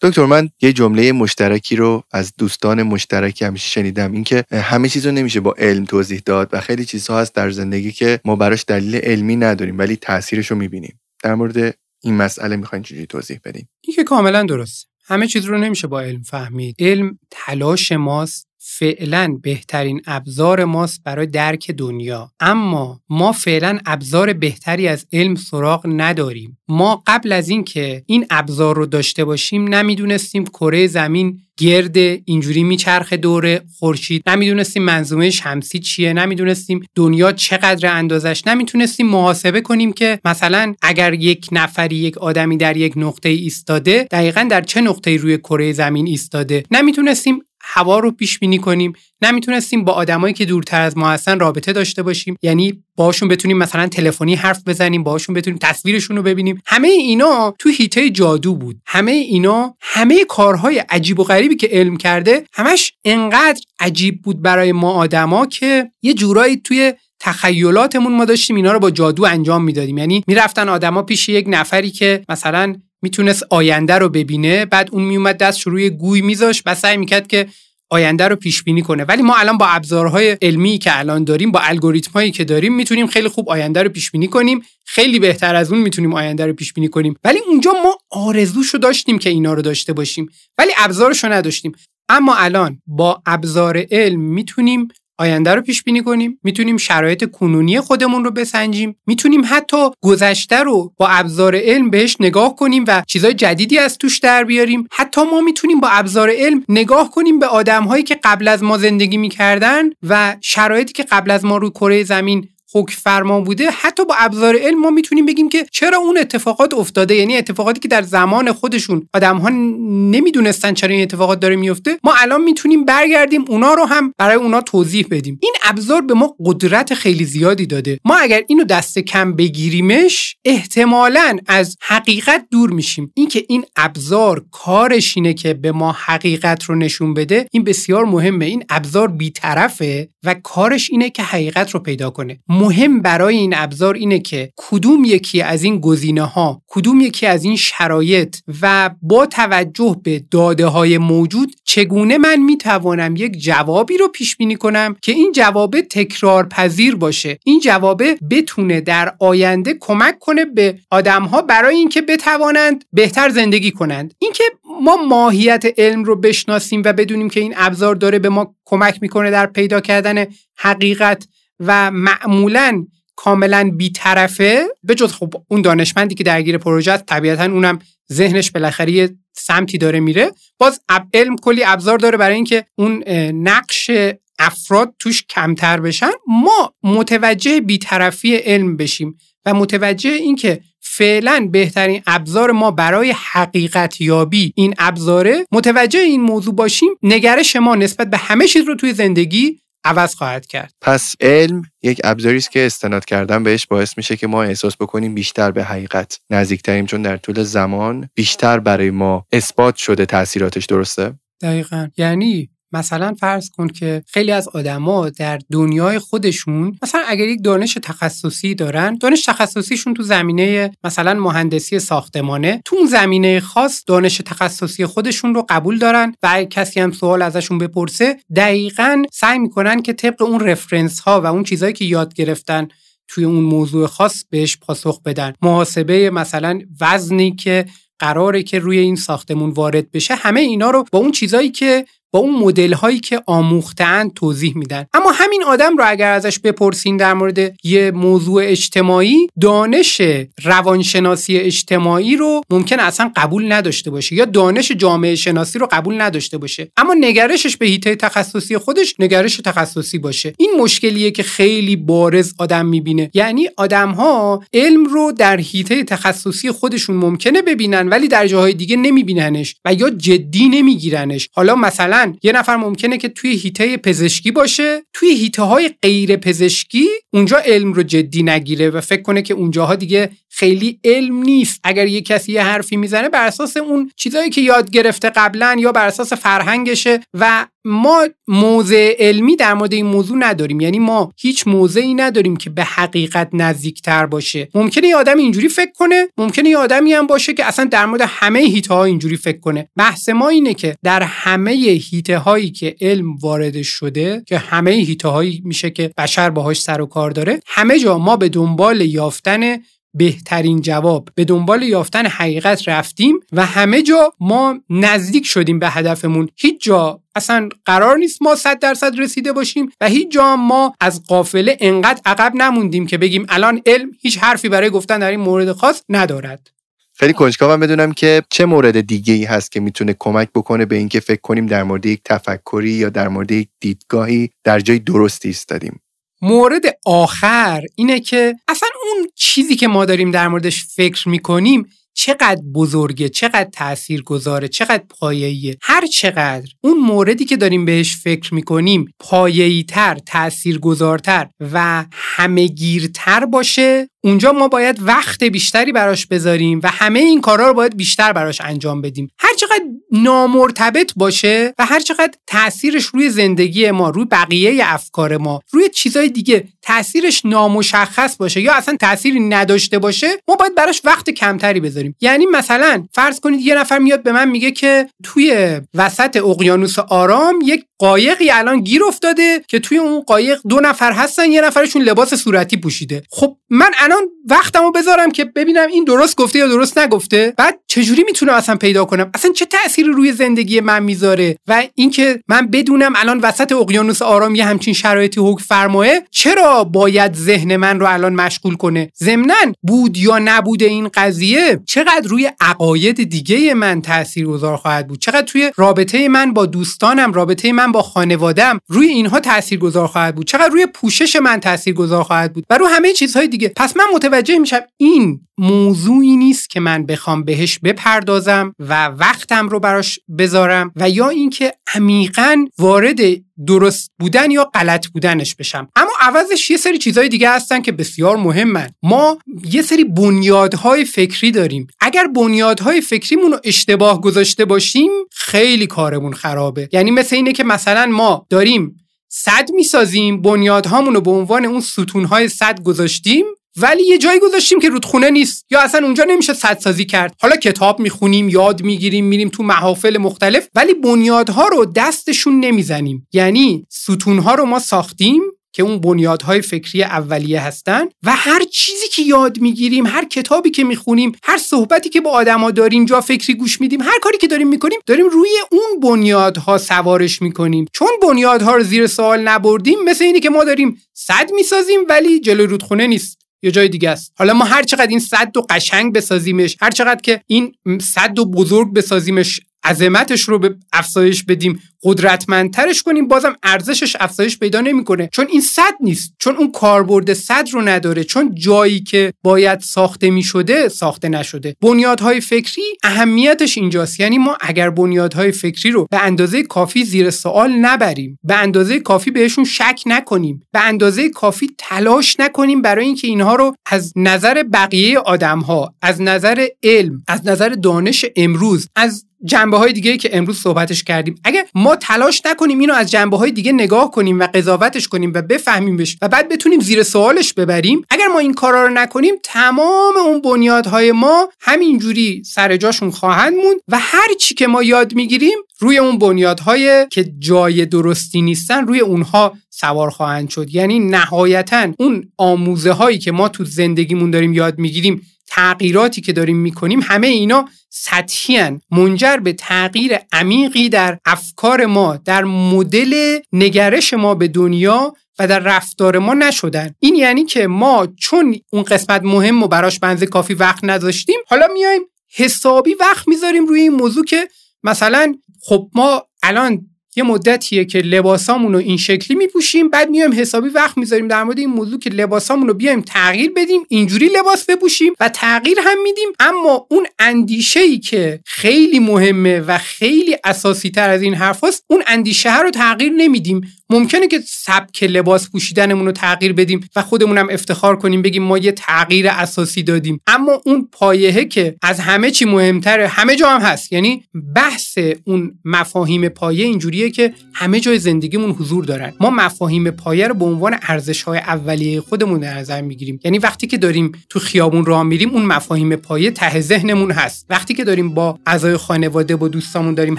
دکتر 0.00 0.24
من 0.26 0.48
یه 0.62 0.72
جمله 0.72 1.12
مشترکی 1.12 1.76
رو 1.76 2.02
از 2.12 2.32
دوستان 2.38 2.82
مشترکی 2.82 3.44
همیشه 3.44 3.68
شنیدم. 3.68 4.12
اینکه 4.12 4.44
همه 4.52 4.88
چیز 4.88 5.06
رو 5.06 5.12
نمیشه 5.12 5.40
با 5.40 5.54
علم 5.58 5.84
توضیح 5.84 6.22
داد 6.26 6.48
و 6.52 6.60
خیلی 6.60 6.84
چیزها 6.84 7.20
هست 7.20 7.34
در 7.34 7.50
زندگی 7.50 7.92
که 7.92 8.20
ما 8.24 8.36
براش 8.36 8.64
دلیل 8.66 8.96
علمی 8.96 9.36
نداریم 9.36 9.78
ولی 9.78 9.96
تاثیرش 9.96 10.50
رو 10.50 10.56
می‌بینیم. 10.56 11.00
در 11.22 11.34
مورد 11.34 11.74
این 12.00 12.16
مسئله 12.16 12.56
می‌خواین 12.56 12.82
چجوری 12.82 13.06
توضیح 13.06 13.40
بدیم 13.44 13.68
این 13.80 13.96
که 13.96 14.04
کاملا 14.04 14.42
درست. 14.42 14.88
همه 15.04 15.26
چیز 15.26 15.44
رو 15.44 15.58
نمیشه 15.58 15.86
با 15.86 16.00
علم 16.00 16.22
فهمید. 16.22 16.76
علم 16.78 17.18
تلاش 17.30 17.92
ماست 17.92 18.45
فعلا 18.68 19.38
بهترین 19.42 20.00
ابزار 20.06 20.64
ماست 20.64 21.00
برای 21.04 21.26
درک 21.26 21.70
دنیا. 21.70 22.30
اما 22.40 23.00
ما 23.08 23.32
فعلا 23.32 23.78
ابزار 23.86 24.32
بهتری 24.32 24.88
از 24.88 25.06
علم 25.12 25.34
سراغ 25.34 25.86
نداریم. 25.86 26.58
ما 26.68 27.02
قبل 27.06 27.32
از 27.32 27.48
اینکه 27.48 28.02
این 28.06 28.26
ابزار 28.30 28.76
رو 28.76 28.86
داشته 28.86 29.24
باشیم 29.24 29.74
نمی‌دونستیم 29.74 30.44
کره 30.44 30.86
زمین 30.86 31.38
گرد 31.58 31.96
اینجوری 32.24 32.62
میچرخه 32.62 33.16
دور 33.16 33.60
خورشید 33.78 34.28
نمی‌دونستیم 34.28 34.82
منظومه 34.82 35.30
شمسی 35.30 35.78
چیه 35.78 36.12
نمی‌دونستیم 36.12 36.84
دنیا 36.94 37.32
چقدر 37.32 37.96
اندازش 37.96 38.46
نمی‌تونستیم 38.46 39.06
محاسبه 39.06 39.60
کنیم 39.60 39.92
که 39.92 40.20
مثلا 40.24 40.74
اگر 40.82 41.14
یک 41.14 41.48
نفری 41.52 41.96
یک 41.96 42.18
آدمی 42.18 42.56
در 42.56 42.76
یک 42.76 42.92
نقطه 42.96 43.28
ایستاده 43.28 44.06
دقیقا 44.10 44.46
در 44.50 44.60
چه 44.60 44.80
نقطه 44.80 45.16
روی 45.16 45.38
کره 45.38 45.72
زمین 45.72 46.06
ایستاده. 46.06 46.64
نمی‌تونستیم 46.70 47.42
هوا 47.66 47.98
رو 47.98 48.10
پیش 48.10 48.38
بینی 48.38 48.58
کنیم. 48.58 48.92
نمی‌تونستیم 49.22 49.84
با 49.84 49.92
آدمایی 49.92 50.34
که 50.34 50.44
دورتر 50.44 50.80
از 50.80 50.96
ما 50.96 51.10
هستن 51.10 51.38
رابطه 51.38 51.72
داشته 51.72 52.02
باشیم. 52.02 52.36
یعنی 52.42 52.82
باشون 52.96 53.28
بتونیم 53.28 53.58
مثلا 53.58 53.86
تلفنی 53.86 54.34
حرف 54.34 54.62
بزنیم 54.66 55.02
باشون 55.02 55.34
بتونیم 55.34 55.58
تصویرشون 55.62 56.16
رو 56.16 56.22
ببینیم. 56.22 56.62
همه 56.66 56.88
اینا 56.88 57.54
تو 57.58 57.68
هیته 57.68 58.10
جادو 58.10 58.54
بود. 58.54 58.76
همه 58.86 59.12
اینا 59.12 59.74
همه 59.80 60.24
کارهای 60.24 60.78
عجیب 60.78 61.20
و 61.20 61.24
غریبی 61.24 61.56
که 61.56 61.68
علم 61.72 61.96
کرده 61.96 62.44
همش 62.52 62.92
انقدر 63.04 63.60
عجیب 63.80 64.22
بود 64.22 64.42
برای 64.42 64.72
ما 64.72 64.92
آدما 64.92 65.46
که 65.46 65.90
یه 66.02 66.14
جورایی 66.14 66.56
توی 66.56 66.92
تخیلاتمون 67.20 68.16
ما 68.16 68.24
داشتیم 68.24 68.56
اینا 68.56 68.72
رو 68.72 68.78
با 68.78 68.90
جادو 68.90 69.24
انجام 69.24 69.64
می‌دادیم. 69.64 69.98
یعنی 69.98 70.24
می‌رفتن 70.26 70.68
آدما 70.68 71.02
پیش 71.02 71.28
یک 71.28 71.44
نفری 71.48 71.90
که 71.90 72.24
مثلا 72.28 72.76
می‌تونست 73.02 73.42
آینده 73.50 73.94
رو 73.94 74.08
ببینه 74.08 74.64
بعد 74.64 74.88
اون 74.92 75.04
میومد 75.04 75.38
دست 75.38 75.66
روی 75.66 75.90
گوی 75.90 76.20
میذاش 76.20 76.62
و 76.66 76.74
سعی 76.74 76.96
می‌کرد 76.96 77.26
که 77.26 77.46
آینده 77.90 78.28
رو 78.28 78.36
پیش 78.36 78.62
بینی 78.62 78.82
کنه. 78.82 79.04
ولی 79.04 79.22
ما 79.22 79.36
الان 79.36 79.58
با 79.58 79.66
ابزارهای 79.66 80.36
علمی 80.42 80.78
که 80.78 80.98
الان 80.98 81.24
داریم 81.24 81.50
با 81.52 81.60
الگوریتم 81.60 82.10
هایی 82.12 82.30
که 82.30 82.44
داریم 82.44 82.74
می‌تونیم 82.74 83.06
خیلی 83.06 83.28
خوب 83.28 83.48
آینده 83.48 83.82
رو 83.82 83.88
پیش 83.88 84.10
بینی 84.10 84.28
کنیم. 84.28 84.62
خیلی 84.86 85.18
بهتر 85.18 85.54
از 85.54 85.72
اون 85.72 85.80
می‌تونیم 85.80 86.14
آینده 86.14 86.46
رو 86.46 86.52
پیش 86.52 86.72
بینی 86.72 86.88
کنیم. 86.88 87.14
ولی 87.24 87.38
اونجا 87.46 87.72
ما 87.84 87.98
آرزوشو 88.10 88.78
داشتیم 88.78 89.18
که 89.18 89.30
اینا 89.30 89.54
رو 89.54 89.62
داشته 89.62 89.92
باشیم. 89.92 90.28
ولی 90.58 90.70
ابزارشو 90.76 91.32
نداشتیم. 91.32 91.72
اما 92.08 92.34
الان 92.34 92.82
با 92.86 93.22
ابزار 93.26 93.84
علم 93.90 94.20
می‌تونیم 94.20 94.88
آینده 95.18 95.54
رو 95.54 95.62
پیش 95.62 95.82
بینی 95.82 96.02
کنیم 96.02 96.40
می‌تونیم 96.42 96.76
شرایط 96.76 97.30
کنونی 97.30 97.80
خودمون 97.80 98.24
رو 98.24 98.30
بسنجیم 98.30 98.96
می‌تونیم 99.06 99.42
حتی 99.48 99.90
گذشته 100.00 100.62
رو 100.62 100.92
با 100.96 101.08
ابزار 101.08 101.56
علم 101.56 101.90
بهش 101.90 102.16
نگاه 102.20 102.56
کنیم 102.56 102.84
و 102.88 103.02
چیزای 103.06 103.34
جدیدی 103.34 103.78
از 103.78 103.98
توش 103.98 104.18
در 104.18 104.44
بیاریم. 104.44 104.88
حتی 104.92 105.22
ما 105.24 105.40
می‌تونیم 105.40 105.80
با 105.80 105.88
ابزار 105.88 106.30
علم 106.30 106.64
نگاه 106.68 107.10
کنیم 107.10 107.38
به 107.38 107.46
آدمهایی 107.46 108.02
که 108.02 108.20
قبل 108.24 108.48
از 108.48 108.62
ما 108.62 108.78
زندگی 108.78 109.16
می‌کردن 109.16 109.84
و 110.08 110.36
شرایطی 110.40 110.92
که 110.92 111.02
قبل 111.02 111.30
از 111.30 111.44
ما 111.44 111.56
روی 111.56 111.70
کره 111.70 112.04
زمین 112.04 112.48
حکم 112.76 112.94
فرما 113.02 113.40
بوده 113.40 113.70
حتی 113.70 114.04
با 114.04 114.14
ابزار 114.18 114.56
علم 114.58 114.80
ما 114.80 114.90
می‌تونیم 114.90 115.26
بگیم 115.26 115.48
که 115.48 115.66
چرا 115.72 115.98
اون 115.98 116.18
اتفاقات 116.18 116.74
افتاده؟ 116.74 117.14
یعنی 117.14 117.36
اتفاقاتی 117.36 117.80
که 117.80 117.88
در 117.88 118.02
زمان 118.02 118.52
خودشون 118.52 119.08
آدم 119.14 119.36
ها 119.36 119.48
نمی‌دونستن 119.48 120.74
چرا 120.74 120.90
این 120.90 121.02
اتفاقات 121.02 121.40
داره 121.40 121.56
میفته 121.56 121.98
ما 122.04 122.14
الان 122.18 122.42
می‌تونیم 122.42 122.84
برگردیم 122.84 123.44
اونا 123.48 123.74
رو 123.74 123.84
هم 123.84 124.12
برای 124.18 124.36
اونا 124.36 124.60
توضیح 124.60 125.06
بدیم. 125.10 125.38
این 125.42 125.52
ابزار 125.62 126.00
به 126.00 126.14
ما 126.14 126.36
قدرت 126.44 126.94
خیلی 126.94 127.24
زیادی 127.24 127.66
داده. 127.66 127.98
ما 128.04 128.16
اگر 128.16 128.42
اینو 128.48 128.64
دست 128.64 128.98
کم 128.98 129.32
بگیریمش 129.32 130.36
احتمالا 130.44 131.36
از 131.46 131.76
حقیقت 131.82 132.46
دور 132.50 132.70
میشیم. 132.70 133.12
اینکه 133.14 133.44
این 133.48 133.64
ابزار 133.76 134.44
کارش 134.50 135.16
اینه 135.16 135.34
که 135.34 135.54
به 135.54 135.72
ما 135.72 135.92
حقیقت 135.92 136.64
رو 136.64 136.74
نشون 136.74 137.14
بده 137.14 137.46
این 137.52 137.64
بسیار 137.64 138.04
مهمه. 138.04 138.44
این 138.44 138.64
ابزار 138.68 139.08
بیطرفه 139.08 140.08
و 140.24 140.34
کارش 140.34 140.90
اینه 140.90 141.10
که 141.10 141.22
حقیقت 141.22 141.70
رو 141.70 141.80
پیدا 141.80 142.10
کنه. 142.10 142.38
مهم 142.66 143.00
برای 143.00 143.36
این 143.36 143.54
ابزار 143.56 143.94
اینه 143.94 144.18
که 144.18 144.52
کدوم 144.56 145.04
یکی 145.04 145.42
از 145.42 145.62
این 145.62 145.80
گزینه 145.80 146.22
ها 146.22 146.62
کدوم 146.68 147.00
یکی 147.00 147.26
از 147.26 147.44
این 147.44 147.56
شرایط 147.56 148.36
و 148.62 148.90
با 149.02 149.26
توجه 149.26 149.96
به 150.02 150.24
داده 150.30 150.66
های 150.66 150.98
موجود 150.98 151.54
چگونه 151.64 152.18
من 152.18 152.36
می‌توانم 152.36 153.16
یک 153.16 153.38
جوابی 153.38 153.96
رو 153.96 154.08
پیش 154.08 154.36
بینی 154.36 154.56
کنم 154.56 154.96
که 155.02 155.12
این 155.12 155.32
جواب 155.32 155.80
تکرار 155.80 156.48
پذیر 156.48 156.96
باشه؟ 156.96 157.38
این 157.44 157.60
جواب 157.60 158.02
بتونه 158.30 158.80
در 158.80 159.14
آینده 159.20 159.74
کمک 159.80 160.18
کنه 160.18 160.44
به 160.44 160.78
آدم 160.90 161.22
ها 161.22 161.42
برای 161.42 161.76
اینکه 161.76 162.02
بتوانند 162.02 162.84
بهتر 162.92 163.28
زندگی 163.28 163.70
کنند. 163.70 164.14
اینکه 164.18 164.44
ما 164.82 164.96
ماهیت 164.96 165.64
علم 165.78 166.04
رو 166.04 166.16
بشناسیم 166.16 166.82
و 166.84 166.92
بدونیم 166.92 167.30
که 167.30 167.40
این 167.40 167.54
ابزار 167.56 167.94
داره 167.94 168.18
به 168.18 168.28
ما 168.28 168.54
کمک 168.64 168.98
می‌کنه 169.02 169.30
در 169.30 169.46
پیدا 169.46 169.80
کردن 169.80 170.26
حقیقت 170.56 171.26
و 171.60 171.90
معمولا 171.90 172.86
کاملا 173.16 173.70
بیطرفه 173.76 174.66
به 174.84 174.94
جز 174.94 175.12
خب 175.12 175.34
اون 175.48 175.62
دانشمندی 175.62 176.14
که 176.14 176.24
درگیر 176.24 176.58
پروژه 176.58 176.92
است 176.92 177.06
طبیعتا 177.06 177.44
اونم 177.44 177.78
ذهنش 178.12 178.50
بالاخره 178.50 179.16
سمتی 179.32 179.78
داره 179.78 180.00
میره. 180.00 180.30
باز 180.58 180.80
علم 181.14 181.36
کلی 181.36 181.64
ابزار 181.64 181.98
داره 181.98 182.16
برای 182.18 182.34
اینکه 182.34 182.66
اون 182.74 183.08
نقش 183.32 183.90
افراد 184.38 184.94
توش 184.98 185.22
کمتر 185.22 185.80
بشن. 185.80 186.10
ما 186.26 186.74
متوجه 186.82 187.60
بیطرفی 187.60 188.36
علم 188.36 188.76
بشیم 188.76 189.16
و 189.46 189.54
متوجه 189.54 190.10
اینکه 190.10 190.60
فعلا 190.80 191.48
بهترین 191.52 192.02
ابزار 192.06 192.50
ما 192.50 192.70
برای 192.70 193.14
حقیقت 193.32 194.00
یابی 194.00 194.52
این 194.56 194.74
ابزاره 194.78 195.46
متوجه 195.52 196.00
این 196.00 196.20
موضوع 196.20 196.54
باشیم 196.54 196.88
نگرش 197.02 197.56
ما 197.56 197.74
نسبت 197.74 198.10
به 198.10 198.16
همه 198.16 198.46
چیز 198.46 198.64
رو 198.64 198.74
توی 198.74 198.92
زندگی 198.92 199.60
عوض 199.86 200.14
خواهد 200.14 200.46
کرد. 200.46 200.72
پس 200.80 201.14
علم 201.20 201.62
یک 201.82 202.00
ابزاری 202.04 202.36
است 202.36 202.50
که 202.50 202.66
استناد 202.66 203.04
کردن 203.04 203.42
بهش 203.42 203.66
باعث 203.66 203.96
میشه 203.96 204.16
که 204.16 204.26
ما 204.26 204.42
احساس 204.42 204.76
بکنیم 204.76 205.14
بیشتر 205.14 205.50
به 205.50 205.64
حقیقت. 205.64 206.20
نزدیکتریم 206.30 206.86
چون 206.86 207.02
در 207.02 207.16
طول 207.16 207.42
زمان 207.42 208.08
بیشتر 208.14 208.58
برای 208.58 208.90
ما 208.90 209.26
اثبات 209.32 209.76
شده 209.76 210.06
تاثیراتش 210.06 210.66
درسته؟ 210.66 211.14
دقیقا. 211.42 211.88
یعنی 211.96 212.50
مثلا 212.76 213.14
فرض 213.20 213.50
کن 213.50 213.68
که 213.68 214.02
خیلی 214.06 214.32
از 214.32 214.48
آدما 214.48 215.08
در 215.08 215.38
دنیای 215.52 215.98
خودشون 215.98 216.78
مثلا 216.82 217.02
اگر 217.08 217.28
یک 217.28 217.44
دانش 217.44 217.74
تخصصی 217.82 218.54
دارن 218.54 218.94
دانش 218.94 219.24
تخصصیشون 219.24 219.94
تو 219.94 220.02
زمینه 220.02 220.72
مثلا 220.84 221.14
مهندسی 221.14 221.78
ساختمانه 221.78 222.62
تو 222.64 222.76
اون 222.76 222.86
زمینه 222.86 223.40
خاص 223.40 223.82
دانش 223.86 224.16
تخصصی 224.16 224.86
خودشون 224.86 225.34
رو 225.34 225.46
قبول 225.48 225.78
دارن 225.78 226.14
و 226.22 226.44
کسی 226.44 226.80
هم 226.80 226.92
سوال 226.92 227.22
ازشون 227.22 227.58
بپرسه 227.58 228.16
دقیقا 228.36 229.02
سعی 229.12 229.38
می‌کنن 229.38 229.82
که 229.82 229.92
طبق 229.92 230.22
اون 230.22 230.40
رفرنس 230.40 231.00
ها 231.00 231.20
و 231.20 231.26
اون 231.26 231.44
چیزهایی 231.44 231.74
که 231.74 231.84
یاد 231.84 232.14
گرفتن 232.14 232.68
توی 233.08 233.24
اون 233.24 233.42
موضوع 233.42 233.86
خاص 233.86 234.24
بهش 234.30 234.56
پاسخ 234.56 235.02
بدن. 235.02 235.32
محاسبه 235.42 236.10
مثلا 236.10 236.60
وزنی 236.80 237.34
که 237.34 237.66
قراره 237.98 238.42
که 238.42 238.58
روی 238.58 238.78
این 238.78 238.96
ساختمون 238.96 239.50
وارد 239.50 239.90
بشه 239.90 240.14
همه 240.14 240.40
اینا 240.40 240.70
رو 240.70 240.84
با 240.92 240.98
اون 240.98 241.12
چیزایی 241.12 241.50
که 241.50 241.86
اون 242.18 242.34
مدل 242.38 242.72
هایی 242.72 243.00
که 243.00 243.22
آموختن 243.26 244.08
توضیح 244.08 244.56
میدن. 244.56 244.86
اما 244.94 245.10
همین 245.12 245.44
آدم 245.44 245.76
رو 245.76 245.84
اگر 245.86 246.12
ازش 246.12 246.38
بپرسین 246.38 246.96
در 246.96 247.14
مورد 247.14 247.54
یه 247.64 247.90
موضوع 247.90 248.42
اجتماعی 248.46 249.26
دانش 249.40 250.00
روانشناسی 250.44 251.36
اجتماعی 251.36 252.16
رو 252.16 252.40
ممکن 252.50 252.80
اصلا 252.80 253.12
قبول 253.16 253.52
نداشته 253.52 253.90
باشه 253.90 254.16
یا 254.16 254.24
دانش 254.24 254.72
جامعه 254.72 255.14
شناسی 255.14 255.58
رو 255.58 255.68
قبول 255.70 256.00
نداشته 256.00 256.38
باشه. 256.38 256.68
اما 256.76 256.94
نگرشش 257.00 257.56
به 257.56 257.66
هیته 257.66 257.94
تخصصی 257.94 258.58
خودش 258.58 258.94
نگرش 258.98 259.36
تخصصی 259.36 259.98
باشه. 259.98 260.34
این 260.38 260.50
مشکلیه 260.60 261.10
که 261.10 261.22
خیلی 261.22 261.76
بارز 261.76 262.34
آدم 262.38 262.66
می‌بینه. 262.66 263.10
یعنی 263.14 263.48
آدم 263.56 263.90
ها 263.90 264.42
علم 264.54 264.84
رو 264.84 265.12
در 265.12 265.40
هیته 265.40 265.84
تخصصی 265.84 266.50
خودشون 266.50 266.96
ممکنه 266.96 267.42
ببینن 267.42 267.88
ولی 267.88 268.08
در 268.08 268.26
جاهای 268.26 268.52
دیگه 268.52 268.76
نمیبیننش 268.76 269.54
و 269.64 269.74
یا 269.74 269.90
جدی 269.90 270.48
نمیگیرنش. 270.48 271.28
حالا 271.32 271.54
مثلا 271.54 272.05
یه 272.22 272.32
نفر 272.32 272.56
ممکنه 272.56 272.98
که 272.98 273.08
توی 273.08 273.34
هیته 273.34 273.76
پزشکی 273.76 274.30
باشه. 274.30 274.82
توی 274.92 275.08
هیته 275.08 275.42
های 275.42 275.70
غیر 275.82 276.16
پزشکی 276.16 276.86
اونجا 277.12 277.38
علم 277.38 277.72
رو 277.72 277.82
جدی 277.82 278.22
نگیره 278.22 278.70
و 278.70 278.80
فکر 278.80 279.02
کنه 279.02 279.22
که 279.22 279.34
اونجاها 279.34 279.74
دیگه 279.74 280.10
خیلی 280.28 280.80
علم 280.84 281.22
نیست. 281.22 281.60
اگر 281.64 281.86
یه 281.86 282.00
کسی 282.00 282.32
یه 282.32 282.42
حرفی 282.42 282.76
می‌زنه 282.76 283.08
بر 283.08 283.26
اساس 283.26 283.56
اون 283.56 283.90
چیزایی 283.96 284.30
که 284.30 284.40
یاد 284.40 284.70
گرفته 284.70 285.10
قبلا 285.10 285.56
یا 285.58 285.72
بر 285.72 285.86
اساس 285.86 286.12
فرهنگشه 286.12 287.00
و 287.14 287.46
ما 287.64 288.06
موضع 288.28 288.94
علمی 288.98 289.36
در 289.36 289.54
مورد 289.54 289.72
این 289.72 289.86
موضوع 289.86 290.16
نداریم. 290.18 290.60
یعنی 290.60 290.78
ما 290.78 291.12
هیچ 291.16 291.46
موضعی 291.46 291.94
نداریم 291.94 292.36
که 292.36 292.50
به 292.50 292.64
حقیقت 292.64 293.28
نزدیکتر 293.32 294.06
باشه. 294.06 294.48
ممکنه 294.54 294.88
یه 294.88 294.96
آدم 294.96 295.18
اینجوری 295.18 295.48
فکر 295.48 295.72
کنه 295.72 296.08
ممکنه 296.18 296.48
یه 296.48 296.58
آدمی 296.58 296.92
هم 296.92 297.06
باشه 297.06 297.34
که 297.34 297.44
اصلا 297.44 297.64
در 297.64 297.86
مورد 297.86 298.00
همه 298.06 298.40
هیته 298.40 298.74
ها 298.74 298.84
اینجوری 298.84 299.16
فکر 299.16 299.40
کنه. 299.40 299.68
بحث 299.76 300.08
ما 300.08 300.28
اینه 300.28 300.54
که 300.54 300.76
در 300.84 301.02
همه 301.02 301.56
هیته 301.90 302.18
هایی 302.18 302.50
که 302.50 302.76
علم 302.80 303.16
وارد 303.16 303.62
شده 303.62 304.22
که 304.26 304.38
همه 304.38 304.70
هیته 304.70 305.08
هایی 305.08 305.42
میشه 305.44 305.70
که 305.70 305.90
بشر 305.98 306.30
باهاش 306.30 306.60
سر 306.60 306.80
و 306.80 306.86
کار 306.86 307.10
داره 307.10 307.40
همه 307.46 307.78
جا 307.78 307.98
ما 307.98 308.16
به 308.16 308.28
دنبال 308.28 308.80
یافتن 308.80 309.56
بهترین 309.96 310.60
جواب 310.60 311.08
به 311.14 311.24
دنبال 311.24 311.62
یافتن 311.62 312.06
حقیقت 312.06 312.68
رفتیم 312.68 313.20
و 313.32 313.46
همه 313.46 313.82
جا 313.82 314.12
ما 314.20 314.60
نزدیک 314.70 315.26
شدیم 315.26 315.58
به 315.58 315.70
هدفمون. 315.70 316.28
هیچ 316.36 316.64
جا 316.64 317.00
اصلا 317.14 317.48
قرار 317.64 317.96
نیست 317.96 318.22
ما 318.22 318.34
صد 318.34 318.58
درصد 318.58 318.98
رسیده 318.98 319.32
باشیم 319.32 319.72
و 319.80 319.88
هیچ 319.88 320.10
جا 320.10 320.36
ما 320.36 320.74
از 320.80 321.02
قافله 321.02 321.56
انقدر 321.60 322.00
عقب 322.04 322.32
نموندیم 322.34 322.86
که 322.86 322.98
بگیم 322.98 323.26
الان 323.28 323.62
علم 323.66 323.90
هیچ 324.00 324.18
حرفی 324.18 324.48
برای 324.48 324.70
گفتن 324.70 324.98
در 324.98 325.10
این 325.10 325.20
مورد 325.20 325.52
خاص 325.52 325.82
ندارد. 325.88 326.55
خیلی 326.98 327.12
کنجکاوم 327.12 327.60
بدونم 327.60 327.92
که 327.92 328.22
چه 328.30 328.44
مورد 328.44 328.80
دیگه 328.80 329.14
ای 329.14 329.24
هست 329.24 329.52
که 329.52 329.60
می‌تونه 329.60 329.96
کمک 329.98 330.28
بکنه 330.34 330.64
به 330.64 330.76
اینکه 330.76 331.00
فکر 331.00 331.20
کنیم 331.20 331.46
در 331.46 331.62
مورد 331.62 331.86
یک 331.86 332.00
تفکری 332.04 332.70
یا 332.70 332.88
در 332.88 333.08
مورد 333.08 333.30
یک 333.30 333.48
دیدگاهی 333.60 334.30
در 334.44 334.60
جای 334.60 334.78
درستی 334.78 335.28
ایستادیم. 335.28 335.80
مورد 336.22 336.62
آخر 336.86 337.62
اینه 337.76 338.00
که 338.00 338.34
اصلا 338.48 338.68
اون 338.84 339.06
چیزی 339.14 339.56
که 339.56 339.68
ما 339.68 339.84
داریم 339.84 340.10
در 340.10 340.28
موردش 340.28 340.64
فکر 340.64 341.08
می‌کنیم 341.08 341.66
چقدر 341.94 342.40
بزرگه 342.54 343.08
چقدر 343.08 343.48
تأثیر 343.52 344.02
گذاره 344.02 344.48
چقدر 344.48 344.82
پایه‌ایه. 345.00 345.56
هر 345.62 345.86
چقدر 345.86 346.48
اون 346.60 346.78
موردی 346.78 347.24
که 347.24 347.36
داریم 347.36 347.64
بهش 347.64 347.96
فکر 347.96 348.34
می‌کنیم 348.34 348.84
پایه‌ای 348.98 349.62
تر 349.62 349.98
تأثیر 350.06 350.58
گذارتر 350.58 351.28
و 351.52 351.84
همهگیرتر 351.92 353.26
باشه 353.26 353.88
اونجا 354.06 354.32
ما 354.32 354.48
باید 354.48 354.76
وقت 354.82 355.24
بیشتری 355.24 355.72
براش 355.72 356.06
بذاریم 356.06 356.60
و 356.62 356.68
همه 356.68 356.98
این 356.98 357.20
کارا 357.20 357.48
رو 357.48 357.54
باید 357.54 357.76
بیشتر 357.76 358.12
براش 358.12 358.40
انجام 358.40 358.80
بدیم. 358.80 359.10
هر 359.18 359.34
چقدر 359.34 359.64
نامرتبط 359.92 360.92
باشه 360.96 361.54
و 361.58 361.66
هر 361.66 361.80
چقدر 361.80 362.12
تاثیرش 362.26 362.86
روی 362.86 363.10
زندگی 363.10 363.70
ما 363.70 363.90
روی 363.90 364.04
بقیه 364.04 364.60
افکار 364.62 365.16
ما 365.16 365.40
روی 365.50 365.68
چیزای 365.68 366.08
دیگه 366.08 366.48
تاثیرش 366.62 367.22
نامشخص 367.24 368.16
باشه 368.16 368.40
یا 368.40 368.54
اصلا 368.54 368.76
تأثیری 368.76 369.20
نداشته 369.20 369.78
باشه 369.78 370.08
ما 370.28 370.34
باید 370.34 370.54
براش 370.54 370.80
وقت 370.84 371.10
کمتری 371.10 371.60
بذاریم. 371.60 371.96
یعنی 372.00 372.26
مثلا 372.26 372.86
فرض 372.92 373.20
کنید 373.20 373.40
یه 373.40 373.54
نفر 373.54 373.78
میاد 373.78 374.02
به 374.02 374.12
من 374.12 374.28
میگه 374.28 374.50
که 374.50 374.88
توی 375.04 375.60
وسط 375.74 376.16
اقیانوس 376.16 376.78
آرام 376.78 377.38
یک 377.44 377.64
قایقی 377.78 378.30
الان 378.30 378.60
گیر 378.60 378.84
افتاده 378.84 379.44
که 379.48 379.58
توی 379.58 379.78
اون 379.78 380.00
قایق 380.00 380.40
دو 380.48 380.60
نفر 380.60 380.92
هستن 380.92 381.32
یه 381.32 381.40
نفرشون 381.40 381.82
لباس 381.82 382.14
صورتی 382.14 382.56
پوشیده. 382.56 383.02
خب 383.10 383.36
من 383.50 383.70
الان 383.78 383.95
وقتمو 384.28 384.70
بذارم 384.70 385.10
که 385.10 385.24
ببینم 385.24 385.68
این 385.68 385.84
درست 385.84 386.16
گفته 386.16 386.38
یا 386.38 386.48
درست 386.48 386.78
نگفته. 386.78 387.34
بعد 387.36 387.60
چجوری 387.66 388.04
می‌تونم 388.04 388.34
اصلا 388.34 388.56
پیدا 388.56 388.84
کنم؟ 388.84 389.10
اصلا 389.14 389.32
چه 389.32 389.44
تأثیری 389.46 389.88
روی 389.88 390.12
زندگی 390.12 390.60
من 390.60 390.82
می‌ذاره؟ 390.82 391.38
و 391.48 391.62
اینکه 391.74 392.22
من 392.28 392.46
بدونم 392.46 392.92
الان 392.96 393.20
وسط 393.20 393.52
اقیانوس 393.52 394.02
آرام 394.02 394.34
یه 394.34 394.44
همچین 394.44 394.74
شرایطی 394.74 395.20
حکم 395.20 395.44
فرماه 395.44 395.86
چرا 396.10 396.64
باید 396.64 397.14
ذهن 397.14 397.56
من 397.56 397.80
رو 397.80 397.86
الان 397.86 398.14
مشغول 398.14 398.54
کنه؟ 398.56 398.90
ضمنا 398.98 399.34
بود 399.62 399.96
یا 399.96 400.18
نبود 400.18 400.62
این 400.62 400.88
قضیه 400.94 401.60
چقدر 401.66 402.08
روی 402.08 402.30
عقاید 402.40 403.10
دیگه 403.10 403.54
من 403.54 403.82
تاثیرگذار 403.82 404.56
خواهد 404.56 404.88
بود؟ 404.88 404.98
چقدر 405.00 405.22
توی 405.22 405.50
رابطه 405.56 406.08
من 406.08 406.32
با 406.32 406.46
دوستانم 406.46 407.12
رابطه 407.12 407.52
من 407.52 407.72
با 407.72 407.82
خانوادم 407.82 408.60
روی 408.68 408.86
اینها 408.86 409.20
تاثیرگذار 409.20 409.86
خواهد 409.86 410.14
بود؟ 410.14 410.26
چقدر 410.26 410.48
روی 410.48 410.66
پوشش 410.66 411.16
من 411.16 411.40
تاثیرگذار 411.40 412.02
خواهد 412.02 412.32
بود؟ 412.32 412.44
و 412.50 412.58
رو 412.58 412.66
همه 412.66 412.92
چیزهای 412.92 413.28
دیگه. 413.28 413.52
پس 413.56 413.76
من 413.76 413.85
متوجه 413.94 414.38
میشم 414.38 414.60
این 414.76 415.20
موضوعی 415.38 416.16
نیست 416.16 416.50
که 416.50 416.60
من 416.60 416.86
بخوام 416.86 417.24
بهش 417.24 417.58
بپردازم 417.58 418.54
و 418.60 418.86
وقتم 418.86 419.48
رو 419.48 419.60
براش 419.60 419.98
بذارم 420.18 420.72
و 420.76 420.90
یا 420.90 421.08
اینکه 421.08 421.52
عمیقا 421.74 422.44
وارد 422.58 422.98
درست 423.46 423.90
بودن 423.98 424.30
یا 424.30 424.44
غلط 424.44 424.86
بودنش 424.86 425.34
بشم. 425.34 425.68
اما 425.76 425.90
عوضش 426.00 426.50
یه 426.50 426.56
سری 426.56 426.78
چیزهای 426.78 427.08
دیگه 427.08 427.30
هستن 427.30 427.62
که 427.62 427.72
بسیار 427.72 428.16
مهمن. 428.16 428.70
ما 428.82 429.18
یه 429.44 429.62
سری 429.62 429.84
بنیادهای 429.84 430.84
فکری 430.84 431.30
داریم. 431.30 431.66
اگر 431.80 432.06
بنیادهای 432.06 432.80
فکریمون 432.80 433.32
رو 433.32 433.38
اشتباه 433.44 434.00
گذاشته 434.00 434.44
باشیم 434.44 434.90
خیلی 435.12 435.66
کارمون 435.66 436.12
خرابه. 436.12 436.68
یعنی 436.72 436.90
مثل 436.90 437.16
اینه 437.16 437.32
که 437.32 437.44
مثلا 437.44 437.86
ما 437.86 438.26
داریم 438.30 438.76
صد 439.08 439.48
می‌سازیم 439.54 440.22
بنیادهامون 440.22 440.94
رو 440.94 441.00
به 441.00 441.10
عنوان 441.10 441.44
اون 441.44 441.60
ستونهای 441.60 442.28
صد 442.28 442.62
گذاشتیم 442.62 443.24
ولی 443.56 443.82
یه 443.82 443.98
جایی 443.98 444.20
گذاشتیم 444.20 444.60
که 444.60 444.68
رودخونه 444.68 445.10
نیست. 445.10 445.46
یا 445.50 445.60
اصلا 445.60 445.86
اونجا 445.86 446.04
نمیشه 446.04 446.34
سازی 446.34 446.84
کرد. 446.84 447.14
حالا 447.20 447.36
کتاب 447.36 447.80
می‌خونیم 447.80 448.28
یاد 448.28 448.62
می‌گیریم 448.62 449.04
میریم 449.04 449.28
تو 449.28 449.42
محافل 449.42 449.98
مختلف 449.98 450.48
ولی 450.54 450.74
بنیادها 450.74 451.48
رو 451.48 451.64
دستشون 451.64 452.40
نمی‌زنیم. 452.40 453.08
یعنی 453.12 453.66
ستونها 453.70 454.34
رو 454.34 454.44
ما 454.44 454.58
ساختیم 454.58 455.22
که 455.52 455.62
اون 455.62 455.80
بنیادهای 455.80 456.42
فکری 456.42 456.82
اولیه 456.82 457.40
هستن 457.40 457.84
و 458.02 458.12
هر 458.16 458.42
چیزی 458.52 458.88
که 458.88 459.02
یاد 459.02 459.40
می‌گیریم 459.40 459.86
هر 459.86 460.04
کتابی 460.04 460.50
که 460.50 460.64
می‌خونیم 460.64 461.12
هر 461.22 461.38
صحبتی 461.38 461.88
که 461.88 462.00
با 462.00 462.10
آدما 462.10 462.50
داریم 462.50 462.84
جا 462.84 463.00
فکری 463.00 463.34
گوش 463.34 463.60
میدیم 463.60 463.82
هر 463.82 463.98
کاری 464.02 464.18
که 464.18 464.26
داریم 464.26 464.48
می‌کنیم 464.48 464.78
داریم 464.86 465.08
روی 465.08 465.30
اون 465.52 465.80
بنیادها 465.80 466.58
سوارش 466.58 467.22
می‌کنیم. 467.22 467.66
چون 467.72 467.88
بنیادها 468.02 468.54
رو 468.54 468.62
زیر 468.62 468.86
سوال 468.86 469.20
نبردیم 469.20 469.84
مثل 469.84 470.04
اینی 470.04 470.20
که 470.20 470.30
ما 470.30 470.44
داریم 470.44 470.82
صد 470.94 471.30
می‌سازیم 471.34 471.80
ولی 471.88 472.20
جلو 472.20 472.46
رودخونه 472.46 472.86
نیست. 472.86 473.25
یه 473.46 473.52
جای 473.52 473.68
دیگه 473.68 473.90
است. 473.90 474.12
حالا 474.18 474.34
ما 474.34 474.44
هر 474.44 474.62
چقدر 474.62 474.86
این 474.86 474.98
صد 474.98 475.36
و 475.36 475.42
قشنگ 475.50 475.92
بسازیمش 475.92 476.56
هر 476.60 476.70
چقدر 476.70 477.00
که 477.00 477.20
این 477.26 477.54
صد 477.80 478.18
و 478.18 478.26
بزرگ 478.26 478.72
بسازیمش 478.72 479.40
عظمتش 479.64 480.20
رو 480.20 480.38
به 480.38 480.56
افزایش 480.72 481.24
بدیم 481.24 481.62
قدرتمندترش 481.82 482.82
کنیم 482.82 483.08
بازم 483.08 483.36
ارزشش 483.42 483.96
افزایش 484.00 484.38
پیدا 484.38 484.60
نمی‌کنه. 484.60 485.08
چون 485.12 485.26
این 485.30 485.40
صد 485.40 485.74
نیست 485.80 486.14
چون 486.18 486.36
اون 486.36 486.52
کاربرد 486.52 487.12
صد 487.14 487.48
رو 487.52 487.62
نداره 487.62 488.04
چون 488.04 488.34
جایی 488.34 488.80
که 488.80 489.12
باید 489.22 489.60
ساخته 489.60 490.10
می 490.10 490.22
شده 490.22 490.68
ساخته 490.68 491.08
نشده. 491.08 491.56
بنیادهای 491.60 492.20
فکری 492.20 492.62
اهمیتش 492.82 493.58
اینجاست. 493.58 494.00
یعنی 494.00 494.18
ما 494.18 494.38
اگر 494.40 494.70
بنیادهای 494.70 495.32
فکری 495.32 495.72
رو 495.72 495.86
به 495.90 496.04
اندازه 496.04 496.42
کافی 496.42 496.84
زیر 496.84 497.10
سوال 497.10 497.52
نبریم 497.52 498.18
به 498.24 498.34
اندازه 498.34 498.80
کافی 498.80 499.10
بهشون 499.10 499.44
شک 499.44 499.80
نکنیم 499.86 500.42
به 500.52 500.60
اندازه 500.60 501.08
کافی 501.08 501.50
تلاش 501.58 502.20
نکنیم 502.20 502.62
برای 502.62 502.84
اینکه 502.84 503.08
اینها 503.08 503.34
رو 503.34 503.54
از 503.66 503.92
نظر 503.96 504.42
بقیه 504.52 504.98
آدم 504.98 505.40
ها 505.40 505.74
از 505.82 506.02
نظر 506.02 506.46
علم 506.62 507.02
از 507.08 507.26
نظر 507.26 507.48
دانش 507.48 508.04
امروز 508.16 508.68
از 508.76 509.06
جنبه 509.24 509.58
های 509.58 509.72
دیگه 509.72 509.96
که 509.96 510.10
امروز 510.12 510.38
صحبتش 510.38 510.84
کردیم. 510.84 511.20
اگر 511.24 511.46
ما 511.54 511.65
ما 511.66 511.76
تلاش 511.76 512.22
نکنیم 512.24 512.58
اینو 512.58 512.74
از 512.74 512.90
جنبه 512.90 513.16
های 513.16 513.30
دیگه 513.30 513.52
نگاه 513.52 513.90
کنیم 513.90 514.20
و 514.20 514.26
قضاوتش 514.34 514.88
کنیم 514.88 515.12
و 515.14 515.22
بفهمیمش 515.22 515.96
و 516.02 516.08
بعد 516.08 516.28
بتونیم 516.28 516.60
زیر 516.60 516.82
سوالش 516.82 517.32
ببریم. 517.32 517.82
اگر 517.90 518.06
ما 518.06 518.18
این 518.18 518.34
کارا 518.34 518.66
رو 518.66 518.72
نکنیم 518.72 519.14
تمام 519.22 519.96
اون 519.96 520.20
بنیادهای 520.22 520.92
ما 520.92 521.28
همینجوری 521.40 522.22
سر 522.24 522.56
جاشون 522.56 522.90
خواهند 522.90 523.36
موند 523.36 523.60
و 523.68 523.78
هر 523.80 524.14
چی 524.20 524.34
که 524.34 524.46
ما 524.46 524.62
یاد 524.62 524.94
می‌گیریم 524.94 525.38
روی 525.58 525.78
اون 525.78 525.98
بنیادهای 525.98 526.86
که 526.90 527.04
جای 527.18 527.66
درستی 527.66 528.22
نیستن 528.22 528.66
روی 528.66 528.80
اونها 528.80 529.34
سوار 529.50 529.90
خواهند 529.90 530.30
شد. 530.30 530.54
یعنی 530.54 530.78
نهایتا 530.78 531.68
اون 531.78 532.12
آموزه 532.18 532.72
هایی 532.72 532.98
که 532.98 533.12
ما 533.12 533.28
تو 533.28 533.44
زندگیمون 533.44 534.10
داریم 534.10 534.32
یاد 534.32 534.58
می‌گیریم 534.58 535.02
تغییراتی 535.36 536.00
که 536.00 536.12
داریم 536.12 536.36
می‌کنیم 536.36 536.80
همه 536.82 537.06
اینا 537.06 537.48
سطحی 537.70 538.58
منجر 538.70 539.16
به 539.16 539.32
تغییر 539.32 539.98
عمیقی 540.12 540.68
در 540.68 540.98
افکار 541.04 541.66
ما 541.66 541.96
در 541.96 542.24
مدل 542.24 543.18
نگرش 543.32 543.94
ما 543.94 544.14
به 544.14 544.28
دنیا 544.28 544.94
و 545.18 545.26
در 545.28 545.38
رفتار 545.38 545.98
ما 545.98 546.14
نشدن. 546.14 546.74
این 546.78 546.94
یعنی 546.94 547.24
که 547.24 547.46
ما 547.46 547.88
چون 548.00 548.36
اون 548.52 548.62
قسمت 548.62 549.02
مهم 549.04 549.42
و 549.42 549.48
براش 549.48 549.78
بنز 549.78 550.04
کافی 550.04 550.34
وقت 550.34 550.60
نداشتیم 550.62 551.18
حالا 551.26 551.46
میایم 551.52 551.82
حسابی 552.14 552.74
وقت 552.74 553.08
می‌ذاریم 553.08 553.46
روی 553.46 553.60
این 553.60 553.72
موضوع 553.72 554.04
که 554.04 554.28
مثلا 554.62 555.14
خب 555.42 555.70
ما 555.74 556.06
الان 556.22 556.66
یه 556.96 557.02
مدتیه 557.02 557.64
که 557.64 557.78
لباسامون 557.78 558.52
رو 558.52 558.58
این 558.58 558.76
شکلی 558.76 559.16
میپوشیم 559.16 559.68
بعد 559.68 559.90
میایم 559.90 560.12
حسابی 560.12 560.48
وقت 560.48 560.78
می‌ذاریم 560.78 561.08
در 561.08 561.24
مورد 561.24 561.38
این 561.38 561.50
موضوع 561.50 561.78
که 561.78 561.90
لباسامون 561.90 562.48
رو 562.48 562.54
بیایم 562.54 562.80
تغییر 562.80 563.32
بدیم 563.36 563.60
اینجوری 563.68 564.10
لباس 564.18 564.44
بپوشیم 564.44 564.92
و 565.00 565.08
تغییر 565.08 565.58
هم 565.60 565.82
میدیم. 565.82 566.08
اما 566.20 566.66
اون 566.70 566.86
اندیشه 566.98 567.60
ای 567.60 567.78
که 567.78 568.20
خیلی 568.26 568.78
مهمه 568.78 569.40
و 569.40 569.58
خیلی 569.58 570.16
اساسی 570.24 570.70
تر 570.70 570.90
از 570.90 571.02
این 571.02 571.14
حرف 571.14 571.44
اون 571.66 571.82
اندیشه 571.86 572.40
رو 572.40 572.50
تغییر 572.50 572.92
نمیدیم. 572.92 573.40
ممکنه 573.70 574.06
که 574.08 574.20
سبک 574.26 574.82
لباس 574.82 575.30
پوشیدنمون 575.30 575.86
رو 575.86 575.92
تغییر 575.92 576.32
بدیم 576.32 576.68
و 576.76 576.82
خودمون 576.82 577.18
هم 577.18 577.28
افتخار 577.30 577.76
کنیم 577.76 578.02
بگیم 578.02 578.22
ما 578.22 578.38
یه 578.38 578.52
تغییر 578.52 579.08
اساسی 579.08 579.62
دادیم. 579.62 580.00
اما 580.06 580.42
اون 580.44 580.68
پایهه 580.72 581.24
که 581.24 581.56
از 581.62 581.80
همه 581.80 582.10
چی 582.10 582.24
مهمتره 582.24 582.88
همه 582.88 583.16
جا 583.16 583.30
هم 583.30 583.40
هست. 583.40 583.72
یعنی 583.72 584.04
بحث 584.36 584.78
اون 585.04 585.38
مفاهیم 585.44 586.08
پایه 586.08 586.44
اینجوریه 586.44 586.85
که 586.90 587.12
همه 587.34 587.60
جای 587.60 587.78
زندگیمون 587.78 588.30
حضور 588.30 588.64
دارن. 588.64 588.92
ما 589.00 589.10
مفاهیم 589.10 589.70
پایه 589.70 590.08
رو 590.08 590.14
به 590.14 590.24
عنوان 590.24 590.56
ارزش 590.62 591.02
های 591.02 591.18
اولیه 591.18 591.80
خودمون 591.80 592.20
در 592.20 592.38
نظر 592.38 592.60
می‌گیریم. 592.60 593.00
یعنی 593.04 593.18
وقتی 593.18 593.46
که 593.46 593.58
داریم 593.58 593.92
تو 594.10 594.18
خیابون 594.18 594.64
راه 594.64 594.82
میریم 594.82 595.10
اون 595.10 595.24
مفاهیم 595.24 595.76
پایه 595.76 596.10
ته 596.10 596.40
ذهنمون 596.40 596.90
هست. 596.90 597.26
وقتی 597.30 597.54
که 597.54 597.64
داریم 597.64 597.94
با 597.94 598.18
اعضای 598.26 598.56
خانواده 598.56 599.16
با 599.16 599.28
دوستامون 599.28 599.74
داریم 599.74 599.98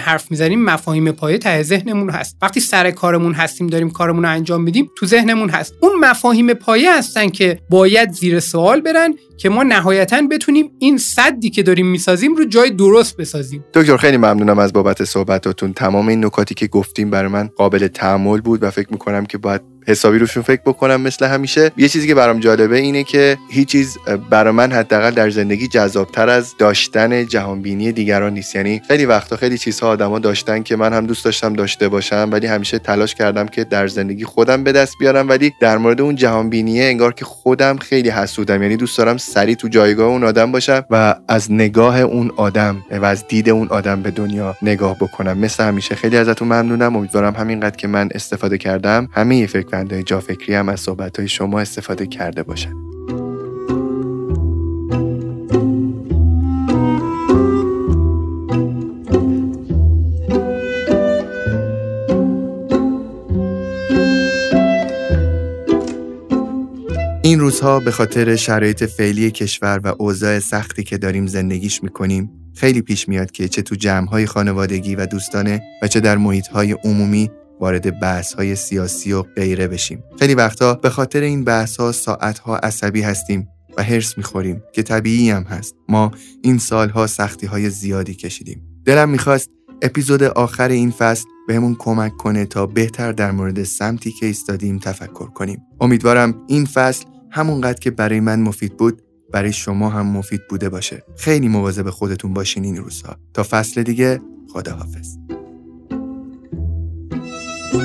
حرف 0.00 0.30
می‌زنیم 0.30 0.64
مفاهیم 0.64 1.12
پایه 1.12 1.38
ته 1.38 1.62
ذهنمون 1.62 2.10
هست. 2.10 2.36
وقتی 2.42 2.60
سر 2.60 2.90
کارمون 2.90 3.32
هست 3.32 3.62
داریم 3.62 3.90
کارمون 3.90 4.22
رو 4.22 4.30
انجام 4.30 4.62
میدیم 4.62 4.90
تو 4.98 5.06
ذهنمون 5.06 5.50
هست. 5.50 5.74
اون 5.80 5.92
مفاهیم 6.00 6.54
پایه 6.54 6.98
هستن 6.98 7.28
که 7.28 7.58
باید 7.70 8.12
زیر 8.12 8.40
سوال 8.40 8.80
برن 8.80 9.14
که 9.36 9.48
ما 9.48 9.62
نهایتا 9.62 10.22
بتونیم 10.30 10.70
این 10.78 10.98
صدی 10.98 11.50
که 11.50 11.62
داریم 11.62 11.86
می‌سازیم 11.86 12.34
رو 12.34 12.44
جای 12.44 12.70
درست 12.70 13.16
بسازیم. 13.16 13.64
دکتر 13.74 13.96
خیلی 13.96 14.16
ممنونم 14.16 14.58
از 14.58 14.72
بابت 14.72 15.04
صحبتاتون. 15.04 15.72
تمام 15.72 16.08
این 16.08 16.24
نکاتی 16.24 16.54
که 16.54 16.66
گفتیم 16.78 17.10
برای 17.10 17.28
من 17.28 17.50
قابل 17.56 17.88
تحمل 17.88 18.40
بود 18.40 18.62
و 18.62 18.70
فکر 18.70 18.88
می‌کنم 18.90 19.26
که 19.26 19.38
باید 19.38 19.62
حسابی 19.88 20.18
روشون 20.18 20.42
فکر 20.42 20.60
بکنم 20.66 21.00
مثل 21.00 21.26
همیشه. 21.26 21.70
یه 21.76 21.88
چیزی 21.88 22.06
که 22.06 22.14
برام 22.14 22.40
جالبه 22.40 22.78
اینه 22.78 23.04
که 23.04 23.38
هیچ 23.50 23.68
چیز 23.68 23.98
برای 24.30 24.52
من 24.52 24.72
حداقل 24.72 25.10
در 25.10 25.30
زندگی 25.30 25.68
جذابتر 25.68 26.28
از 26.28 26.54
داشتن 26.58 27.26
جهانبینی 27.26 27.92
دیگران 27.92 28.32
نیست. 28.32 28.56
یعنی 28.56 28.82
خیلی 28.88 29.06
وقتا 29.06 29.36
خیلی 29.36 29.58
چیزها 29.58 29.88
آدما 29.88 30.18
داشتن 30.18 30.62
که 30.62 30.76
من 30.76 30.92
هم 30.92 31.06
دوست 31.06 31.24
داشتم 31.24 31.52
داشته 31.52 31.88
باشم 31.88 32.28
ولی 32.32 32.46
همیشه 32.46 32.78
تلاش 32.78 33.14
کردم 33.14 33.46
که 33.46 33.64
در 33.64 33.88
زندگی 33.88 34.24
خودم 34.24 34.64
به 34.64 34.72
دست 34.72 34.94
بیارم 35.00 35.28
ولی 35.28 35.52
در 35.60 35.78
مورد 35.78 36.00
اون 36.00 36.14
جهانبینیه 36.14 36.84
انگار 36.84 37.12
که 37.12 37.24
خودم 37.24 37.76
خیلی 37.76 38.10
حسودم. 38.10 38.62
یعنی 38.62 38.76
دوست 38.76 38.98
دارم 38.98 39.16
سری 39.16 39.54
تو 39.56 39.68
جایگاه 39.68 40.06
اون 40.06 40.24
آدم 40.24 40.52
باشم 40.52 40.84
و 40.90 41.14
از 41.28 41.52
نگاه 41.52 42.00
اون 42.00 42.30
آدم 42.36 42.84
و 42.90 43.04
از 43.04 43.28
دید 43.28 43.50
اون 43.50 43.68
آدم 43.68 44.02
به 44.02 44.10
دنیا 44.10 44.56
نگاه 44.62 44.96
بکنم. 44.96 45.38
مثل 45.38 45.64
همیشه. 45.64 45.94
خیلی 45.94 46.16
ازتون 46.16 46.48
ممنونم. 46.48 46.96
امیدوارم 46.96 47.34
همینقدر 47.34 47.76
که 47.76 47.88
من 47.88 48.08
استفاده 48.14 48.58
کردم 48.58 49.08
همه 49.12 49.46
فکر 49.46 49.77
شنونده 49.78 50.02
جا 50.02 50.20
فکری 50.20 50.54
هم 50.54 50.68
از 50.68 50.80
صحبت 50.80 51.18
های 51.18 51.28
شما 51.28 51.60
استفاده 51.60 52.06
کرده 52.06 52.42
باشن. 52.42 52.74
این 67.22 67.40
روزها 67.40 67.80
به 67.80 67.90
خاطر 67.90 68.36
شرایط 68.36 68.84
فعلی 68.84 69.30
کشور 69.30 69.80
و 69.84 69.94
اوضاع 69.98 70.38
سختی 70.38 70.84
که 70.84 70.98
داریم 70.98 71.26
زندگیش 71.26 71.82
می‌کنیم 71.82 72.30
خیلی 72.54 72.82
پیش 72.82 73.08
میاد 73.08 73.30
که 73.30 73.48
چه 73.48 73.62
تو 73.62 73.74
جمعهای 73.74 74.26
خانوادگی 74.26 74.94
و 74.94 75.06
دوستانه 75.06 75.62
و 75.82 75.88
چه 75.88 76.00
در 76.00 76.16
محیطهای 76.16 76.72
عمومی 76.72 77.30
وارد 77.60 78.00
بحث 78.00 78.32
های 78.32 78.56
سیاسی 78.56 79.12
و 79.12 79.22
غیره 79.22 79.68
بشیم. 79.68 80.02
خیلی 80.18 80.34
وقتا 80.34 80.74
به 80.74 80.90
خاطر 80.90 81.20
این 81.20 81.44
بحث 81.44 81.76
ها 81.76 81.92
ساعت 81.92 82.38
ها 82.38 82.56
عصبی 82.56 83.02
هستیم 83.02 83.48
و 83.76 83.82
هرس 83.82 84.18
می‌خوریم 84.18 84.62
که 84.72 84.82
طبیعی 84.82 85.30
هم 85.30 85.42
هست. 85.42 85.74
ما 85.88 86.12
این 86.42 86.58
سالها 86.58 87.06
سختی 87.06 87.46
های 87.46 87.70
زیادی 87.70 88.14
کشیدیم. 88.14 88.62
دلم 88.84 89.08
می‌خواست 89.08 89.50
اپیزود 89.82 90.22
آخر 90.22 90.68
این 90.68 90.90
فصل 90.90 91.24
بهمون 91.48 91.76
کمک 91.78 92.16
کنه 92.16 92.46
تا 92.46 92.66
بهتر 92.66 93.12
در 93.12 93.30
مورد 93.30 93.62
سمتی 93.62 94.12
که 94.12 94.26
ایستادیم 94.26 94.78
تفکر 94.78 95.26
کنیم. 95.26 95.58
امیدوارم 95.80 96.34
این 96.46 96.64
فصل 96.64 97.04
همونقدر 97.30 97.78
که 97.78 97.90
برای 97.90 98.20
من 98.20 98.40
مفید 98.40 98.76
بود 98.76 99.02
برای 99.32 99.52
شما 99.52 99.88
هم 99.88 100.06
مفید 100.06 100.40
بوده 100.48 100.68
باشه. 100.68 101.02
خیلی 101.16 101.48
مواظب 101.48 101.90
خودتون 101.90 102.34
باشین 102.34 102.64
این 102.64 102.76
روزها. 102.76 103.16
تا 103.34 103.42
فصل 103.50 103.82
دیگه 103.82 104.20
خداحافظ. 104.52 105.27
thank 107.70 107.82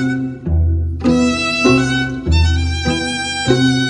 you. 3.48 3.83